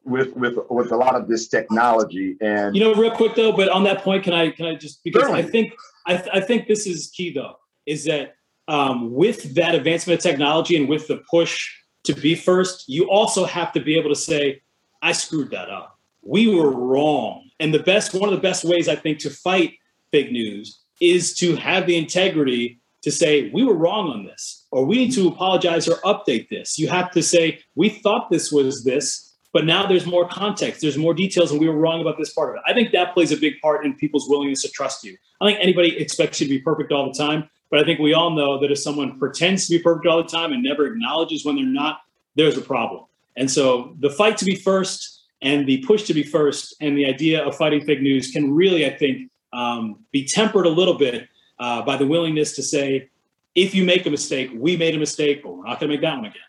with 0.03 0.35
with 0.35 0.57
with 0.69 0.91
a 0.91 0.97
lot 0.97 1.15
of 1.15 1.27
this 1.27 1.47
technology. 1.47 2.35
And 2.41 2.75
you 2.75 2.83
know, 2.83 2.93
real 2.93 3.11
quick 3.11 3.35
though, 3.35 3.51
but 3.53 3.69
on 3.69 3.83
that 3.85 4.03
point, 4.03 4.23
can 4.23 4.33
I 4.33 4.51
can 4.51 4.65
I 4.65 4.75
just 4.75 5.03
because 5.03 5.21
certainly. 5.21 5.43
I 5.43 5.45
think 5.45 5.73
I, 6.07 6.17
th- 6.17 6.29
I 6.33 6.41
think 6.41 6.67
this 6.67 6.87
is 6.87 7.11
key 7.15 7.31
though, 7.33 7.55
is 7.85 8.05
that 8.05 8.35
um, 8.67 9.13
with 9.13 9.55
that 9.55 9.75
advancement 9.75 10.19
of 10.19 10.23
technology 10.23 10.77
and 10.77 10.87
with 10.87 11.07
the 11.07 11.21
push 11.29 11.69
to 12.03 12.13
be 12.13 12.35
first, 12.35 12.87
you 12.87 13.09
also 13.09 13.45
have 13.45 13.71
to 13.73 13.79
be 13.79 13.97
able 13.97 14.09
to 14.09 14.15
say, 14.15 14.61
I 15.01 15.11
screwed 15.11 15.51
that 15.51 15.69
up. 15.69 15.97
We 16.21 16.47
were 16.53 16.71
wrong. 16.71 17.49
And 17.59 17.73
the 17.73 17.79
best, 17.79 18.13
one 18.13 18.29
of 18.29 18.35
the 18.35 18.41
best 18.41 18.63
ways 18.63 18.87
I 18.87 18.95
think 18.95 19.19
to 19.19 19.29
fight 19.29 19.73
fake 20.11 20.31
news 20.31 20.79
is 20.99 21.33
to 21.35 21.55
have 21.55 21.85
the 21.85 21.97
integrity 21.97 22.79
to 23.01 23.11
say, 23.11 23.49
we 23.53 23.63
were 23.63 23.73
wrong 23.73 24.09
on 24.09 24.25
this, 24.25 24.65
or 24.71 24.85
we 24.85 24.97
need 24.97 25.13
to 25.13 25.27
apologize 25.27 25.87
or 25.87 25.95
update 25.97 26.49
this. 26.49 26.77
You 26.77 26.87
have 26.89 27.11
to 27.11 27.23
say, 27.23 27.59
we 27.75 27.89
thought 27.89 28.29
this 28.29 28.51
was 28.51 28.83
this, 28.83 29.33
but 29.53 29.65
now 29.65 29.85
there's 29.85 30.05
more 30.05 30.27
context, 30.27 30.81
there's 30.81 30.97
more 30.97 31.13
details, 31.13 31.51
and 31.51 31.59
we 31.59 31.67
were 31.67 31.75
wrong 31.75 32.01
about 32.01 32.17
this 32.17 32.33
part 32.33 32.49
of 32.49 32.55
it. 32.55 32.61
I 32.65 32.73
think 32.73 32.91
that 32.91 33.13
plays 33.13 33.31
a 33.31 33.37
big 33.37 33.59
part 33.61 33.85
in 33.85 33.95
people's 33.95 34.29
willingness 34.29 34.61
to 34.61 34.69
trust 34.69 35.03
you. 35.03 35.17
I 35.41 35.47
think 35.47 35.59
anybody 35.61 35.97
expects 35.97 36.39
you 36.39 36.47
to 36.47 36.53
be 36.53 36.59
perfect 36.59 36.91
all 36.91 37.11
the 37.11 37.17
time. 37.17 37.49
But 37.71 37.79
I 37.79 37.83
think 37.85 37.99
we 37.99 38.13
all 38.13 38.31
know 38.31 38.59
that 38.59 38.69
if 38.69 38.79
someone 38.79 39.17
pretends 39.17 39.65
to 39.67 39.77
be 39.77 39.81
perfect 39.81 40.05
all 40.05 40.21
the 40.21 40.29
time 40.29 40.51
and 40.51 40.61
never 40.61 40.85
acknowledges 40.85 41.45
when 41.45 41.55
they're 41.55 41.65
not, 41.65 42.01
there's 42.35 42.57
a 42.57 42.61
problem. 42.61 43.05
And 43.37 43.49
so 43.49 43.95
the 43.99 44.09
fight 44.09 44.37
to 44.39 44.45
be 44.45 44.55
first 44.55 45.23
and 45.41 45.65
the 45.65 45.83
push 45.87 46.03
to 46.03 46.13
be 46.13 46.21
first 46.21 46.75
and 46.81 46.97
the 46.97 47.05
idea 47.05 47.41
of 47.43 47.55
fighting 47.55 47.81
fake 47.85 48.01
news 48.01 48.29
can 48.29 48.53
really, 48.53 48.85
I 48.85 48.89
think, 48.89 49.31
um, 49.53 50.03
be 50.11 50.25
tempered 50.25 50.65
a 50.65 50.69
little 50.69 50.95
bit 50.95 51.29
uh, 51.61 51.81
by 51.83 51.95
the 51.95 52.05
willingness 52.05 52.55
to 52.55 52.63
say, 52.63 53.07
if 53.53 53.75
you 53.75 53.85
make 53.85 54.05
a 54.05 54.09
mistake, 54.09 54.49
we 54.53 54.75
made 54.75 54.95
a 54.95 54.97
mistake, 54.97 55.43
but 55.43 55.55
we're 55.55 55.63
not 55.63 55.79
going 55.79 55.91
to 55.91 55.95
make 55.95 56.01
that 56.01 56.15
one 56.15 56.25
again. 56.25 56.41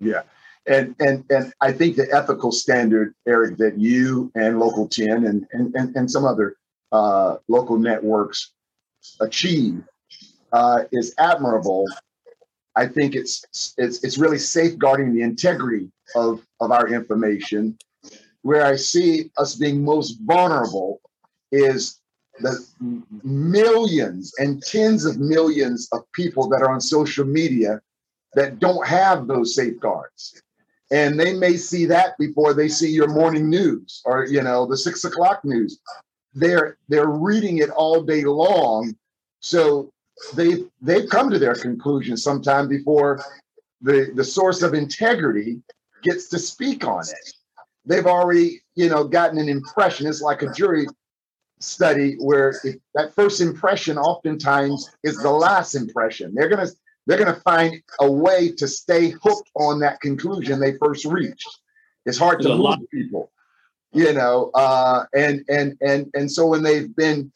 Yeah. 0.00 0.22
And, 0.66 0.96
and 0.98 1.24
and 1.30 1.52
I 1.60 1.70
think 1.70 1.94
the 1.94 2.08
ethical 2.12 2.50
standard, 2.50 3.14
Eric, 3.28 3.56
that 3.58 3.78
you 3.78 4.32
and 4.34 4.58
Local 4.58 4.88
10 4.88 5.24
and 5.24 5.46
and, 5.52 5.74
and, 5.76 5.94
and 5.94 6.10
some 6.10 6.24
other 6.24 6.56
uh, 6.90 7.36
local 7.46 7.78
networks 7.78 8.50
achieve 9.20 9.84
uh, 10.52 10.84
is 10.90 11.14
admirable. 11.18 11.84
I 12.74 12.86
think 12.86 13.14
it's 13.14 13.74
it's 13.78 14.02
it's 14.02 14.18
really 14.18 14.38
safeguarding 14.38 15.14
the 15.14 15.22
integrity 15.22 15.88
of 16.16 16.44
of 16.60 16.72
our 16.72 16.88
information. 16.88 17.78
Where 18.42 18.64
I 18.66 18.74
see 18.76 19.30
us 19.36 19.54
being 19.54 19.84
most 19.84 20.18
vulnerable 20.22 21.00
is 21.52 22.00
the 22.40 22.64
mm-hmm. 22.82 23.02
millions 23.22 24.32
and 24.38 24.62
tens 24.62 25.04
of 25.04 25.18
millions 25.18 25.88
of 25.92 26.00
people 26.12 26.48
that 26.48 26.62
are 26.62 26.70
on 26.70 26.80
social 26.80 27.24
media 27.24 27.80
that 28.34 28.58
don't 28.58 28.86
have 28.86 29.26
those 29.26 29.54
safeguards 29.54 30.42
and 30.90 31.18
they 31.18 31.32
may 31.32 31.56
see 31.56 31.86
that 31.86 32.16
before 32.18 32.54
they 32.54 32.68
see 32.68 32.90
your 32.90 33.08
morning 33.08 33.48
news 33.48 34.02
or 34.04 34.26
you 34.26 34.42
know 34.42 34.66
the 34.66 34.76
six 34.76 35.04
o'clock 35.04 35.44
news 35.44 35.80
they're 36.34 36.76
they're 36.88 37.08
reading 37.08 37.58
it 37.58 37.70
all 37.70 38.02
day 38.02 38.24
long 38.24 38.94
so 39.40 39.90
they've 40.34 40.68
they've 40.82 41.08
come 41.08 41.30
to 41.30 41.38
their 41.38 41.54
conclusion 41.54 42.16
sometime 42.16 42.68
before 42.68 43.20
the 43.80 44.10
the 44.14 44.24
source 44.24 44.62
of 44.62 44.74
integrity 44.74 45.60
gets 46.02 46.28
to 46.28 46.38
speak 46.38 46.86
on 46.86 47.02
it. 47.02 47.34
They've 47.84 48.06
already, 48.06 48.62
you 48.74 48.88
know, 48.88 49.04
gotten 49.04 49.38
an 49.38 49.48
impression. 49.48 50.06
It's 50.06 50.20
like 50.20 50.42
a 50.42 50.52
jury 50.52 50.86
study 51.58 52.16
where 52.18 52.60
that 52.94 53.14
first 53.14 53.40
impression 53.40 53.98
oftentimes 53.98 54.90
is 55.02 55.16
the 55.18 55.30
last 55.30 55.74
impression. 55.74 56.34
They're 56.34 56.48
gonna 56.48 56.68
they're 57.06 57.18
gonna 57.18 57.40
find 57.40 57.82
a 58.00 58.10
way 58.10 58.52
to 58.52 58.68
stay 58.68 59.10
hooked 59.10 59.50
on 59.54 59.80
that 59.80 60.00
conclusion 60.00 60.60
they 60.60 60.76
first 60.78 61.04
reached. 61.04 61.48
It's 62.04 62.18
hard 62.18 62.40
to 62.42 62.56
move 62.56 62.78
people, 62.92 63.30
you 63.92 64.12
know, 64.12 64.50
uh, 64.54 65.04
and 65.14 65.44
and 65.48 65.76
and 65.80 66.10
and 66.14 66.30
so 66.30 66.46
when 66.46 66.62
they've 66.62 66.94
been 66.94 67.32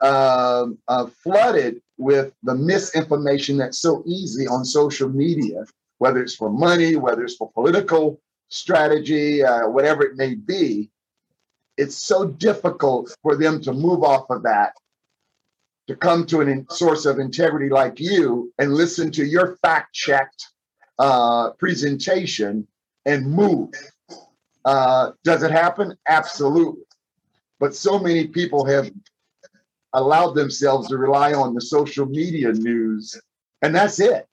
uh, 0.00 0.66
uh, 0.88 1.06
flooded 1.22 1.80
with 1.96 2.34
the 2.42 2.54
misinformation 2.54 3.56
that's 3.56 3.78
so 3.78 4.02
easy 4.06 4.46
on 4.46 4.64
social 4.64 5.08
media, 5.08 5.64
whether 5.98 6.20
it's 6.20 6.34
for 6.34 6.50
money, 6.50 6.96
whether 6.96 7.22
it's 7.22 7.36
for 7.36 7.50
political 7.52 8.20
strategy, 8.48 9.42
uh, 9.42 9.68
whatever 9.68 10.02
it 10.02 10.16
may 10.16 10.34
be. 10.34 10.90
It's 11.76 11.96
so 11.96 12.26
difficult 12.26 13.14
for 13.22 13.36
them 13.36 13.60
to 13.62 13.72
move 13.72 14.02
off 14.02 14.28
of 14.30 14.42
that 14.42 14.74
to 15.88 15.96
come 15.96 16.26
to 16.26 16.40
a 16.40 16.46
in- 16.46 16.66
source 16.70 17.06
of 17.06 17.18
integrity 17.18 17.68
like 17.68 17.98
you 17.98 18.52
and 18.58 18.74
listen 18.74 19.10
to 19.12 19.24
your 19.24 19.56
fact 19.62 19.94
checked 19.94 20.46
uh, 20.98 21.50
presentation 21.52 22.66
and 23.06 23.26
move. 23.30 23.70
Uh, 24.64 25.12
does 25.24 25.42
it 25.42 25.50
happen? 25.50 25.96
Absolutely. 26.08 26.84
But 27.58 27.74
so 27.74 27.98
many 27.98 28.26
people 28.26 28.64
have 28.66 28.90
allowed 29.92 30.32
themselves 30.32 30.88
to 30.88 30.96
rely 30.96 31.32
on 31.32 31.54
the 31.54 31.60
social 31.60 32.06
media 32.06 32.52
news, 32.52 33.20
and 33.60 33.74
that's 33.74 34.00
it. 34.00 34.26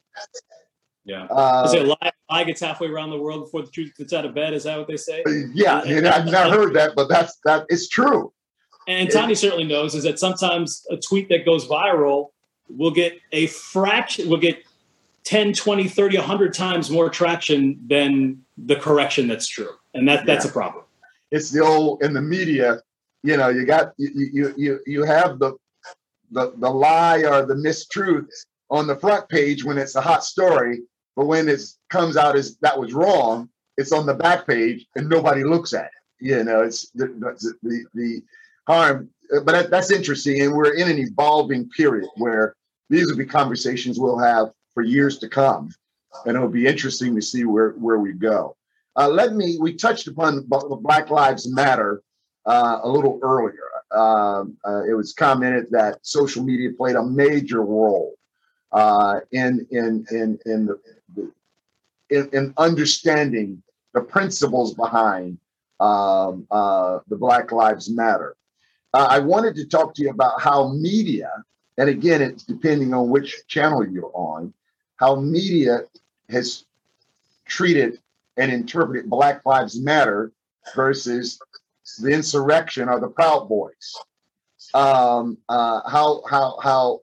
Yeah. 1.10 1.24
Uh, 1.24 1.68
say 1.68 1.80
a 1.80 1.84
lie, 1.84 2.12
lie 2.30 2.44
gets 2.44 2.62
halfway 2.62 2.88
around 2.88 3.10
the 3.10 3.20
world 3.20 3.44
before 3.46 3.64
the 3.64 3.72
truth 3.72 3.92
gets 3.98 4.14
out 4.14 4.26
of 4.26 4.36
bed. 4.36 4.54
Is 4.54 4.64
that 4.66 4.78
what 4.78 4.88
they 4.88 4.96
say? 4.96 5.24
Yeah, 5.54 5.82
and 5.82 6.08
I've 6.08 6.26
never 6.26 6.52
heard 6.52 6.74
that, 6.76 6.94
but 6.96 7.10
that's 7.10 7.38
that. 7.46 7.66
It's 7.70 7.90
true. 7.90 8.32
And 8.88 9.10
Tony 9.10 9.34
certainly 9.34 9.66
knows 9.66 9.96
is 9.96 10.04
that 10.04 10.20
sometimes 10.20 10.86
a 10.92 10.98
tweet 10.98 11.30
that 11.30 11.46
goes 11.46 11.68
viral 11.68 12.28
will 12.70 12.92
get 12.92 13.20
a 13.32 13.48
fraction, 13.48 14.30
will 14.30 14.38
get 14.38 14.64
10, 15.24 15.54
20, 15.54 15.88
30, 15.88 16.18
100 16.18 16.54
times 16.54 16.92
more 16.92 17.10
traction 17.10 17.80
than 17.88 18.40
the 18.58 18.76
correction 18.76 19.28
that's 19.28 19.48
true. 19.48 19.70
And 19.96 20.08
that 20.08 20.28
that's 20.28 20.46
yeah. 20.46 20.52
a 20.52 20.54
problem. 20.54 20.86
It's 21.32 21.50
the 21.50 21.64
old 21.64 22.04
in 22.04 22.14
the 22.14 22.22
media, 22.22 22.82
you 23.24 23.36
know, 23.36 23.50
you 23.50 23.66
got 23.66 23.94
you 23.98 24.10
you 24.16 24.54
you 24.58 24.80
you 24.86 25.04
have 25.04 25.40
the 25.40 25.54
the 26.32 26.54
the 26.58 26.70
lie 26.70 27.24
or 27.24 27.46
the 27.46 27.56
mistruth 27.56 28.28
on 28.70 28.88
the 28.88 28.96
front 28.96 29.28
page 29.30 29.64
when 29.64 29.78
it's 29.78 29.96
a 29.96 30.02
hot 30.02 30.24
story, 30.24 30.82
but 31.20 31.26
when 31.26 31.50
it 31.50 31.60
comes 31.90 32.16
out 32.16 32.38
as 32.38 32.56
that 32.62 32.80
was 32.80 32.94
wrong, 32.94 33.50
it's 33.76 33.92
on 33.92 34.06
the 34.06 34.14
back 34.14 34.48
page 34.48 34.86
and 34.96 35.10
nobody 35.10 35.44
looks 35.44 35.74
at 35.74 35.88
it. 35.88 36.26
You 36.26 36.46
know, 36.46 36.62
it's 36.62 36.92
the 36.92 37.08
the 37.08 37.86
the, 37.94 38.22
harm. 38.70 39.10
But 39.30 39.52
that, 39.52 39.70
that's 39.70 39.92
interesting, 39.92 40.42
and 40.42 40.54
we're 40.54 40.76
in 40.76 40.90
an 40.90 40.98
evolving 40.98 41.68
period 41.72 42.08
where 42.16 42.56
these 42.90 43.08
will 43.08 43.18
be 43.18 43.26
conversations 43.26 44.00
we'll 44.00 44.18
have 44.18 44.52
for 44.74 44.82
years 44.82 45.18
to 45.20 45.28
come, 45.28 45.74
and 46.26 46.38
it'll 46.38 46.48
be 46.48 46.66
interesting 46.66 47.14
to 47.16 47.22
see 47.22 47.44
where 47.44 47.72
where 47.72 48.00
we 48.00 48.14
go. 48.14 48.56
Uh, 48.96 49.10
let 49.10 49.34
me. 49.34 49.58
We 49.60 49.74
touched 49.74 50.08
upon 50.08 50.46
Black 50.48 51.10
Lives 51.10 51.54
Matter 51.54 52.02
uh, 52.46 52.80
a 52.82 52.90
little 52.90 53.20
earlier. 53.22 53.68
Um, 53.92 54.56
uh, 54.66 54.84
it 54.86 54.94
was 54.94 55.12
commented 55.12 55.66
that 55.72 56.00
social 56.02 56.46
media 56.46 56.70
played 56.78 56.96
a 56.96 57.04
major 57.04 57.62
role 57.62 58.16
uh, 58.72 59.20
in 59.32 59.68
in 59.72 60.06
in 60.12 60.40
in 60.46 60.66
the 60.66 60.80
in, 62.10 62.30
in, 62.34 62.54
understanding 62.58 63.62
the 63.94 64.02
principles 64.02 64.74
behind 64.74 65.38
um, 65.80 66.48
uh, 66.52 67.00
the 67.08 67.16
Black 67.16 67.52
Lives 67.52 67.90
Matter. 67.90 68.36
Uh, 68.94 69.08
I 69.10 69.20
wanted 69.20 69.56
to 69.56 69.66
talk 69.66 69.94
to 69.96 70.02
you 70.04 70.10
about 70.10 70.42
how 70.42 70.74
media, 70.74 71.30
and 71.78 71.90
again, 71.90 72.22
it's 72.22 72.44
depending 72.44 72.94
on 72.94 73.10
which 73.10 73.48
channel 73.48 73.88
you're 73.88 74.12
on, 74.14 74.54
how 74.98 75.16
media 75.16 75.82
has 76.30 76.66
treated 77.46 78.00
and 78.38 78.52
interpreted 78.52 79.10
Black 79.10 79.46
Lives 79.46 79.80
Matter 79.80 80.32
versus 80.76 81.40
the 82.00 82.10
insurrection 82.10 82.90
or 82.90 83.00
the 83.00 83.08
Proud 83.08 83.48
Boys. 83.48 83.96
Um, 84.74 85.38
uh, 85.48 85.82
how 85.90 86.22
how 86.30 86.60
how 86.62 87.00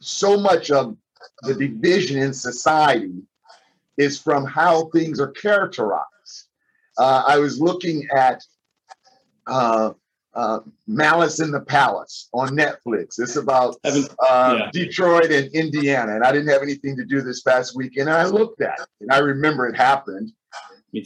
so 0.00 0.38
much 0.38 0.70
of 0.70 0.96
the 1.42 1.54
division 1.54 2.20
in 2.22 2.32
society 2.32 3.22
is 3.98 4.18
from 4.18 4.46
how 4.46 4.86
things 4.86 5.20
are 5.20 5.32
characterized. 5.32 6.06
Uh, 6.96 7.24
I 7.26 7.38
was 7.38 7.60
looking 7.60 8.06
at 8.16 8.42
uh, 9.46 9.92
uh, 10.34 10.60
Malice 10.86 11.40
in 11.40 11.50
the 11.50 11.60
Palace 11.60 12.28
on 12.32 12.50
Netflix. 12.50 13.18
It's 13.18 13.36
about 13.36 13.76
uh, 13.84 13.90
yeah. 14.58 14.70
Detroit 14.72 15.30
and 15.30 15.48
Indiana, 15.52 16.14
and 16.14 16.24
I 16.24 16.32
didn't 16.32 16.48
have 16.48 16.62
anything 16.62 16.96
to 16.96 17.04
do 17.04 17.20
this 17.20 17.42
past 17.42 17.76
weekend. 17.76 18.08
And 18.08 18.16
I 18.16 18.26
looked 18.26 18.60
at 18.60 18.78
it, 18.78 18.88
and 19.00 19.12
I 19.12 19.18
remember 19.18 19.66
it 19.66 19.76
happened. 19.76 20.32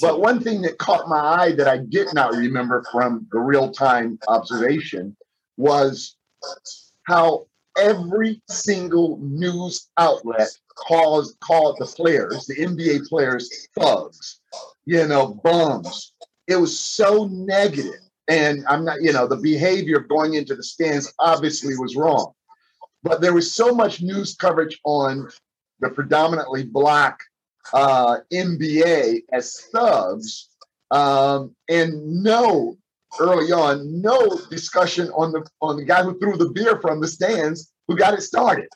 But 0.00 0.20
one 0.20 0.40
thing 0.40 0.62
that 0.62 0.78
caught 0.78 1.08
my 1.08 1.18
eye 1.18 1.52
that 1.52 1.66
I 1.66 1.78
did 1.78 2.08
not 2.14 2.34
remember 2.34 2.84
from 2.92 3.26
the 3.32 3.40
real 3.40 3.72
time 3.72 4.18
observation 4.28 5.16
was 5.56 6.16
how 7.04 7.46
every 7.76 8.40
single 8.48 9.18
news 9.20 9.88
outlet 9.98 10.50
calls 10.76 11.36
called 11.40 11.76
the 11.78 11.86
players, 11.86 12.46
the 12.46 12.56
NBA 12.56 13.08
players, 13.08 13.68
thugs, 13.78 14.40
you 14.84 15.06
know, 15.06 15.40
bums. 15.42 16.12
It 16.46 16.56
was 16.56 16.78
so 16.78 17.28
negative. 17.28 18.00
And 18.28 18.64
I'm 18.68 18.84
not, 18.84 19.02
you 19.02 19.12
know, 19.12 19.26
the 19.26 19.36
behavior 19.36 19.98
of 19.98 20.08
going 20.08 20.34
into 20.34 20.54
the 20.54 20.62
stands 20.62 21.12
obviously 21.18 21.76
was 21.76 21.96
wrong. 21.96 22.32
But 23.02 23.20
there 23.20 23.34
was 23.34 23.52
so 23.52 23.74
much 23.74 24.00
news 24.00 24.34
coverage 24.34 24.78
on 24.84 25.28
the 25.80 25.90
predominantly 25.90 26.64
black 26.64 27.18
uh, 27.72 28.18
NBA 28.32 29.22
as 29.32 29.60
thugs, 29.72 30.48
um, 30.90 31.54
and 31.68 32.22
no 32.22 32.76
early 33.20 33.52
on, 33.52 34.00
no 34.00 34.38
discussion 34.50 35.08
on 35.10 35.32
the 35.32 35.44
on 35.60 35.76
the 35.76 35.84
guy 35.84 36.02
who 36.02 36.18
threw 36.18 36.36
the 36.36 36.50
beer 36.50 36.80
from 36.80 37.00
the 37.00 37.08
stands 37.08 37.72
who 37.88 37.96
got 37.96 38.14
it 38.14 38.22
started. 38.22 38.68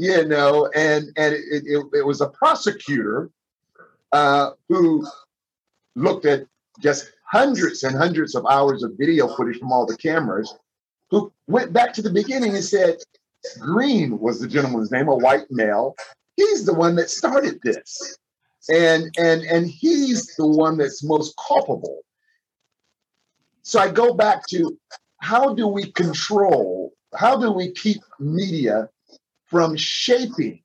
You 0.00 0.24
know, 0.24 0.70
and 0.74 1.08
and 1.16 1.34
it, 1.34 1.64
it, 1.66 1.86
it 1.92 2.06
was 2.06 2.20
a 2.20 2.28
prosecutor 2.28 3.30
uh, 4.12 4.52
who 4.68 5.06
looked 5.94 6.24
at 6.24 6.46
just 6.80 7.12
hundreds 7.24 7.82
and 7.82 7.94
hundreds 7.96 8.34
of 8.34 8.46
hours 8.46 8.82
of 8.82 8.92
video 8.98 9.28
footage 9.28 9.58
from 9.58 9.72
all 9.72 9.84
the 9.84 9.96
cameras, 9.96 10.54
who 11.10 11.32
went 11.48 11.72
back 11.72 11.92
to 11.92 12.02
the 12.02 12.10
beginning 12.10 12.54
and 12.54 12.64
said, 12.64 12.96
Green 13.58 14.18
was 14.18 14.40
the 14.40 14.48
gentleman's 14.48 14.90
name, 14.90 15.08
a 15.08 15.14
white 15.14 15.50
male. 15.50 15.94
He's 16.36 16.64
the 16.64 16.74
one 16.74 16.94
that 16.96 17.10
started 17.10 17.60
this. 17.62 18.16
And 18.70 19.14
and 19.18 19.42
and 19.42 19.66
he's 19.68 20.34
the 20.36 20.46
one 20.46 20.78
that's 20.78 21.04
most 21.04 21.34
culpable 21.36 22.00
so 23.62 23.78
I 23.78 23.90
go 23.90 24.14
back 24.14 24.46
to 24.48 24.76
how 25.18 25.54
do 25.54 25.66
we 25.68 25.92
control, 25.92 26.92
how 27.14 27.36
do 27.36 27.50
we 27.50 27.72
keep 27.72 28.02
media 28.18 28.88
from 29.50 29.76
shaping, 29.76 30.62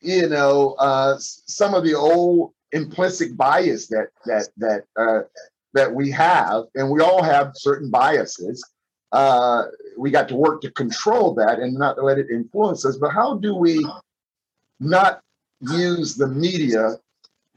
you 0.00 0.28
know, 0.28 0.74
uh, 0.78 1.16
some 1.18 1.74
of 1.74 1.84
the 1.84 1.94
old 1.94 2.52
implicit 2.72 3.36
bias 3.36 3.86
that 3.88 4.08
that 4.26 4.48
that 4.56 4.84
uh, 4.96 5.20
that 5.72 5.94
we 5.94 6.10
have, 6.10 6.64
and 6.74 6.90
we 6.90 7.00
all 7.00 7.22
have 7.22 7.52
certain 7.54 7.90
biases. 7.90 8.68
Uh, 9.12 9.64
we 9.98 10.10
got 10.10 10.28
to 10.28 10.36
work 10.36 10.60
to 10.60 10.70
control 10.72 11.34
that 11.34 11.58
and 11.58 11.74
not 11.74 12.02
let 12.02 12.18
it 12.18 12.26
influence 12.30 12.84
us. 12.84 12.96
But 12.96 13.10
how 13.10 13.38
do 13.38 13.54
we 13.54 13.84
not 14.78 15.20
use 15.60 16.14
the 16.14 16.28
media 16.28 16.96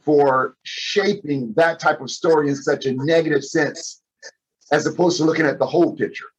for 0.01 0.55
shaping 0.63 1.53
that 1.53 1.79
type 1.79 2.01
of 2.01 2.09
story 2.09 2.49
in 2.49 2.55
such 2.55 2.85
a 2.85 2.93
negative 2.93 3.43
sense 3.43 4.01
as 4.71 4.85
opposed 4.85 5.17
to 5.17 5.23
looking 5.23 5.45
at 5.45 5.59
the 5.59 5.65
whole 5.65 5.95
picture? 5.95 6.32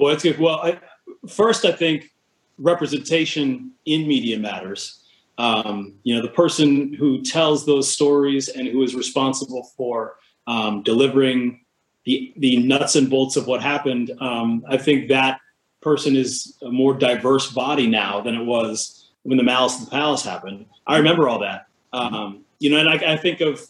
Well, 0.00 0.08
that's 0.08 0.22
good. 0.22 0.38
Well, 0.38 0.60
I, 0.62 0.80
first, 1.28 1.66
I 1.66 1.72
think 1.72 2.10
representation 2.56 3.72
in 3.84 4.08
media 4.08 4.38
matters. 4.38 5.04
Um, 5.36 5.94
you 6.04 6.16
know, 6.16 6.22
the 6.22 6.28
person 6.28 6.94
who 6.94 7.20
tells 7.20 7.66
those 7.66 7.92
stories 7.92 8.48
and 8.48 8.66
who 8.66 8.82
is 8.82 8.94
responsible 8.94 9.70
for 9.76 10.16
um, 10.46 10.82
delivering 10.82 11.60
the 12.06 12.32
the 12.38 12.56
nuts 12.66 12.96
and 12.96 13.10
bolts 13.10 13.36
of 13.36 13.46
what 13.46 13.60
happened. 13.60 14.10
Um, 14.20 14.64
I 14.66 14.78
think 14.78 15.08
that 15.08 15.38
person 15.82 16.16
is 16.16 16.56
a 16.62 16.70
more 16.70 16.94
diverse 16.94 17.52
body 17.52 17.86
now 17.86 18.22
than 18.22 18.34
it 18.34 18.44
was 18.44 19.10
when 19.24 19.36
the 19.36 19.44
Malice 19.44 19.78
in 19.78 19.84
the 19.84 19.90
Palace 19.90 20.24
happened. 20.24 20.64
I 20.86 20.96
remember 20.96 21.28
all 21.28 21.40
that. 21.40 21.66
Um, 21.92 22.40
you 22.58 22.70
know, 22.70 22.78
and 22.78 22.88
I, 22.88 23.12
I 23.12 23.16
think 23.18 23.42
of 23.42 23.60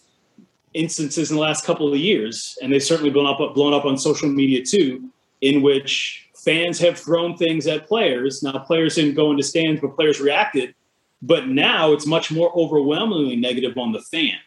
instances 0.73 1.29
in 1.29 1.35
the 1.35 1.41
last 1.41 1.65
couple 1.65 1.91
of 1.91 1.99
years, 1.99 2.57
and 2.61 2.71
they've 2.71 2.81
certainly 2.81 3.09
blown 3.11 3.27
up 3.27 3.53
blown 3.53 3.73
up 3.73 3.83
on 3.83 3.97
social 3.97 4.29
media 4.29 4.63
too, 4.65 5.11
in 5.41 5.61
which 5.61 6.29
fans 6.35 6.79
have 6.79 6.97
thrown 6.97 7.37
things 7.37 7.67
at 7.67 7.87
players. 7.87 8.41
Now 8.41 8.59
players 8.59 8.95
didn't 8.95 9.15
go 9.15 9.31
into 9.31 9.43
stands, 9.43 9.81
but 9.81 9.95
players 9.95 10.19
reacted. 10.19 10.73
But 11.21 11.47
now 11.47 11.91
it's 11.91 12.07
much 12.07 12.31
more 12.31 12.51
overwhelmingly 12.55 13.35
negative 13.35 13.77
on 13.77 13.91
the 13.91 14.01
fan 14.01 14.37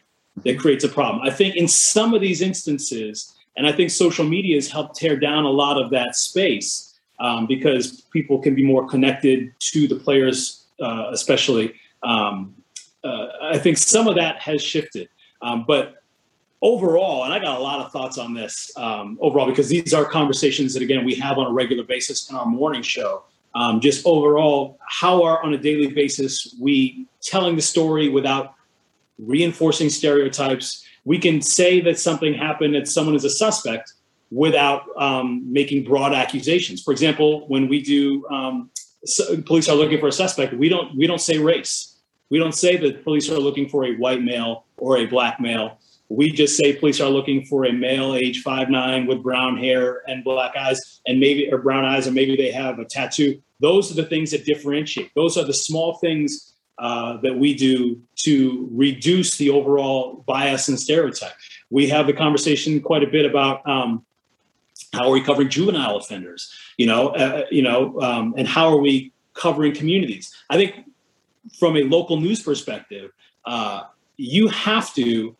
that 0.43 0.59
creates 0.59 0.83
a 0.83 0.89
problem. 0.89 1.25
I 1.25 1.29
think 1.31 1.55
in 1.55 1.67
some 1.67 2.13
of 2.13 2.21
these 2.21 2.41
instances, 2.41 3.33
and 3.55 3.65
I 3.65 3.71
think 3.71 3.89
social 3.89 4.25
media 4.25 4.55
has 4.55 4.69
helped 4.69 4.97
tear 4.97 5.17
down 5.17 5.45
a 5.45 5.49
lot 5.49 5.81
of 5.81 5.89
that 5.91 6.15
space 6.15 6.99
um, 7.19 7.47
because 7.47 8.01
people 8.11 8.39
can 8.39 8.53
be 8.55 8.63
more 8.63 8.87
connected 8.87 9.53
to 9.59 9.87
the 9.87 9.95
players, 9.95 10.65
uh, 10.81 11.07
especially. 11.11 11.73
Um, 12.03 12.55
uh, 13.05 13.27
I 13.41 13.57
think 13.57 13.77
some 13.77 14.07
of 14.07 14.15
that 14.15 14.39
has 14.39 14.61
shifted. 14.61 15.07
Um, 15.41 15.63
but 15.65 16.03
overall, 16.65 17.25
and 17.25 17.31
I 17.33 17.37
got 17.37 17.59
a 17.59 17.61
lot 17.61 17.79
of 17.79 17.91
thoughts 17.91 18.17
on 18.17 18.33
this 18.33 18.71
um, 18.75 19.19
overall 19.21 19.45
because 19.45 19.69
these 19.69 19.93
are 19.93 20.03
conversations 20.03 20.73
that 20.73 20.81
again 20.81 21.05
we 21.05 21.13
have 21.15 21.37
on 21.37 21.45
a 21.45 21.51
regular 21.51 21.83
basis 21.83 22.27
in 22.29 22.35
our 22.35 22.45
morning 22.45 22.81
show. 22.81 23.23
Um, 23.53 23.79
just 23.79 24.05
overall, 24.05 24.79
how 24.81 25.23
are 25.23 25.41
on 25.43 25.53
a 25.53 25.57
daily 25.57 25.87
basis 25.87 26.57
we 26.59 27.05
telling 27.21 27.55
the 27.55 27.61
story 27.61 28.09
without 28.09 28.55
reinforcing 29.19 29.89
stereotypes? 29.89 30.83
We 31.05 31.19
can 31.19 31.39
say 31.39 31.81
that 31.81 31.99
something 31.99 32.33
happened, 32.33 32.73
that 32.73 32.87
someone 32.87 33.15
is 33.15 33.25
a 33.25 33.29
suspect, 33.29 33.93
without 34.31 34.81
um, 34.97 35.43
making 35.53 35.83
broad 35.83 36.13
accusations. 36.13 36.81
For 36.81 36.91
example, 36.91 37.47
when 37.47 37.69
we 37.69 37.83
do 37.83 38.27
um, 38.29 38.71
so 39.05 39.39
police 39.43 39.69
are 39.69 39.75
looking 39.75 39.99
for 39.99 40.07
a 40.07 40.11
suspect, 40.11 40.55
we 40.55 40.67
don't 40.67 40.97
we 40.97 41.05
don't 41.05 41.21
say 41.21 41.37
race. 41.37 41.99
We 42.31 42.39
don't 42.39 42.55
say 42.55 42.75
that 42.77 43.03
police 43.03 43.29
are 43.29 43.37
looking 43.37 43.69
for 43.69 43.85
a 43.85 43.95
white 43.97 44.23
male 44.23 44.65
or 44.77 44.97
a 44.97 45.05
black 45.05 45.39
male 45.39 45.77
we 46.09 46.31
just 46.31 46.55
say 46.55 46.73
police 46.73 47.01
are 47.01 47.09
looking 47.09 47.45
for 47.45 47.65
a 47.65 47.73
male 47.73 48.13
age 48.13 48.41
five 48.41 48.69
nine 48.69 49.07
with 49.07 49.23
brown 49.23 49.57
hair 49.57 50.01
and 50.07 50.23
black 50.23 50.55
eyes 50.55 51.01
and 51.07 51.19
maybe 51.19 51.51
or 51.51 51.57
brown 51.57 51.85
eyes 51.85 52.05
and 52.05 52.15
maybe 52.15 52.35
they 52.35 52.51
have 52.51 52.79
a 52.79 52.85
tattoo 52.85 53.41
those 53.59 53.91
are 53.91 53.95
the 53.95 54.05
things 54.05 54.31
that 54.31 54.45
differentiate. 54.45 55.11
Those 55.15 55.37
are 55.37 55.43
the 55.43 55.53
small 55.53 55.95
things 55.95 56.53
uh, 56.77 57.17
that 57.21 57.37
we 57.37 57.53
do 57.53 58.01
to 58.17 58.67
reduce 58.71 59.37
the 59.37 59.49
overall 59.49 60.23
bias 60.27 60.67
and 60.67 60.79
stereotype. 60.79 61.33
We 61.69 61.87
have 61.89 62.07
the 62.07 62.13
conversation 62.13 62.81
quite 62.81 63.03
a 63.03 63.07
bit 63.07 63.25
about 63.25 63.67
um, 63.67 64.05
how 64.93 65.05
are 65.05 65.11
we 65.11 65.21
covering 65.21 65.49
juvenile 65.49 65.95
offenders, 65.95 66.53
you 66.77 66.85
know, 66.85 67.09
uh, 67.09 67.45
you 67.49 67.61
know, 67.61 67.99
um, 68.01 68.33
and 68.37 68.47
how 68.47 68.69
are 68.69 68.77
we 68.77 69.13
covering 69.33 69.73
communities? 69.73 70.33
I 70.49 70.57
think 70.57 70.85
from 71.57 71.77
a 71.77 71.83
local 71.83 72.19
news 72.19 72.41
perspective, 72.41 73.11
uh, 73.45 73.83
you 74.17 74.47
have 74.49 74.93
to 74.95 75.35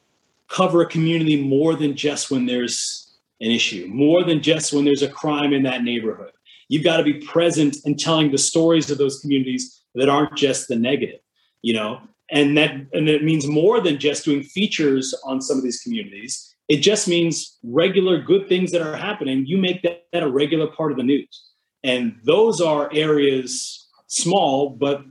cover 0.50 0.82
a 0.82 0.86
community 0.88 1.42
more 1.42 1.76
than 1.76 1.96
just 1.96 2.32
when 2.32 2.46
there's 2.46 3.18
an 3.42 3.52
issue, 3.52 3.88
more 3.90 4.24
than 4.24 4.42
just 4.42 4.74
when 4.74 4.86
there's 4.86 5.02
a 5.02 5.10
crime 5.10 5.54
in 5.54 5.64
that 5.64 5.84
neighborhood. 5.84 6.32
You've 6.70 6.84
got 6.84 6.98
to 6.98 7.04
be 7.04 7.26
present 7.26 7.78
and 7.86 8.00
telling 8.00 8.32
the 8.32 8.38
stories 8.38 8.90
of 8.90 8.98
those 8.98 9.20
communities 9.20 9.84
that 9.96 10.10
aren't 10.10 10.36
just 10.36 10.68
the 10.68 10.76
negative, 10.76 11.20
you 11.62 11.74
know, 11.74 12.02
and 12.32 12.58
that 12.58 12.72
and 12.94 13.08
it 13.08 13.24
means 13.24 13.48
more 13.48 13.82
than 13.82 14.00
just 14.00 14.26
doing 14.26 14.42
features 14.42 15.14
on 15.26 15.42
some 15.42 15.58
of 15.58 15.64
these 15.64 15.82
communities. 15.82 16.56
It 16.68 16.78
just 16.78 17.08
means 17.08 17.60
regular 17.64 18.20
good 18.20 18.50
things 18.50 18.72
that 18.72 18.82
are 18.82 18.96
happening. 18.96 19.46
You 19.46 19.58
make 19.58 19.84
that, 19.84 20.06
that 20.12 20.24
a 20.24 20.32
regular 20.32 20.68
part 20.68 20.92
of 20.92 20.98
the 20.98 21.04
news, 21.04 21.50
and 21.84 22.16
those 22.24 22.62
are 22.62 22.90
areas 22.94 23.88
small, 24.08 24.70
but 24.70 25.04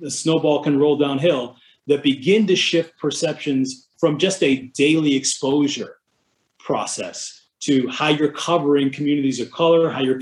the 0.00 0.10
snowball 0.10 0.62
can 0.62 0.78
roll 0.78 0.96
downhill 0.96 1.56
that 1.86 2.02
begin 2.02 2.46
to 2.46 2.56
shift 2.56 2.98
perceptions 2.98 3.83
from 4.04 4.18
just 4.18 4.42
a 4.42 4.56
daily 4.74 5.16
exposure 5.16 5.96
process 6.58 7.46
to 7.58 7.88
how 7.88 8.08
you're 8.08 8.30
covering 8.30 8.90
communities 8.90 9.40
of 9.40 9.50
color, 9.50 9.88
how 9.88 10.02
you're 10.02 10.20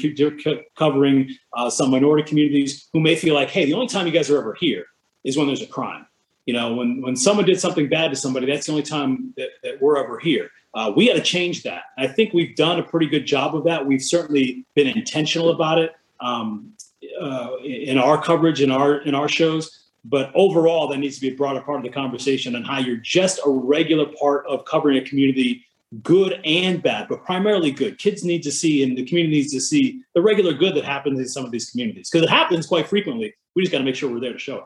covering 0.76 1.28
uh, 1.54 1.68
some 1.68 1.90
minority 1.90 2.22
communities 2.22 2.88
who 2.92 3.00
may 3.00 3.16
feel 3.16 3.34
like, 3.34 3.50
hey, 3.50 3.64
the 3.64 3.74
only 3.74 3.88
time 3.88 4.06
you 4.06 4.12
guys 4.12 4.30
are 4.30 4.38
ever 4.38 4.54
here 4.54 4.84
is 5.24 5.36
when 5.36 5.48
there's 5.48 5.62
a 5.62 5.66
crime. 5.66 6.06
You 6.46 6.54
know, 6.54 6.74
when, 6.74 7.02
when 7.02 7.16
someone 7.16 7.44
did 7.44 7.58
something 7.58 7.88
bad 7.88 8.12
to 8.12 8.16
somebody, 8.16 8.46
that's 8.46 8.66
the 8.66 8.72
only 8.72 8.84
time 8.84 9.34
that, 9.36 9.48
that 9.64 9.82
we're 9.82 9.96
ever 9.96 10.20
here. 10.20 10.48
Uh, 10.74 10.92
we 10.94 11.08
got 11.08 11.14
to 11.14 11.20
change 11.20 11.64
that. 11.64 11.82
I 11.98 12.06
think 12.06 12.32
we've 12.32 12.54
done 12.54 12.78
a 12.78 12.84
pretty 12.84 13.08
good 13.08 13.26
job 13.26 13.56
of 13.56 13.64
that. 13.64 13.84
We've 13.84 14.00
certainly 14.00 14.64
been 14.76 14.86
intentional 14.86 15.50
about 15.50 15.78
it 15.78 15.90
um, 16.20 16.74
uh, 17.20 17.56
in 17.64 17.98
our 17.98 18.22
coverage 18.22 18.62
in 18.62 18.70
our 18.70 18.98
in 18.98 19.16
our 19.16 19.28
shows. 19.28 19.81
But 20.04 20.32
overall, 20.34 20.88
that 20.88 20.98
needs 20.98 21.16
to 21.16 21.20
be 21.20 21.28
a 21.28 21.36
broader 21.36 21.60
part 21.60 21.78
of 21.78 21.84
the 21.84 21.90
conversation 21.90 22.56
on 22.56 22.64
how 22.64 22.78
you're 22.78 22.96
just 22.96 23.40
a 23.46 23.50
regular 23.50 24.06
part 24.20 24.44
of 24.46 24.64
covering 24.64 24.98
a 24.98 25.02
community, 25.02 25.64
good 26.02 26.40
and 26.44 26.82
bad, 26.82 27.08
but 27.08 27.24
primarily 27.24 27.70
good. 27.70 27.98
Kids 27.98 28.24
need 28.24 28.42
to 28.42 28.50
see, 28.50 28.82
and 28.82 28.98
the 28.98 29.04
community 29.04 29.36
needs 29.36 29.52
to 29.52 29.60
see 29.60 30.02
the 30.14 30.22
regular 30.22 30.52
good 30.54 30.74
that 30.74 30.84
happens 30.84 31.20
in 31.20 31.28
some 31.28 31.44
of 31.44 31.52
these 31.52 31.70
communities 31.70 32.10
because 32.10 32.24
it 32.24 32.30
happens 32.30 32.66
quite 32.66 32.88
frequently. 32.88 33.32
We 33.54 33.62
just 33.62 33.70
got 33.70 33.78
to 33.78 33.84
make 33.84 33.94
sure 33.94 34.10
we're 34.10 34.20
there 34.20 34.32
to 34.32 34.38
show 34.38 34.56
it. 34.58 34.64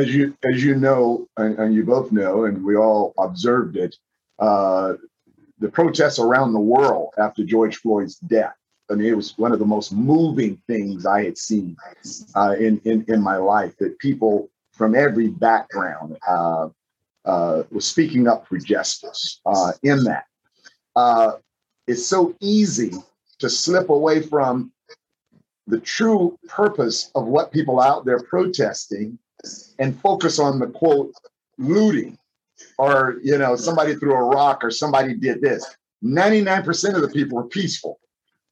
As 0.00 0.14
you 0.14 0.36
as 0.52 0.62
you 0.62 0.74
know, 0.74 1.26
and, 1.38 1.58
and 1.58 1.74
you 1.74 1.82
both 1.82 2.12
know, 2.12 2.44
and 2.44 2.62
we 2.62 2.76
all 2.76 3.14
observed 3.16 3.78
it, 3.78 3.96
uh, 4.38 4.94
the 5.58 5.70
protests 5.70 6.18
around 6.18 6.52
the 6.52 6.60
world 6.60 7.14
after 7.16 7.44
George 7.44 7.76
Floyd's 7.76 8.16
death. 8.16 8.54
I 8.90 8.94
mean, 8.94 9.08
it 9.08 9.16
was 9.16 9.36
one 9.38 9.52
of 9.52 9.58
the 9.58 9.64
most 9.64 9.92
moving 9.92 10.60
things 10.66 11.06
I 11.06 11.24
had 11.24 11.38
seen 11.38 11.76
uh, 12.34 12.56
in, 12.58 12.78
in 12.84 13.06
in 13.08 13.22
my 13.22 13.36
life. 13.36 13.74
That 13.78 13.98
people 13.98 14.50
from 14.76 14.94
every 14.94 15.28
background 15.28 16.18
uh, 16.28 16.68
uh, 17.24 17.62
was 17.70 17.86
speaking 17.86 18.28
up 18.28 18.46
for 18.46 18.58
justice 18.58 19.40
uh, 19.46 19.72
in 19.82 20.04
that. 20.04 20.26
Uh, 20.94 21.32
it's 21.86 22.06
so 22.06 22.34
easy 22.40 22.92
to 23.38 23.50
slip 23.50 23.88
away 23.88 24.20
from 24.20 24.72
the 25.66 25.80
true 25.80 26.38
purpose 26.46 27.10
of 27.14 27.26
what 27.26 27.52
people 27.52 27.80
out 27.80 28.04
there 28.04 28.20
protesting 28.20 29.18
and 29.78 30.00
focus 30.00 30.38
on 30.38 30.58
the 30.58 30.66
quote 30.66 31.12
looting. 31.58 32.16
Or 32.78 33.16
you 33.22 33.36
know 33.36 33.56
somebody 33.56 33.94
threw 33.96 34.14
a 34.14 34.22
rock 34.22 34.64
or 34.64 34.70
somebody 34.70 35.14
did 35.14 35.40
this. 35.40 35.64
99% 36.04 36.94
of 36.94 37.02
the 37.02 37.08
people 37.08 37.36
were 37.36 37.48
peaceful. 37.48 37.98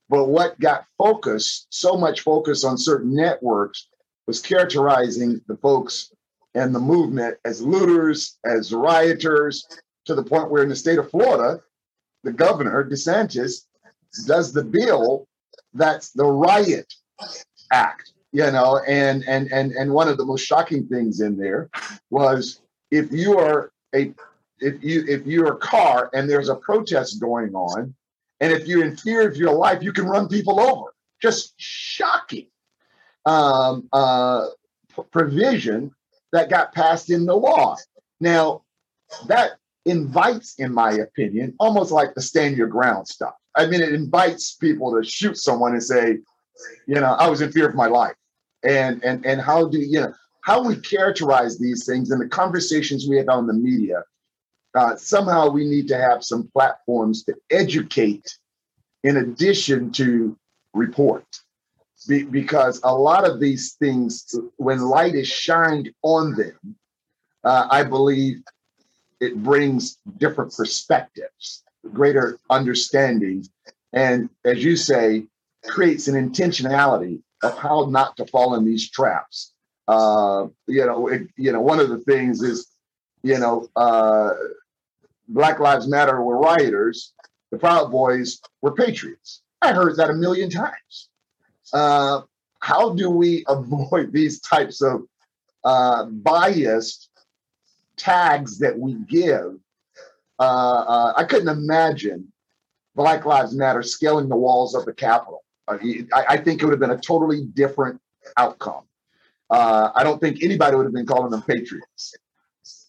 But 0.08 0.28
what 0.28 0.58
got 0.60 0.84
focused 0.98 1.66
so 1.70 1.96
much 1.96 2.20
focus 2.20 2.64
on 2.64 2.76
certain 2.76 3.14
networks 3.14 3.88
was 4.26 4.40
characterizing 4.40 5.40
the 5.46 5.56
folks 5.56 6.12
and 6.54 6.74
the 6.74 6.80
movement 6.80 7.36
as 7.44 7.60
looters, 7.60 8.38
as 8.44 8.72
rioters, 8.72 9.66
to 10.06 10.14
the 10.14 10.22
point 10.22 10.50
where 10.50 10.62
in 10.62 10.68
the 10.68 10.76
state 10.76 10.98
of 10.98 11.10
Florida, 11.10 11.60
the 12.22 12.32
governor, 12.32 12.84
DeSantis, 12.84 13.66
does 14.26 14.52
the 14.52 14.62
bill 14.62 15.26
that's 15.74 16.10
the 16.12 16.24
riot 16.24 16.92
act 17.72 18.12
you 18.32 18.48
know 18.50 18.80
and 18.86 19.24
and 19.26 19.50
and 19.52 19.72
and 19.72 19.90
one 19.90 20.08
of 20.08 20.16
the 20.16 20.24
most 20.24 20.44
shocking 20.44 20.86
things 20.86 21.20
in 21.20 21.36
there 21.36 21.68
was 22.10 22.60
if 22.90 23.10
you 23.10 23.38
are 23.38 23.72
a 23.94 24.12
if 24.60 24.82
you 24.82 25.04
if 25.08 25.26
you're 25.26 25.54
a 25.54 25.56
car 25.56 26.10
and 26.14 26.28
there's 26.28 26.48
a 26.48 26.56
protest 26.56 27.20
going 27.20 27.54
on 27.54 27.94
and 28.40 28.52
if 28.52 28.66
you're 28.66 28.84
in 28.84 28.96
fear 28.96 29.26
of 29.26 29.36
your 29.36 29.52
life 29.52 29.82
you 29.82 29.92
can 29.92 30.06
run 30.06 30.28
people 30.28 30.60
over. 30.60 30.94
Just 31.22 31.54
shocking 31.56 32.48
um, 33.26 33.88
uh, 33.92 34.48
provision 35.10 35.90
that 36.32 36.50
got 36.50 36.74
passed 36.74 37.10
in 37.10 37.26
the 37.26 37.36
law. 37.36 37.76
Now, 38.20 38.62
that 39.26 39.52
invites, 39.84 40.54
in 40.58 40.72
my 40.72 40.92
opinion, 40.92 41.54
almost 41.58 41.92
like 41.92 42.14
the 42.14 42.22
stand 42.22 42.56
your 42.56 42.66
ground 42.66 43.06
stuff. 43.08 43.34
I 43.54 43.66
mean, 43.66 43.80
it 43.80 43.92
invites 43.92 44.54
people 44.54 44.94
to 44.96 45.08
shoot 45.08 45.36
someone 45.36 45.72
and 45.72 45.82
say, 45.82 46.18
you 46.86 46.94
know, 46.94 47.14
I 47.18 47.28
was 47.28 47.40
in 47.40 47.52
fear 47.52 47.68
of 47.68 47.74
my 47.74 47.86
life. 47.86 48.14
And 48.62 49.04
and 49.04 49.24
and 49.26 49.40
how 49.40 49.68
do 49.68 49.78
you 49.78 50.00
know 50.00 50.14
how 50.40 50.62
we 50.62 50.76
characterize 50.76 51.58
these 51.58 51.84
things 51.84 52.10
and 52.10 52.20
the 52.20 52.28
conversations 52.28 53.06
we 53.08 53.18
have 53.18 53.28
on 53.28 53.46
the 53.46 53.52
media? 53.52 54.02
Uh, 54.74 54.96
somehow 54.96 55.48
we 55.48 55.68
need 55.68 55.86
to 55.88 55.96
have 55.96 56.24
some 56.24 56.48
platforms 56.52 57.22
to 57.24 57.34
educate 57.50 58.36
in 59.04 59.18
addition 59.18 59.92
to 59.92 60.36
report 60.72 61.24
be, 62.04 62.24
because 62.24 62.80
a 62.84 62.94
lot 62.94 63.28
of 63.28 63.40
these 63.40 63.74
things, 63.74 64.34
when 64.56 64.80
light 64.80 65.14
is 65.14 65.28
shined 65.28 65.90
on 66.02 66.34
them, 66.34 66.76
uh, 67.44 67.66
I 67.70 67.84
believe 67.84 68.42
it 69.20 69.42
brings 69.42 69.98
different 70.18 70.54
perspectives, 70.54 71.62
greater 71.92 72.38
understanding, 72.50 73.46
and 73.92 74.28
as 74.44 74.64
you 74.64 74.76
say, 74.76 75.26
creates 75.64 76.08
an 76.08 76.14
intentionality 76.14 77.22
of 77.42 77.56
how 77.58 77.86
not 77.90 78.16
to 78.16 78.26
fall 78.26 78.54
in 78.54 78.64
these 78.64 78.90
traps. 78.90 79.52
Uh, 79.86 80.46
you 80.66 80.84
know, 80.84 81.08
it, 81.08 81.28
you 81.36 81.52
know, 81.52 81.60
one 81.60 81.78
of 81.78 81.90
the 81.90 81.98
things 81.98 82.42
is, 82.42 82.68
you 83.22 83.38
know, 83.38 83.68
uh, 83.76 84.30
Black 85.28 85.58
Lives 85.58 85.86
Matter 85.86 86.22
were 86.22 86.38
rioters, 86.38 87.12
the 87.50 87.58
Proud 87.58 87.90
Boys 87.90 88.40
were 88.62 88.72
patriots. 88.72 89.42
I 89.62 89.72
heard 89.72 89.96
that 89.96 90.10
a 90.10 90.14
million 90.14 90.50
times 90.50 91.08
uh, 91.72 92.22
how 92.60 92.94
do 92.94 93.10
we 93.10 93.44
avoid 93.48 94.12
these 94.12 94.40
types 94.40 94.82
of 94.82 95.02
uh, 95.64 96.06
biased 96.06 97.10
tags 97.96 98.58
that 98.58 98.78
we 98.78 98.94
give? 99.08 99.58
Uh, 100.38 100.42
uh, 100.42 101.12
I 101.16 101.24
couldn't 101.24 101.48
imagine 101.48 102.32
Black 102.94 103.24
Lives 103.24 103.54
Matter 103.54 103.82
scaling 103.82 104.28
the 104.28 104.36
walls 104.36 104.74
of 104.74 104.84
the 104.84 104.92
Capitol. 104.92 105.44
Uh, 105.68 105.78
I, 106.12 106.24
I 106.30 106.36
think 106.36 106.60
it 106.60 106.64
would 106.64 106.72
have 106.72 106.80
been 106.80 106.90
a 106.90 106.98
totally 106.98 107.44
different 107.44 108.00
outcome. 108.36 108.82
Uh, 109.50 109.90
I 109.94 110.02
don't 110.02 110.20
think 110.20 110.42
anybody 110.42 110.76
would 110.76 110.86
have 110.86 110.94
been 110.94 111.06
calling 111.06 111.30
them 111.30 111.42
patriots. 111.42 112.14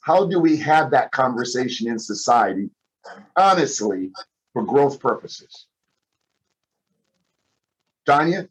How 0.02 0.26
do 0.26 0.40
we 0.40 0.58
have 0.58 0.92
that 0.92 1.12
conversation 1.12 1.88
in 1.88 2.00
society, 2.00 2.70
honestly, 3.36 4.12
for 4.54 4.64
growth 4.64 5.00
purposes? 5.00 5.68
Tanya? 8.06 8.48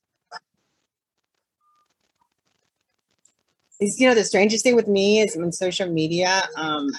You 3.80 4.08
know 4.08 4.14
the 4.14 4.24
strangest 4.24 4.64
thing 4.64 4.76
with 4.76 4.88
me 4.88 5.20
is 5.20 5.36
on 5.36 5.50
social 5.52 5.88
media 5.88 6.42
um 6.56 6.90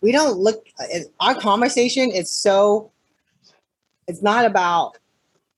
we 0.00 0.12
don't 0.12 0.38
look 0.38 0.66
our 1.20 1.34
conversation 1.34 2.10
is 2.10 2.30
so 2.30 2.90
it's 4.08 4.22
not 4.22 4.44
about 4.44 4.98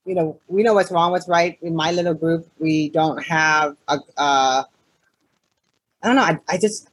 you 0.05 0.13
know 0.15 0.39
we 0.47 0.63
know 0.63 0.73
what's 0.73 0.91
wrong 0.91 1.11
what's 1.11 1.27
right. 1.27 1.57
In 1.61 1.75
my 1.75 1.91
little 1.91 2.13
group 2.13 2.47
we 2.59 2.89
don't 2.89 3.21
have 3.23 3.75
a 3.87 3.97
uh 4.17 4.63
i 6.03 6.07
don't 6.07 6.15
know 6.15 6.21
I, 6.21 6.39
I 6.47 6.57
just 6.57 6.89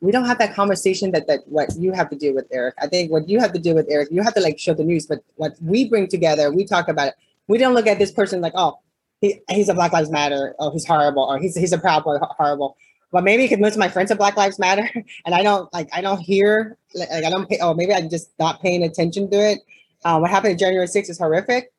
we 0.00 0.10
don't 0.10 0.26
have 0.26 0.38
that 0.38 0.54
conversation 0.54 1.10
that 1.12 1.26
that 1.26 1.40
what 1.46 1.74
you 1.76 1.92
have 1.92 2.08
to 2.10 2.16
do 2.16 2.34
with 2.34 2.46
eric. 2.52 2.74
I 2.80 2.86
think 2.86 3.10
what 3.10 3.28
you 3.28 3.40
have 3.40 3.52
to 3.52 3.58
do 3.58 3.74
with 3.74 3.88
eric 3.90 4.08
you 4.10 4.22
have 4.22 4.34
to 4.34 4.40
like 4.40 4.58
show 4.58 4.74
the 4.74 4.84
news 4.84 5.06
but 5.06 5.24
what 5.36 5.52
we 5.60 5.88
bring 5.88 6.06
together 6.06 6.52
we 6.52 6.64
talk 6.64 6.88
about 6.88 7.08
it. 7.08 7.14
We 7.48 7.58
don't 7.58 7.74
look 7.74 7.88
at 7.88 7.98
this 7.98 8.12
person 8.12 8.40
like 8.40 8.54
oh 8.54 8.78
he, 9.20 9.40
he's 9.50 9.68
a 9.68 9.74
black 9.74 9.92
lives 9.92 10.10
matter 10.10 10.54
oh 10.60 10.70
he's 10.70 10.86
horrible 10.86 11.24
or 11.24 11.38
he's 11.38 11.56
he's 11.56 11.72
a 11.72 11.78
proud 11.78 12.04
boy 12.04 12.16
horrible 12.20 12.76
but 13.12 13.22
maybe 13.22 13.52
of 13.52 13.76
my 13.76 13.88
friends 13.88 14.10
are 14.10 14.16
Black 14.16 14.36
Lives 14.36 14.58
Matter, 14.58 14.88
and 15.26 15.34
I 15.34 15.42
don't 15.42 15.72
like 15.72 15.88
I 15.92 16.00
don't 16.00 16.20
hear 16.20 16.76
like 16.94 17.10
I 17.10 17.30
don't 17.30 17.48
pay. 17.48 17.58
Oh, 17.60 17.74
maybe 17.74 17.92
I'm 17.92 18.08
just 18.08 18.30
not 18.38 18.60
paying 18.60 18.82
attention 18.82 19.30
to 19.30 19.36
it. 19.36 19.60
Um, 20.04 20.20
what 20.22 20.30
happened 20.30 20.58
January 20.58 20.86
6th 20.86 21.10
is 21.10 21.18
horrific, 21.18 21.72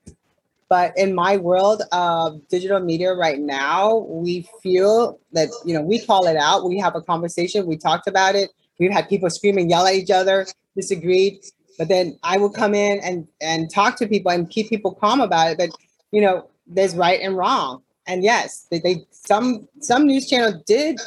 But 0.70 0.98
in 0.98 1.14
my 1.14 1.38
world 1.38 1.84
of 1.92 2.48
digital 2.48 2.80
media 2.80 3.14
right 3.14 3.40
now, 3.40 3.98
we 4.08 4.48
feel 4.62 5.20
that, 5.34 5.50
you 5.66 5.74
know, 5.74 5.82
we 5.82 6.00
call 6.00 6.26
it 6.28 6.38
out. 6.38 6.68
We 6.68 6.80
have 6.80 6.96
a 6.96 7.02
conversation. 7.02 7.66
We 7.66 7.78
talked 7.78 8.08
about 8.08 8.36
it. 8.36 8.52
We've 8.80 8.92
had 8.92 9.10
people 9.10 9.30
scream 9.30 9.58
and 9.58 9.70
yell 9.70 9.86
at 9.86 9.96
each 9.96 10.10
other, 10.10 10.48
disagreed. 10.76 11.44
But 11.78 11.90
then 11.90 12.18
I 12.24 12.38
will 12.38 12.50
come 12.50 12.74
in 12.74 13.00
and, 13.00 13.28
and 13.42 13.70
talk 13.70 13.98
to 13.98 14.08
people 14.08 14.32
and 14.32 14.50
keep 14.50 14.70
people 14.70 14.94
calm 14.94 15.22
about 15.22 15.52
it. 15.52 15.58
But, 15.58 15.72
you 16.12 16.22
know, 16.22 16.50
there's 16.66 16.96
right 16.96 17.20
and 17.20 17.36
wrong. 17.36 17.84
And 18.08 18.24
yes, 18.24 18.68
they, 18.72 18.80
they 18.80 19.06
some 19.26 19.68
some 19.80 20.06
news 20.06 20.30
channel 20.30 20.62
did 20.66 21.00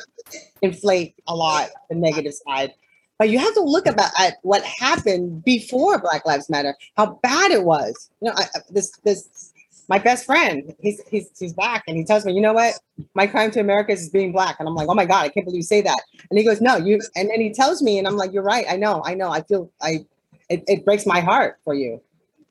inflate 0.62 1.14
a 1.26 1.34
lot 1.34 1.68
the 1.88 1.94
negative 1.96 2.32
side. 2.46 2.72
But 3.18 3.30
you 3.30 3.38
have 3.38 3.54
to 3.54 3.62
look 3.62 3.86
about 3.86 4.10
at 4.18 4.36
what 4.42 4.62
happened 4.62 5.42
before 5.42 5.98
Black 5.98 6.26
Lives 6.26 6.50
Matter, 6.50 6.76
how 6.96 7.18
bad 7.22 7.50
it 7.50 7.64
was. 7.64 8.10
You 8.20 8.28
know, 8.28 8.34
I, 8.36 8.44
this 8.70 8.90
this 9.04 9.52
my 9.88 9.98
best 9.98 10.26
friend, 10.26 10.74
he's 10.80 11.00
he's 11.08 11.30
he's 11.38 11.52
black, 11.52 11.84
and 11.86 11.96
he 11.96 12.04
tells 12.04 12.24
me, 12.24 12.32
you 12.32 12.40
know 12.40 12.52
what, 12.52 12.74
my 13.14 13.26
crime 13.26 13.50
to 13.52 13.60
America 13.60 13.92
is 13.92 14.10
being 14.10 14.32
black, 14.32 14.56
and 14.58 14.68
I'm 14.68 14.74
like, 14.74 14.88
oh 14.88 14.94
my 14.94 15.06
god, 15.06 15.24
I 15.24 15.28
can't 15.28 15.46
believe 15.46 15.58
you 15.58 15.62
say 15.62 15.80
that. 15.82 16.02
And 16.28 16.38
he 16.38 16.44
goes, 16.44 16.60
no, 16.60 16.76
you, 16.76 17.00
and 17.14 17.30
then 17.30 17.40
he 17.40 17.52
tells 17.52 17.82
me, 17.82 17.98
and 17.98 18.06
I'm 18.06 18.16
like, 18.16 18.32
you're 18.32 18.42
right, 18.42 18.66
I 18.68 18.76
know, 18.76 19.02
I 19.04 19.14
know, 19.14 19.30
I 19.30 19.42
feel, 19.42 19.70
I, 19.80 20.04
it, 20.48 20.64
it 20.66 20.84
breaks 20.84 21.06
my 21.06 21.20
heart 21.20 21.58
for 21.64 21.74
you. 21.74 22.02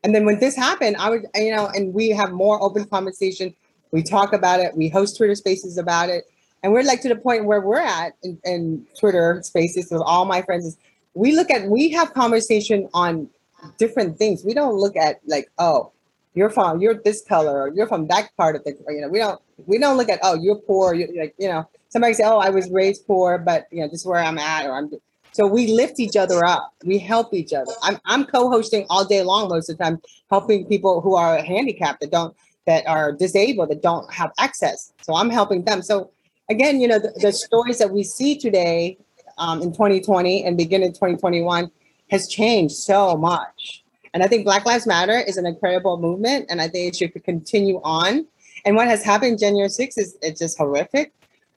And 0.03 0.15
then 0.15 0.23
when 0.23 0.39
this 0.39 0.55
happened, 0.55 0.95
I 0.97 1.09
would, 1.09 1.25
you 1.35 1.53
know, 1.53 1.67
and 1.67 1.93
we 1.93 2.09
have 2.09 2.31
more 2.31 2.61
open 2.63 2.85
conversation. 2.85 3.53
We 3.95 4.03
talk 4.03 4.33
about 4.33 4.59
it. 4.59 4.75
We 4.75 4.89
host 4.89 5.15
Twitter 5.15 5.35
Spaces 5.35 5.77
about 5.77 6.09
it, 6.09 6.25
and 6.61 6.73
we're 6.73 6.83
like 6.83 6.99
to 7.03 7.09
the 7.09 7.15
point 7.15 7.45
where 7.45 7.61
we're 7.61 7.79
at 7.79 8.11
in, 8.23 8.37
in 8.43 8.85
Twitter 8.99 9.39
Spaces 9.41 9.89
with 9.89 10.01
all 10.01 10.25
my 10.25 10.41
friends. 10.41 10.65
Is 10.65 10.77
we 11.13 11.31
look 11.31 11.49
at, 11.49 11.69
we 11.69 11.91
have 11.91 12.13
conversation 12.13 12.89
on 12.93 13.29
different 13.77 14.17
things. 14.17 14.43
We 14.43 14.53
don't 14.53 14.75
look 14.75 14.97
at 14.97 15.21
like, 15.25 15.49
oh 15.59 15.93
you're 16.33 16.49
from 16.49 16.81
you're 16.81 16.95
this 17.05 17.23
color 17.23 17.61
or 17.61 17.71
you're 17.73 17.87
from 17.87 18.07
that 18.07 18.29
part 18.35 18.57
of 18.57 18.63
the 18.65 18.75
you 18.89 18.99
know 18.99 19.07
we 19.07 19.19
don't 19.19 19.41
we 19.65 19.77
don't 19.77 19.95
look 19.95 20.09
at 20.09 20.19
oh 20.21 20.35
you're 20.35 20.57
poor 20.57 20.93
you 20.93 21.07
like 21.17 21.33
you 21.37 21.47
know 21.47 21.65
somebody 21.87 22.13
say 22.13 22.25
oh 22.25 22.39
I 22.39 22.49
was 22.49 22.69
raised 22.69 23.07
poor 23.07 23.37
but 23.37 23.67
you 23.71 23.79
know 23.79 23.87
this 23.87 24.01
is 24.01 24.05
where 24.05 24.21
I'm 24.21 24.37
at 24.37 24.65
or 24.65 24.73
I'm 24.73 24.91
so 25.31 25.47
we 25.47 25.67
lift 25.67 25.99
each 25.99 26.17
other 26.17 26.43
up 26.43 26.73
we 26.83 26.99
help 26.99 27.33
each 27.33 27.53
other 27.53 27.71
I'm 27.81 27.97
I'm 28.05 28.25
co-hosting 28.25 28.85
all 28.89 29.05
day 29.05 29.23
long 29.23 29.47
most 29.47 29.69
of 29.69 29.77
the 29.77 29.83
time 29.85 30.01
helping 30.29 30.65
people 30.65 30.99
who 30.99 31.15
are 31.15 31.41
handicapped 31.41 32.01
that 32.01 32.11
don't 32.11 32.35
that 32.65 32.85
are 32.87 33.11
disabled 33.11 33.69
that 33.69 33.81
don't 33.81 34.11
have 34.13 34.31
access 34.39 34.93
so 35.01 35.15
I'm 35.15 35.29
helping 35.29 35.63
them 35.63 35.81
so 35.81 36.11
again 36.49 36.81
you 36.81 36.87
know 36.87 36.99
the, 36.99 37.13
the 37.21 37.31
stories 37.31 37.77
that 37.79 37.91
we 37.91 38.03
see 38.03 38.37
today 38.37 38.97
um, 39.37 39.61
in 39.61 39.71
2020 39.71 40.43
and 40.43 40.57
beginning 40.57 40.93
2021 40.93 41.71
has 42.09 42.27
changed 42.27 42.75
so 42.75 43.17
much 43.17 43.85
and 44.15 44.23
I 44.23 44.27
think 44.27 44.45
Black 44.45 44.65
Lives 44.65 44.87
Matter 44.87 45.19
is 45.27 45.35
an 45.35 45.45
incredible 45.45 45.97
movement, 45.97 46.45
and 46.49 46.61
I 46.61 46.69
think 46.69 46.87
it 46.87 46.95
should 46.95 47.23
continue 47.25 47.81
on. 47.83 48.25
And 48.63 48.77
what 48.77 48.87
has 48.87 49.03
happened 49.03 49.39
January 49.39 49.67
6th 49.67 49.97
is 49.97 50.17
it's 50.21 50.39
just 50.39 50.57
horrific. 50.57 51.11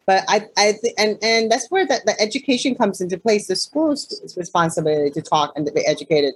But 0.06 0.24
I, 0.26 0.46
I 0.56 0.72
th- 0.72 0.94
and 0.98 1.16
and 1.22 1.52
that's 1.52 1.70
where 1.70 1.86
the, 1.86 2.00
the 2.04 2.20
education 2.20 2.74
comes 2.74 3.00
into 3.00 3.16
place. 3.16 3.46
The 3.46 3.54
school's 3.54 4.34
responsibility 4.36 5.10
to 5.12 5.22
talk 5.22 5.52
and 5.54 5.66
to 5.66 5.72
be 5.72 5.86
educated. 5.86 6.34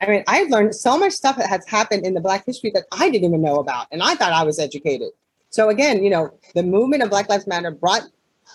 I 0.00 0.06
mean, 0.06 0.24
I've 0.26 0.50
learned 0.50 0.74
so 0.74 0.98
much 0.98 1.12
stuff 1.12 1.36
that 1.36 1.48
has 1.48 1.66
happened 1.66 2.04
in 2.04 2.14
the 2.14 2.20
Black 2.20 2.44
history 2.44 2.70
that 2.74 2.84
I 2.92 3.08
didn't 3.08 3.28
even 3.28 3.42
know 3.42 3.56
about, 3.56 3.86
and 3.90 4.02
I 4.02 4.14
thought 4.14 4.32
I 4.32 4.42
was 4.42 4.58
educated. 4.58 5.08
So 5.50 5.70
again, 5.70 6.04
you 6.04 6.10
know, 6.10 6.34
the 6.54 6.62
movement 6.62 7.02
of 7.02 7.10
Black 7.10 7.28
Lives 7.28 7.46
Matter 7.46 7.70
brought 7.70 8.02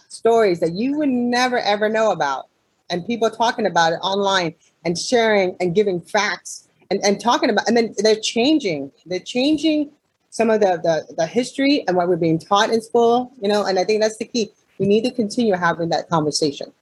stories 0.07 0.59
that 0.59 0.73
you 0.73 0.97
would 0.97 1.09
never 1.09 1.57
ever 1.59 1.89
know 1.89 2.11
about, 2.11 2.45
and 2.89 3.05
people 3.07 3.29
talking 3.29 3.65
about 3.65 3.93
it 3.93 3.97
online 3.97 4.53
and 4.85 4.97
sharing 4.97 5.55
and 5.59 5.73
giving 5.73 5.99
facts 5.99 6.67
and, 6.91 6.99
and 7.03 7.19
talking 7.19 7.49
about 7.49 7.67
and 7.67 7.75
then 7.75 7.95
they're 7.97 8.19
changing. 8.19 8.91
They're 9.05 9.19
changing 9.19 9.91
some 10.31 10.49
of 10.49 10.59
the, 10.59 10.79
the 10.83 11.13
the 11.15 11.25
history 11.25 11.83
and 11.87 11.95
what 11.95 12.07
we're 12.07 12.17
being 12.17 12.39
taught 12.39 12.69
in 12.69 12.81
school 12.81 13.33
you 13.41 13.49
know 13.49 13.65
and 13.65 13.77
i 13.77 13.83
think 13.83 14.01
that's 14.01 14.17
the 14.17 14.25
key. 14.25 14.49
We 14.79 14.87
need 14.87 15.03
to 15.03 15.11
continue 15.11 15.53
having 15.53 15.89
that 15.89 16.09
conversation 16.09 16.73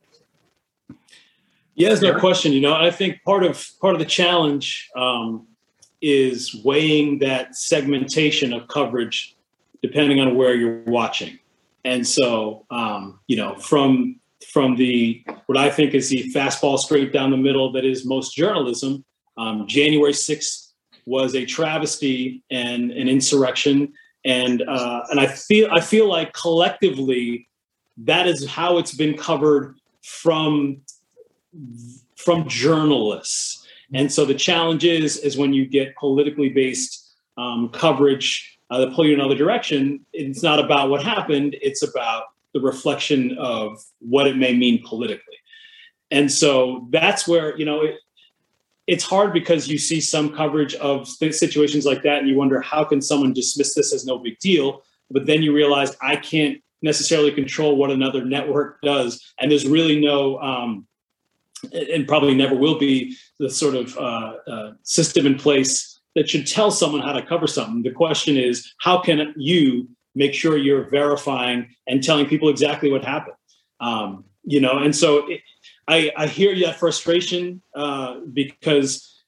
yeah 1.80 1.88
there's 1.88 2.02
no 2.02 2.20
question 2.20 2.54
you 2.54 2.62
know 2.62 2.76
i 2.76 2.92
think 2.92 3.22
part 3.24 3.44
of 3.44 3.68
part 3.82 3.96
of 3.96 4.00
the 4.00 4.06
challenge 4.06 4.90
um, 4.96 5.48
is 6.02 6.56
weighing 6.64 7.18
that 7.20 7.56
segmentation 7.56 8.54
of 8.54 8.68
coverage 8.68 9.36
depending 9.82 10.20
on 10.20 10.36
where 10.36 10.54
you're 10.54 10.84
watching 10.84 11.40
and 11.84 12.08
so 12.08 12.66
um, 12.70 13.20
you 13.28 13.36
know 13.36 13.56
from 13.56 14.20
from 14.54 14.76
the 14.76 15.24
what 15.48 15.58
i 15.58 15.70
think 15.70 15.96
is 15.96 16.10
the 16.10 16.32
fastball 16.36 16.78
straight 16.78 17.12
down 17.12 17.32
the 17.32 17.38
middle 17.38 17.72
that 17.72 17.84
is 17.84 18.06
most 18.06 18.36
journalism 18.36 19.04
um, 19.40 19.66
January 19.68 20.12
6th 20.12 20.74
was 21.06 21.34
a 21.34 21.46
travesty 21.46 22.44
and 22.52 22.92
an 22.92 23.08
insurrection. 23.08 23.94
And 24.26 24.62
uh, 24.62 25.04
and 25.10 25.20
I 25.20 25.28
feel 25.28 25.70
I 25.72 25.80
feel 25.80 26.08
like 26.08 26.34
collectively 26.34 27.48
that 28.00 28.28
is 28.28 28.46
how 28.46 28.78
it's 28.78 28.94
been 28.94 29.18
covered 29.18 29.78
from 30.04 30.82
from 32.16 32.48
journalists. 32.48 33.68
And 33.94 34.12
so 34.12 34.26
the 34.26 34.36
challenge 34.36 34.84
is 34.84 35.18
is 35.18 35.38
when 35.38 35.54
you 35.54 35.66
get 35.66 35.96
politically 35.96 36.50
based 36.50 37.16
um, 37.38 37.70
coverage 37.70 38.60
uh, 38.70 38.80
that 38.80 38.94
pull 38.94 39.06
you 39.06 39.14
in 39.14 39.20
another 39.20 39.36
direction. 39.38 40.06
It's 40.14 40.44
not 40.44 40.60
about 40.60 40.90
what 40.90 41.04
happened; 41.04 41.56
it's 41.62 41.82
about 41.82 42.26
the 42.54 42.62
reflection 42.62 43.38
of 43.38 43.84
what 44.00 44.28
it 44.28 44.38
may 44.38 44.56
mean 44.56 44.84
politically. 44.86 45.38
And 46.12 46.32
so 46.32 46.88
that's 46.92 47.28
where 47.28 47.58
you 47.58 47.66
know 47.66 47.82
it, 47.82 47.96
it's 48.90 49.04
hard 49.04 49.34
because 49.34 49.68
you 49.68 49.78
see 49.78 50.02
some 50.02 50.36
coverage 50.36 50.74
of 50.76 51.08
situations 51.08 51.86
like 51.86 52.02
that 52.02 52.20
and 52.20 52.28
you 52.28 52.36
wonder 52.36 52.60
how 52.60 52.84
can 52.84 53.02
someone 53.02 53.34
dismiss 53.34 53.76
this 53.76 53.94
as 53.94 54.04
no 54.04 54.18
big 54.18 54.40
deal 54.40 54.82
but 55.12 55.28
then 55.28 55.44
you 55.44 55.54
realize 55.54 55.96
i 56.02 56.16
can't 56.16 56.60
necessarily 56.82 57.32
control 57.32 57.76
what 57.76 57.92
another 57.92 58.26
network 58.26 58.82
does 58.82 59.34
and 59.40 59.52
there's 59.52 59.68
really 59.68 60.02
no 60.02 60.40
um, 60.40 60.88
and 61.72 62.08
probably 62.08 62.36
never 62.36 62.56
will 62.56 62.78
be 62.78 63.16
the 63.40 63.50
sort 63.50 63.76
of 63.76 63.98
uh, 63.98 64.34
uh, 64.48 64.72
system 64.84 65.26
in 65.26 65.36
place 65.36 66.00
that 66.16 66.30
should 66.30 66.48
tell 66.48 66.72
someone 66.72 67.02
how 67.02 67.14
to 67.14 67.26
cover 67.26 67.48
something. 67.48 67.84
The 67.84 67.92
question 67.92 68.38
is 68.38 68.74
how 68.80 69.00
can 69.00 69.34
you 69.38 69.90
make 70.16 70.34
sure 70.34 70.58
you're 70.58 70.90
verifying 70.90 71.70
and 71.88 72.04
telling 72.04 72.26
people 72.26 72.50
exactly 72.50 72.92
what 72.92 73.06
happened? 73.06 73.36
Um, 73.80 74.26
you 74.44 74.60
know 74.62 74.80
and 74.80 74.96
so 74.96 75.30
it, 75.30 75.42
I, 75.90 76.12
I 76.16 76.28
hear 76.28 76.58
that 76.60 76.78
frustration 76.78 77.64
uh, 77.76 78.20
because 78.32 79.24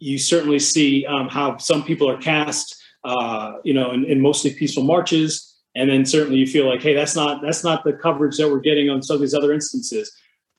you 0.00 0.18
certainly 0.18 0.58
see 0.58 1.06
um, 1.06 1.28
how 1.28 1.58
some 1.58 1.84
people 1.84 2.10
are 2.10 2.16
cast, 2.16 2.76
uh, 3.04 3.52
you 3.62 3.72
know, 3.72 3.92
in, 3.92 4.04
in, 4.06 4.20
mostly 4.20 4.52
peaceful 4.52 4.82
marches, 4.82 5.56
and 5.76 5.88
then 5.88 6.04
certainly 6.04 6.40
you 6.40 6.46
feel 6.46 6.68
like, 6.68 6.82
hey, 6.82 6.92
that's 6.92 7.14
not 7.14 7.40
that's 7.40 7.62
not 7.62 7.84
the 7.84 7.92
coverage 7.92 8.36
that 8.36 8.48
we're 8.50 8.58
getting 8.58 8.90
on 8.90 9.00
some 9.00 9.14
of 9.14 9.20
these 9.20 9.32
other 9.32 9.52
instances. 9.52 10.12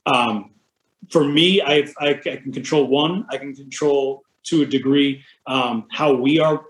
Um, 0.05 0.51
for 1.09 1.23
me, 1.23 1.61
I've, 1.61 1.93
I, 1.99 2.09
I 2.09 2.13
can 2.15 2.51
control 2.51 2.87
one. 2.87 3.25
I 3.29 3.37
can 3.37 3.55
control 3.55 4.23
to 4.45 4.61
a 4.61 4.65
degree 4.65 5.23
um, 5.47 5.87
how 5.91 6.13
we 6.13 6.39
are 6.39 6.65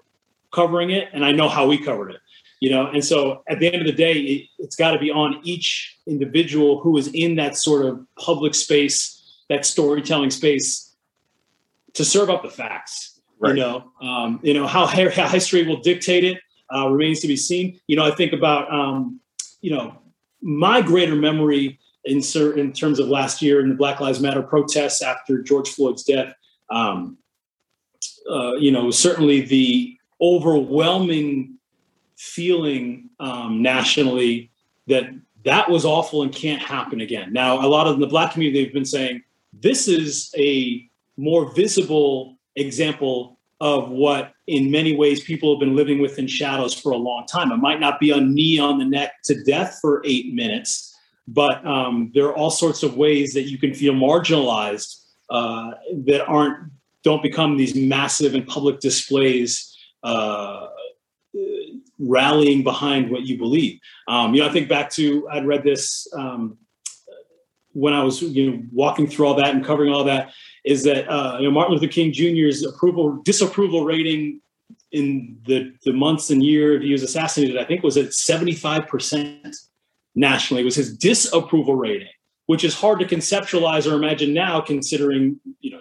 covering 0.53 0.91
it, 0.91 1.09
and 1.13 1.25
I 1.25 1.31
know 1.31 1.49
how 1.49 1.67
we 1.67 1.77
covered 1.77 2.11
it 2.11 2.19
you 2.63 2.69
know 2.69 2.87
and 2.87 3.03
so 3.03 3.43
at 3.49 3.59
the 3.59 3.67
end 3.67 3.81
of 3.81 3.87
the 3.87 3.93
day 3.93 4.13
it, 4.13 4.49
has 4.61 4.75
got 4.75 4.91
to 4.91 4.99
be 4.99 5.11
on 5.11 5.39
each 5.43 5.97
individual 6.07 6.79
who 6.79 6.97
is 6.97 7.09
in 7.13 7.35
that 7.35 7.57
sort 7.57 7.85
of 7.85 7.99
public 8.17 8.55
space 8.55 9.43
that 9.49 9.65
storytelling 9.65 10.31
space 10.31 10.95
to 11.93 12.05
serve 12.05 12.29
up 12.29 12.41
the 12.41 12.49
facts 12.49 13.19
right. 13.39 13.49
you 13.49 13.61
know 13.61 13.91
um, 14.01 14.39
you 14.43 14.53
know 14.53 14.65
how, 14.65 14.85
how, 14.87 15.27
history 15.27 15.67
will 15.67 15.81
dictate 15.81 16.23
it 16.23 16.37
uh, 16.73 16.87
remains 16.87 17.19
to 17.19 17.27
be 17.27 17.35
seen 17.35 17.77
you 17.87 17.97
know 17.97 18.05
i 18.05 18.11
think 18.11 18.31
about 18.31 18.73
um, 18.73 19.19
you 19.59 19.71
know 19.75 19.97
my 20.41 20.81
greater 20.81 21.15
memory 21.15 21.77
in, 22.05 22.73
terms 22.73 22.99
of 22.99 23.07
last 23.07 23.41
year 23.41 23.61
in 23.61 23.69
the 23.69 23.75
black 23.75 23.99
lives 23.99 24.19
matter 24.19 24.41
protests 24.41 25.01
after 25.01 25.41
george 25.41 25.69
floyd's 25.69 26.03
death 26.03 26.33
um, 26.69 27.17
uh, 28.29 28.53
you 28.53 28.71
know 28.71 28.91
certainly 28.91 29.41
the 29.41 29.97
overwhelming 30.21 31.57
feeling 32.17 33.09
um, 33.19 33.61
nationally 33.61 34.49
that 34.87 35.09
that 35.43 35.69
was 35.69 35.85
awful 35.85 36.23
and 36.23 36.33
can't 36.33 36.61
happen 36.61 37.01
again. 37.01 37.33
Now, 37.33 37.65
a 37.65 37.67
lot 37.67 37.87
of 37.87 37.99
the 37.99 38.07
black 38.07 38.33
community 38.33 38.63
have 38.63 38.73
been 38.73 38.85
saying 38.85 39.23
this 39.51 39.87
is 39.87 40.33
a 40.37 40.89
more 41.17 41.53
visible 41.53 42.37
example 42.55 43.37
of 43.59 43.89
what, 43.89 44.33
in 44.47 44.71
many 44.71 44.95
ways, 44.95 45.23
people 45.23 45.53
have 45.53 45.59
been 45.59 45.75
living 45.75 46.01
with 46.01 46.17
in 46.17 46.27
shadows 46.27 46.73
for 46.73 46.91
a 46.91 46.97
long 46.97 47.25
time. 47.27 47.51
It 47.51 47.57
might 47.57 47.79
not 47.79 47.99
be 47.99 48.11
a 48.11 48.19
knee 48.19 48.59
on 48.59 48.77
the 48.77 48.85
neck 48.85 49.21
to 49.25 49.43
death 49.43 49.79
for 49.81 50.01
eight 50.05 50.33
minutes, 50.33 50.92
but 51.27 51.65
um, 51.65 52.11
there 52.13 52.25
are 52.25 52.35
all 52.35 52.49
sorts 52.49 52.83
of 52.83 52.97
ways 52.97 53.33
that 53.33 53.43
you 53.43 53.57
can 53.57 53.73
feel 53.73 53.93
marginalized 53.93 55.01
uh, 55.29 55.71
that 56.05 56.25
aren't 56.25 56.71
don't 57.03 57.23
become 57.23 57.57
these 57.57 57.75
massive 57.75 58.33
and 58.33 58.47
public 58.47 58.79
displays 58.79 59.77
uh, 60.03 60.67
rallying 61.99 62.63
behind 62.63 63.11
what 63.11 63.23
you 63.23 63.37
believe. 63.37 63.79
Um, 64.07 64.33
you 64.33 64.41
know, 64.41 64.47
I 64.47 64.51
think 64.51 64.69
back 64.69 64.89
to 64.91 65.27
I'd 65.29 65.45
read 65.45 65.63
this 65.63 66.07
um, 66.17 66.57
when 67.73 67.93
I 67.93 68.03
was 68.03 68.21
you 68.21 68.51
know 68.51 68.63
walking 68.71 69.07
through 69.07 69.27
all 69.27 69.35
that 69.35 69.53
and 69.53 69.63
covering 69.63 69.93
all 69.93 70.03
that. 70.05 70.31
Is 70.65 70.83
that 70.83 71.09
uh, 71.09 71.37
you 71.39 71.45
know 71.45 71.51
Martin 71.51 71.75
Luther 71.75 71.87
King 71.87 72.13
Jr.'s 72.13 72.63
approval 72.63 73.21
disapproval 73.23 73.85
rating 73.85 74.41
in 74.93 75.39
the, 75.47 75.73
the 75.83 75.91
months 75.91 76.29
and 76.29 76.43
year 76.43 76.79
he 76.79 76.91
was 76.91 77.03
assassinated, 77.03 77.57
I 77.57 77.65
think 77.65 77.83
was 77.83 77.97
at 77.97 78.09
75% 78.09 79.57
nationally 80.15 80.63
was 80.63 80.75
his 80.75 80.95
disapproval 80.97 81.75
rating, 81.75 82.07
which 82.45 82.63
is 82.63 82.75
hard 82.75 82.99
to 82.99 83.05
conceptualize 83.05 83.89
or 83.89 83.95
imagine 83.95 84.33
now 84.33 84.61
considering, 84.61 85.39
you 85.59 85.71
know, 85.71 85.79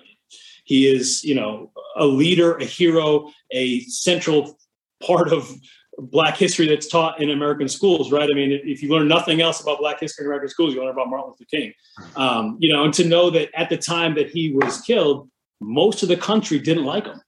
he 0.64 0.86
is, 0.86 1.24
you 1.24 1.34
know, 1.34 1.70
a 1.96 2.06
leader, 2.06 2.56
a 2.56 2.64
hero, 2.64 3.30
a 3.50 3.80
central 3.80 4.58
part 5.04 5.32
of 5.32 5.52
Black 5.98 6.36
history 6.36 6.66
that's 6.66 6.88
taught 6.88 7.20
in 7.20 7.30
American 7.30 7.68
schools, 7.68 8.10
right? 8.10 8.28
I 8.30 8.34
mean, 8.34 8.52
if 8.64 8.82
you 8.82 8.88
learn 8.88 9.08
nothing 9.08 9.42
else 9.42 9.60
about 9.60 9.78
Black 9.78 10.00
history 10.00 10.24
in 10.24 10.28
American 10.28 10.48
schools, 10.48 10.72
you 10.72 10.80
learn 10.80 10.90
about 10.90 11.10
Martin 11.10 11.30
Luther 11.30 11.44
King. 11.50 11.72
Um, 12.16 12.56
you 12.60 12.72
know, 12.72 12.84
and 12.84 12.94
to 12.94 13.04
know 13.04 13.28
that 13.30 13.50
at 13.54 13.68
the 13.68 13.76
time 13.76 14.14
that 14.14 14.30
he 14.30 14.52
was 14.52 14.80
killed, 14.80 15.28
most 15.60 16.02
of 16.02 16.08
the 16.08 16.16
country 16.16 16.58
didn't 16.58 16.84
like 16.84 17.04
him. 17.04 17.20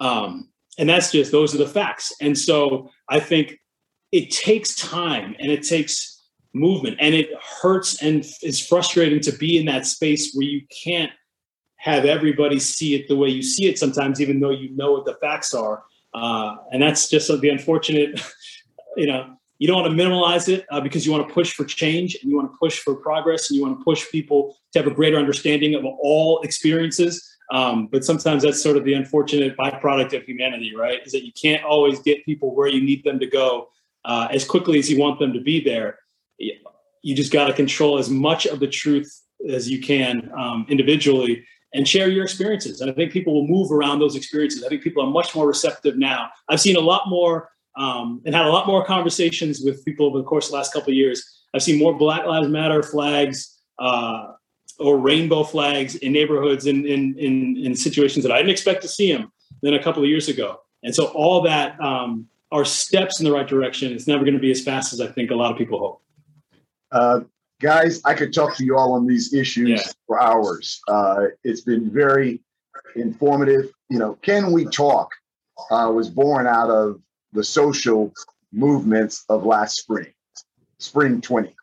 Um, 0.00 0.48
and 0.78 0.88
that's 0.88 1.12
just 1.12 1.30
those 1.30 1.54
are 1.54 1.58
the 1.58 1.68
facts. 1.68 2.12
And 2.20 2.36
so 2.36 2.90
I 3.08 3.20
think 3.20 3.58
it 4.12 4.30
takes 4.30 4.74
time 4.74 5.36
and 5.38 5.50
it 5.50 5.62
takes 5.62 6.17
movement, 6.58 6.96
and 7.00 7.14
it 7.14 7.30
hurts 7.62 8.02
and 8.02 8.24
is 8.42 8.64
frustrating 8.64 9.20
to 9.20 9.32
be 9.32 9.58
in 9.58 9.66
that 9.66 9.86
space 9.86 10.34
where 10.34 10.46
you 10.46 10.62
can't 10.84 11.12
have 11.76 12.04
everybody 12.04 12.58
see 12.58 12.94
it 12.94 13.08
the 13.08 13.16
way 13.16 13.28
you 13.28 13.42
see 13.42 13.68
it 13.68 13.78
sometimes, 13.78 14.20
even 14.20 14.40
though 14.40 14.50
you 14.50 14.74
know 14.76 14.92
what 14.92 15.04
the 15.04 15.14
facts 15.14 15.54
are. 15.54 15.84
Uh, 16.12 16.56
and 16.72 16.82
that's 16.82 17.08
just 17.08 17.28
the 17.40 17.48
unfortunate, 17.48 18.20
you 18.96 19.06
know, 19.06 19.34
you 19.58 19.66
don't 19.66 19.80
want 19.80 19.90
to 19.90 19.96
minimize 19.96 20.48
it 20.48 20.66
uh, 20.70 20.80
because 20.80 21.04
you 21.04 21.12
want 21.12 21.26
to 21.26 21.34
push 21.34 21.52
for 21.52 21.64
change 21.64 22.16
and 22.20 22.30
you 22.30 22.36
want 22.36 22.50
to 22.50 22.56
push 22.58 22.78
for 22.78 22.94
progress 22.94 23.50
and 23.50 23.56
you 23.56 23.64
want 23.64 23.78
to 23.78 23.84
push 23.84 24.08
people 24.10 24.56
to 24.72 24.78
have 24.78 24.86
a 24.86 24.94
greater 24.94 25.16
understanding 25.16 25.74
of 25.74 25.84
all 25.84 26.40
experiences. 26.42 27.36
Um, 27.50 27.86
but 27.86 28.04
sometimes 28.04 28.42
that's 28.42 28.62
sort 28.62 28.76
of 28.76 28.84
the 28.84 28.94
unfortunate 28.94 29.56
byproduct 29.56 30.16
of 30.16 30.24
humanity, 30.24 30.74
right? 30.76 31.00
Is 31.04 31.12
that 31.12 31.24
you 31.24 31.32
can't 31.32 31.64
always 31.64 31.98
get 32.00 32.24
people 32.24 32.54
where 32.54 32.68
you 32.68 32.80
need 32.80 33.02
them 33.04 33.18
to 33.18 33.26
go 33.26 33.68
uh, 34.04 34.28
as 34.30 34.44
quickly 34.44 34.78
as 34.78 34.90
you 34.90 34.98
want 34.98 35.18
them 35.18 35.32
to 35.32 35.40
be 35.40 35.62
there. 35.62 35.98
You 36.38 37.14
just 37.14 37.32
got 37.32 37.46
to 37.46 37.52
control 37.52 37.98
as 37.98 38.10
much 38.10 38.46
of 38.46 38.60
the 38.60 38.66
truth 38.66 39.22
as 39.48 39.68
you 39.70 39.80
can 39.80 40.30
um, 40.36 40.66
individually 40.68 41.44
and 41.74 41.86
share 41.86 42.08
your 42.08 42.24
experiences. 42.24 42.80
And 42.80 42.90
I 42.90 42.94
think 42.94 43.12
people 43.12 43.34
will 43.34 43.46
move 43.46 43.70
around 43.70 43.98
those 43.98 44.16
experiences. 44.16 44.64
I 44.64 44.68
think 44.68 44.82
people 44.82 45.02
are 45.02 45.10
much 45.10 45.34
more 45.34 45.46
receptive 45.46 45.98
now. 45.98 46.30
I've 46.48 46.60
seen 46.60 46.76
a 46.76 46.80
lot 46.80 47.08
more 47.08 47.50
um, 47.76 48.22
and 48.24 48.34
had 48.34 48.46
a 48.46 48.50
lot 48.50 48.66
more 48.66 48.84
conversations 48.84 49.60
with 49.60 49.84
people 49.84 50.06
over 50.06 50.18
the 50.18 50.24
course 50.24 50.46
of 50.46 50.52
the 50.52 50.56
last 50.56 50.72
couple 50.72 50.90
of 50.90 50.96
years. 50.96 51.44
I've 51.54 51.62
seen 51.62 51.78
more 51.78 51.96
Black 51.96 52.26
Lives 52.26 52.48
Matter 52.48 52.82
flags 52.82 53.60
uh, 53.78 54.32
or 54.78 54.98
rainbow 54.98 55.44
flags 55.44 55.94
in 55.96 56.12
neighborhoods 56.12 56.66
in, 56.66 56.86
in, 56.86 57.16
in, 57.18 57.56
in, 57.56 57.74
situations 57.74 58.24
that 58.24 58.32
I 58.32 58.38
didn't 58.38 58.50
expect 58.50 58.82
to 58.82 58.88
see 58.88 59.12
them 59.12 59.32
than 59.62 59.74
a 59.74 59.82
couple 59.82 60.02
of 60.02 60.08
years 60.08 60.28
ago. 60.28 60.60
And 60.82 60.94
so 60.94 61.06
all 61.06 61.40
that 61.42 61.80
um, 61.80 62.26
are 62.52 62.64
steps 62.64 63.20
in 63.20 63.24
the 63.24 63.32
right 63.32 63.46
direction. 63.46 63.92
It's 63.92 64.06
never 64.06 64.24
going 64.24 64.34
to 64.34 64.40
be 64.40 64.50
as 64.50 64.62
fast 64.62 64.92
as 64.92 65.00
I 65.00 65.06
think 65.08 65.30
a 65.30 65.34
lot 65.34 65.52
of 65.52 65.58
people 65.58 65.78
hope. 65.78 66.02
Uh, 66.90 67.20
guys, 67.60 68.00
I 68.04 68.14
could 68.14 68.32
talk 68.32 68.56
to 68.56 68.64
you 68.64 68.76
all 68.76 68.92
on 68.92 69.06
these 69.06 69.34
issues 69.34 69.68
yeah. 69.68 69.92
for 70.06 70.20
hours. 70.20 70.80
Uh, 70.88 71.26
it's 71.44 71.62
been 71.62 71.90
very 71.90 72.40
informative. 72.96 73.70
You 73.90 73.98
know, 73.98 74.14
Can 74.22 74.52
We 74.52 74.64
Talk 74.66 75.10
uh, 75.70 75.90
was 75.94 76.08
born 76.08 76.46
out 76.46 76.70
of 76.70 77.00
the 77.32 77.44
social 77.44 78.12
movements 78.52 79.24
of 79.28 79.44
last 79.44 79.76
spring, 79.76 80.12
spring 80.78 81.20
20, 81.20 81.54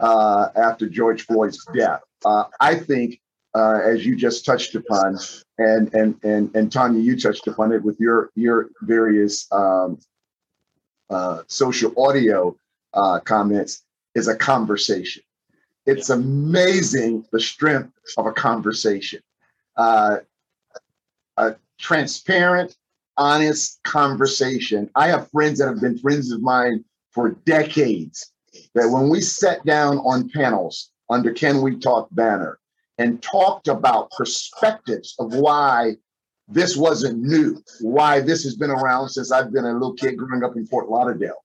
uh, 0.00 0.48
after 0.56 0.88
George 0.88 1.26
Floyd's 1.26 1.64
death. 1.74 2.00
Uh, 2.24 2.44
I 2.60 2.74
think, 2.74 3.20
uh, 3.54 3.80
as 3.84 4.04
you 4.04 4.16
just 4.16 4.44
touched 4.44 4.74
upon, 4.74 5.18
and 5.58 5.94
and 5.94 6.18
and 6.24 6.54
and 6.56 6.72
Tanya, 6.72 7.00
you 7.00 7.18
touched 7.18 7.46
upon 7.46 7.70
it 7.70 7.84
with 7.84 8.00
your 8.00 8.30
your 8.34 8.70
various 8.82 9.46
um, 9.52 10.00
uh, 11.10 11.42
social 11.46 11.92
audio 11.96 12.56
comments, 13.24 13.84
is 14.14 14.28
a 14.28 14.36
conversation 14.36 15.22
it's 15.86 16.10
amazing 16.10 17.26
the 17.30 17.40
strength 17.40 17.92
of 18.16 18.26
a 18.26 18.32
conversation. 18.32 19.20
Uh, 19.76 20.18
a 21.36 21.56
transparent, 21.78 22.76
honest 23.16 23.80
conversation. 23.84 24.90
I 24.94 25.08
have 25.08 25.30
friends 25.30 25.58
that 25.58 25.68
have 25.68 25.80
been 25.80 25.98
friends 25.98 26.30
of 26.32 26.40
mine 26.42 26.84
for 27.10 27.30
decades 27.44 28.32
that 28.74 28.88
when 28.88 29.08
we 29.08 29.20
sat 29.20 29.64
down 29.64 29.98
on 29.98 30.30
panels 30.30 30.90
under 31.10 31.32
Can 31.32 31.60
We 31.60 31.76
Talk 31.76 32.08
banner 32.12 32.58
and 32.98 33.22
talked 33.22 33.68
about 33.68 34.10
perspectives 34.12 35.14
of 35.18 35.34
why 35.34 35.96
this 36.46 36.76
wasn't 36.76 37.20
new, 37.22 37.60
why 37.80 38.20
this 38.20 38.44
has 38.44 38.56
been 38.56 38.70
around 38.70 39.08
since 39.08 39.32
I've 39.32 39.52
been 39.52 39.64
a 39.64 39.72
little 39.72 39.94
kid 39.94 40.16
growing 40.16 40.44
up 40.44 40.56
in 40.56 40.66
Fort 40.66 40.88
Lauderdale, 40.88 41.43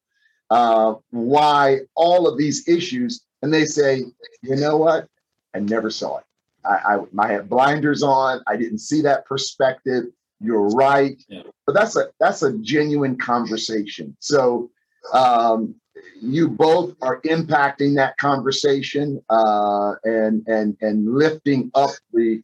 uh, 0.49 0.95
why 1.11 1.79
all 1.95 2.27
of 2.27 2.37
these 2.37 2.67
issues 2.67 3.23
and 3.41 3.53
they 3.53 3.65
say, 3.65 4.03
you 4.41 4.55
know 4.55 4.77
what? 4.77 5.07
I 5.53 5.59
never 5.59 5.89
saw 5.89 6.17
it. 6.17 6.23
I, 6.65 6.95
I, 6.95 6.99
I 7.17 7.31
had 7.31 7.49
blinders 7.49 8.03
on. 8.03 8.41
I 8.47 8.57
didn't 8.57 8.79
see 8.79 9.01
that 9.01 9.25
perspective. 9.25 10.05
You're 10.41 10.67
right. 10.69 11.21
Yeah. 11.27 11.43
But 11.65 11.73
that's 11.73 11.95
a 11.95 12.07
that's 12.19 12.43
a 12.43 12.57
genuine 12.59 13.17
conversation. 13.17 14.15
So 14.19 14.69
um, 15.13 15.75
you 16.21 16.47
both 16.49 16.95
are 17.01 17.21
impacting 17.21 17.95
that 17.95 18.17
conversation 18.17 19.21
uh, 19.29 19.95
and 20.03 20.47
and 20.47 20.77
and 20.81 21.13
lifting 21.13 21.71
up 21.75 21.91
the 22.13 22.41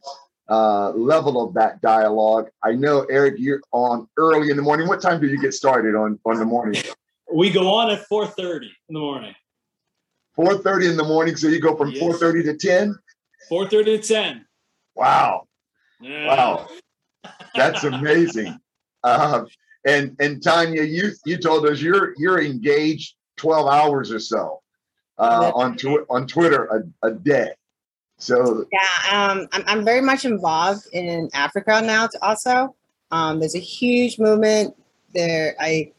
uh, 0.48 0.90
level 0.90 1.42
of 1.42 1.54
that 1.54 1.80
dialogue. 1.80 2.48
I 2.62 2.72
know 2.72 3.06
Eric, 3.10 3.34
you're 3.38 3.62
on 3.72 4.08
early 4.16 4.50
in 4.50 4.56
the 4.56 4.62
morning. 4.62 4.88
What 4.88 5.02
time 5.02 5.20
do 5.20 5.26
you 5.26 5.40
get 5.40 5.54
started 5.54 5.94
on 5.94 6.18
on 6.24 6.38
the 6.38 6.44
morning? 6.44 6.82
We 7.32 7.50
go 7.50 7.74
on 7.74 7.90
at 7.90 8.06
four 8.06 8.26
thirty 8.26 8.70
in 8.88 8.94
the 8.94 9.00
morning. 9.00 9.34
4.30 10.36 10.90
in 10.90 10.96
the 10.96 11.04
morning. 11.04 11.34
So 11.36 11.48
you 11.48 11.60
go 11.60 11.74
from 11.74 11.92
yes. 11.92 12.02
4.30 12.02 12.44
to 12.44 12.56
10? 12.56 12.94
4.30 13.50 13.84
to 13.84 13.98
10. 13.98 14.46
Wow. 14.94 15.46
Yeah. 16.00 16.26
Wow. 16.26 16.68
That's 17.54 17.84
amazing. 17.84 18.58
Uh, 19.02 19.44
and 19.86 20.16
and 20.20 20.42
Tanya, 20.42 20.82
you 20.82 21.12
you 21.24 21.38
told 21.38 21.66
us 21.66 21.80
you're 21.80 22.14
you're 22.18 22.42
engaged 22.42 23.14
12 23.36 23.66
hours 23.68 24.10
or 24.12 24.18
so 24.18 24.60
uh, 25.18 25.52
on 25.54 25.76
tw- 25.76 26.06
on 26.10 26.26
Twitter 26.26 26.64
a, 26.66 27.06
a 27.06 27.12
day. 27.12 27.50
So 28.18 28.66
yeah, 28.72 29.30
um, 29.30 29.48
I'm 29.52 29.64
I'm 29.66 29.84
very 29.84 30.00
much 30.00 30.24
involved 30.24 30.86
in 30.92 31.28
Africa 31.34 31.82
now. 31.84 32.08
Also, 32.22 32.74
um, 33.10 33.38
there's 33.38 33.54
a 33.54 33.60
huge 33.60 34.18
movement 34.18 34.74
there. 35.14 35.54
I 35.60 35.92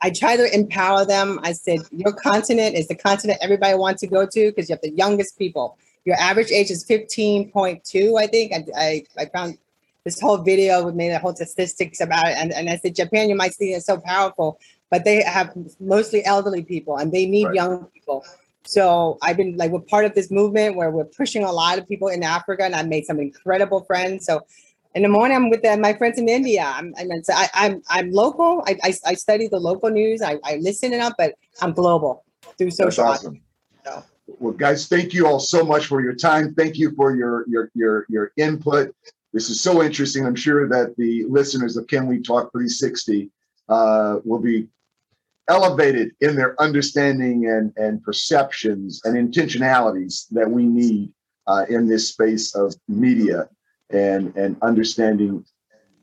I 0.00 0.10
try 0.10 0.36
to 0.36 0.54
empower 0.54 1.04
them. 1.04 1.40
I 1.42 1.52
said, 1.52 1.80
your 1.90 2.12
continent 2.12 2.76
is 2.76 2.88
the 2.88 2.94
continent 2.94 3.38
everybody 3.42 3.76
wants 3.76 4.00
to 4.00 4.06
go 4.06 4.26
to 4.26 4.46
because 4.50 4.68
you 4.68 4.74
have 4.74 4.82
the 4.82 4.90
youngest 4.90 5.38
people. 5.38 5.76
Your 6.04 6.16
average 6.16 6.50
age 6.50 6.70
is 6.70 6.84
15.2, 6.84 8.20
I 8.20 8.26
think. 8.26 8.52
I, 8.52 8.64
I, 8.76 9.04
I 9.18 9.26
found 9.26 9.58
this 10.04 10.20
whole 10.20 10.38
video 10.38 10.84
with 10.84 10.94
made 10.94 11.12
a 11.12 11.18
whole 11.18 11.34
statistics 11.34 12.00
about 12.00 12.26
it. 12.26 12.36
And, 12.36 12.52
and 12.52 12.68
I 12.68 12.76
said, 12.76 12.94
Japan, 12.94 13.28
you 13.28 13.36
might 13.36 13.54
see 13.54 13.72
it 13.72 13.82
so 13.82 13.98
powerful, 13.98 14.58
but 14.90 15.04
they 15.04 15.22
have 15.22 15.52
mostly 15.80 16.24
elderly 16.24 16.62
people 16.62 16.96
and 16.96 17.12
they 17.12 17.26
need 17.26 17.46
right. 17.46 17.54
young 17.54 17.86
people. 17.86 18.24
So 18.64 19.18
I've 19.22 19.36
been 19.36 19.56
like, 19.56 19.70
we're 19.70 19.80
part 19.80 20.04
of 20.04 20.14
this 20.14 20.30
movement 20.30 20.76
where 20.76 20.90
we're 20.90 21.04
pushing 21.04 21.44
a 21.44 21.52
lot 21.52 21.78
of 21.78 21.88
people 21.88 22.08
in 22.08 22.22
Africa 22.22 22.64
and 22.64 22.74
I 22.74 22.82
made 22.82 23.06
some 23.06 23.20
incredible 23.20 23.82
friends. 23.84 24.26
So 24.26 24.46
in 24.94 25.02
the 25.02 25.08
morning 25.08 25.36
I'm 25.36 25.50
with 25.50 25.64
uh, 25.64 25.76
my 25.76 25.94
friends 25.94 26.18
in 26.18 26.28
India. 26.28 26.64
I'm 26.64 26.94
I, 26.98 27.48
I'm, 27.54 27.82
I'm 27.88 28.10
local. 28.10 28.62
I, 28.66 28.76
I, 28.82 28.94
I 29.06 29.14
study 29.14 29.48
the 29.48 29.58
local 29.58 29.90
news. 29.90 30.22
I, 30.22 30.38
I 30.44 30.56
listen 30.56 30.92
it 30.92 31.00
up, 31.00 31.14
but 31.18 31.34
I'm 31.60 31.72
global 31.72 32.24
through 32.58 32.70
social. 32.70 33.04
That's 33.04 33.20
awesome. 33.24 33.40
So. 33.84 34.04
Well, 34.38 34.52
guys, 34.52 34.88
thank 34.88 35.12
you 35.12 35.26
all 35.26 35.40
so 35.40 35.64
much 35.64 35.86
for 35.86 36.00
your 36.00 36.14
time. 36.14 36.54
Thank 36.54 36.76
you 36.76 36.94
for 36.94 37.16
your 37.16 37.44
your 37.48 37.70
your 37.74 38.06
your 38.08 38.32
input. 38.36 38.94
This 39.32 39.48
is 39.48 39.60
so 39.60 39.82
interesting. 39.82 40.26
I'm 40.26 40.36
sure 40.36 40.68
that 40.68 40.94
the 40.96 41.24
listeners 41.24 41.76
of 41.76 41.86
Can 41.86 42.06
We 42.06 42.20
Talk 42.20 42.52
360 42.52 43.30
uh, 43.68 44.18
will 44.24 44.38
be 44.38 44.68
elevated 45.48 46.12
in 46.20 46.36
their 46.36 46.60
understanding 46.60 47.46
and, 47.46 47.72
and 47.76 48.02
perceptions 48.02 49.00
and 49.04 49.16
intentionalities 49.16 50.26
that 50.30 50.48
we 50.48 50.66
need 50.66 51.12
uh, 51.46 51.64
in 51.68 51.88
this 51.88 52.08
space 52.08 52.54
of 52.54 52.74
media 52.88 53.48
and 53.92 54.34
and 54.36 54.56
understanding 54.62 55.44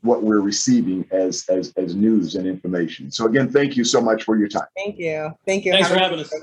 what 0.01 0.23
we're 0.23 0.41
receiving 0.41 1.05
as 1.11 1.45
as 1.49 1.73
as 1.77 1.95
news 1.95 2.35
and 2.35 2.47
information. 2.47 3.11
So 3.11 3.25
again, 3.25 3.49
thank 3.49 3.75
you 3.75 3.83
so 3.83 4.01
much 4.01 4.23
for 4.23 4.37
your 4.37 4.47
time. 4.47 4.67
Thank 4.75 4.97
you. 4.97 5.31
Thank 5.45 5.65
you. 5.65 5.73
Thanks 5.73 5.89
Have 5.89 5.97
for 5.97 6.03
having 6.03 6.19
us. 6.19 6.33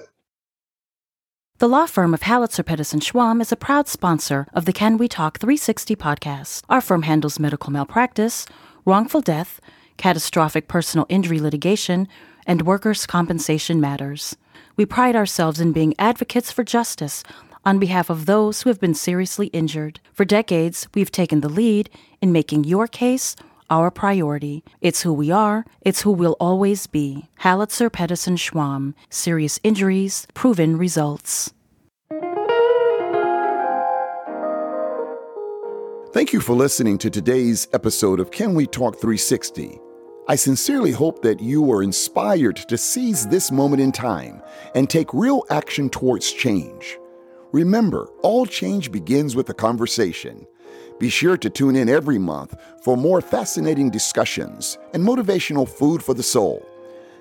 The 1.59 1.69
law 1.69 1.87
firm 1.87 2.13
of 2.13 2.21
Halczer 2.21 2.67
Pettis 2.67 2.93
and 2.93 3.01
Schwamm 3.01 3.41
is 3.41 3.51
a 3.51 3.57
proud 3.57 3.89
sponsor 3.89 4.47
of 4.53 4.67
the 4.67 4.75
Can 4.75 4.99
We 4.99 5.09
Talk 5.09 5.39
360 5.39 5.97
podcast. 5.97 6.65
Our 6.69 6.83
firm 6.83 7.03
handles 7.03 7.41
medical 7.41 7.73
malpractice, 7.73 8.45
wrongful 8.85 9.23
death, 9.23 9.59
catastrophic 9.97 10.69
personal 10.69 11.07
injury 11.09 11.41
litigation, 11.41 12.09
and 12.47 12.67
workers' 12.67 13.07
compensation 13.07 13.81
matters. 13.81 14.37
We 14.77 14.85
pride 14.85 15.17
ourselves 15.17 15.59
in 15.59 15.73
being 15.73 15.95
advocates 15.99 16.53
for 16.53 16.63
justice 16.63 17.25
on 17.67 17.81
behalf 17.81 18.09
of 18.09 18.25
those 18.25 18.63
who 18.63 18.71
have 18.71 18.81
been 18.81 18.95
seriously 18.95 19.49
injured. 19.49 19.99
For 20.15 20.25
decades, 20.25 20.87
we've 20.95 21.11
taken 21.11 21.41
the 21.41 21.49
lead 21.49 21.91
in 22.23 22.33
making 22.33 22.65
your 22.65 22.87
case 22.87 23.35
our 23.69 23.91
priority. 23.91 24.63
It's 24.81 25.03
who 25.03 25.13
we 25.13 25.33
are, 25.33 25.67
it's 25.81 26.03
who 26.03 26.13
we'll 26.13 26.37
always 26.39 26.87
be. 26.87 27.29
Halczer 27.41 27.91
Pettis 27.91 28.29
and 28.29 28.39
Schwamm. 28.39 28.95
Serious 29.11 29.59
injuries, 29.65 30.29
proven 30.35 30.79
results. 30.79 31.53
Thank 36.13 36.33
you 36.33 36.41
for 36.41 36.55
listening 36.55 36.97
to 36.99 37.11
today's 37.11 37.69
episode 37.75 38.21
of 38.21 38.31
Can 38.31 38.55
We 38.55 38.67
Talk 38.67 38.95
360. 38.95 39.79
I 40.29 40.37
sincerely 40.37 40.93
hope 40.93 41.23
that 41.23 41.41
you 41.41 41.71
are 41.73 41.83
inspired 41.83 42.57
to 42.57 42.79
seize 42.79 43.27
this 43.27 43.53
moment 43.53 43.83
in 43.83 43.93
time 43.93 44.41
and 44.75 44.89
take 44.89 45.13
real 45.13 45.45
action 45.51 45.91
towards 45.91 46.33
change. 46.33 46.99
Remember, 47.57 48.05
all 48.23 48.45
change 48.45 48.93
begins 48.93 49.35
with 49.35 49.49
a 49.49 49.55
conversation. 49.55 50.47
Be 51.01 51.09
sure 51.09 51.39
to 51.39 51.49
tune 51.49 51.75
in 51.75 51.89
every 51.89 52.19
month 52.19 52.55
for 52.83 52.99
more 52.99 53.23
fascinating 53.23 53.89
discussions 53.89 54.77
and 54.93 55.03
motivational 55.03 55.67
food 55.67 56.03
for 56.03 56.13
the 56.13 56.23
soul. 56.23 56.63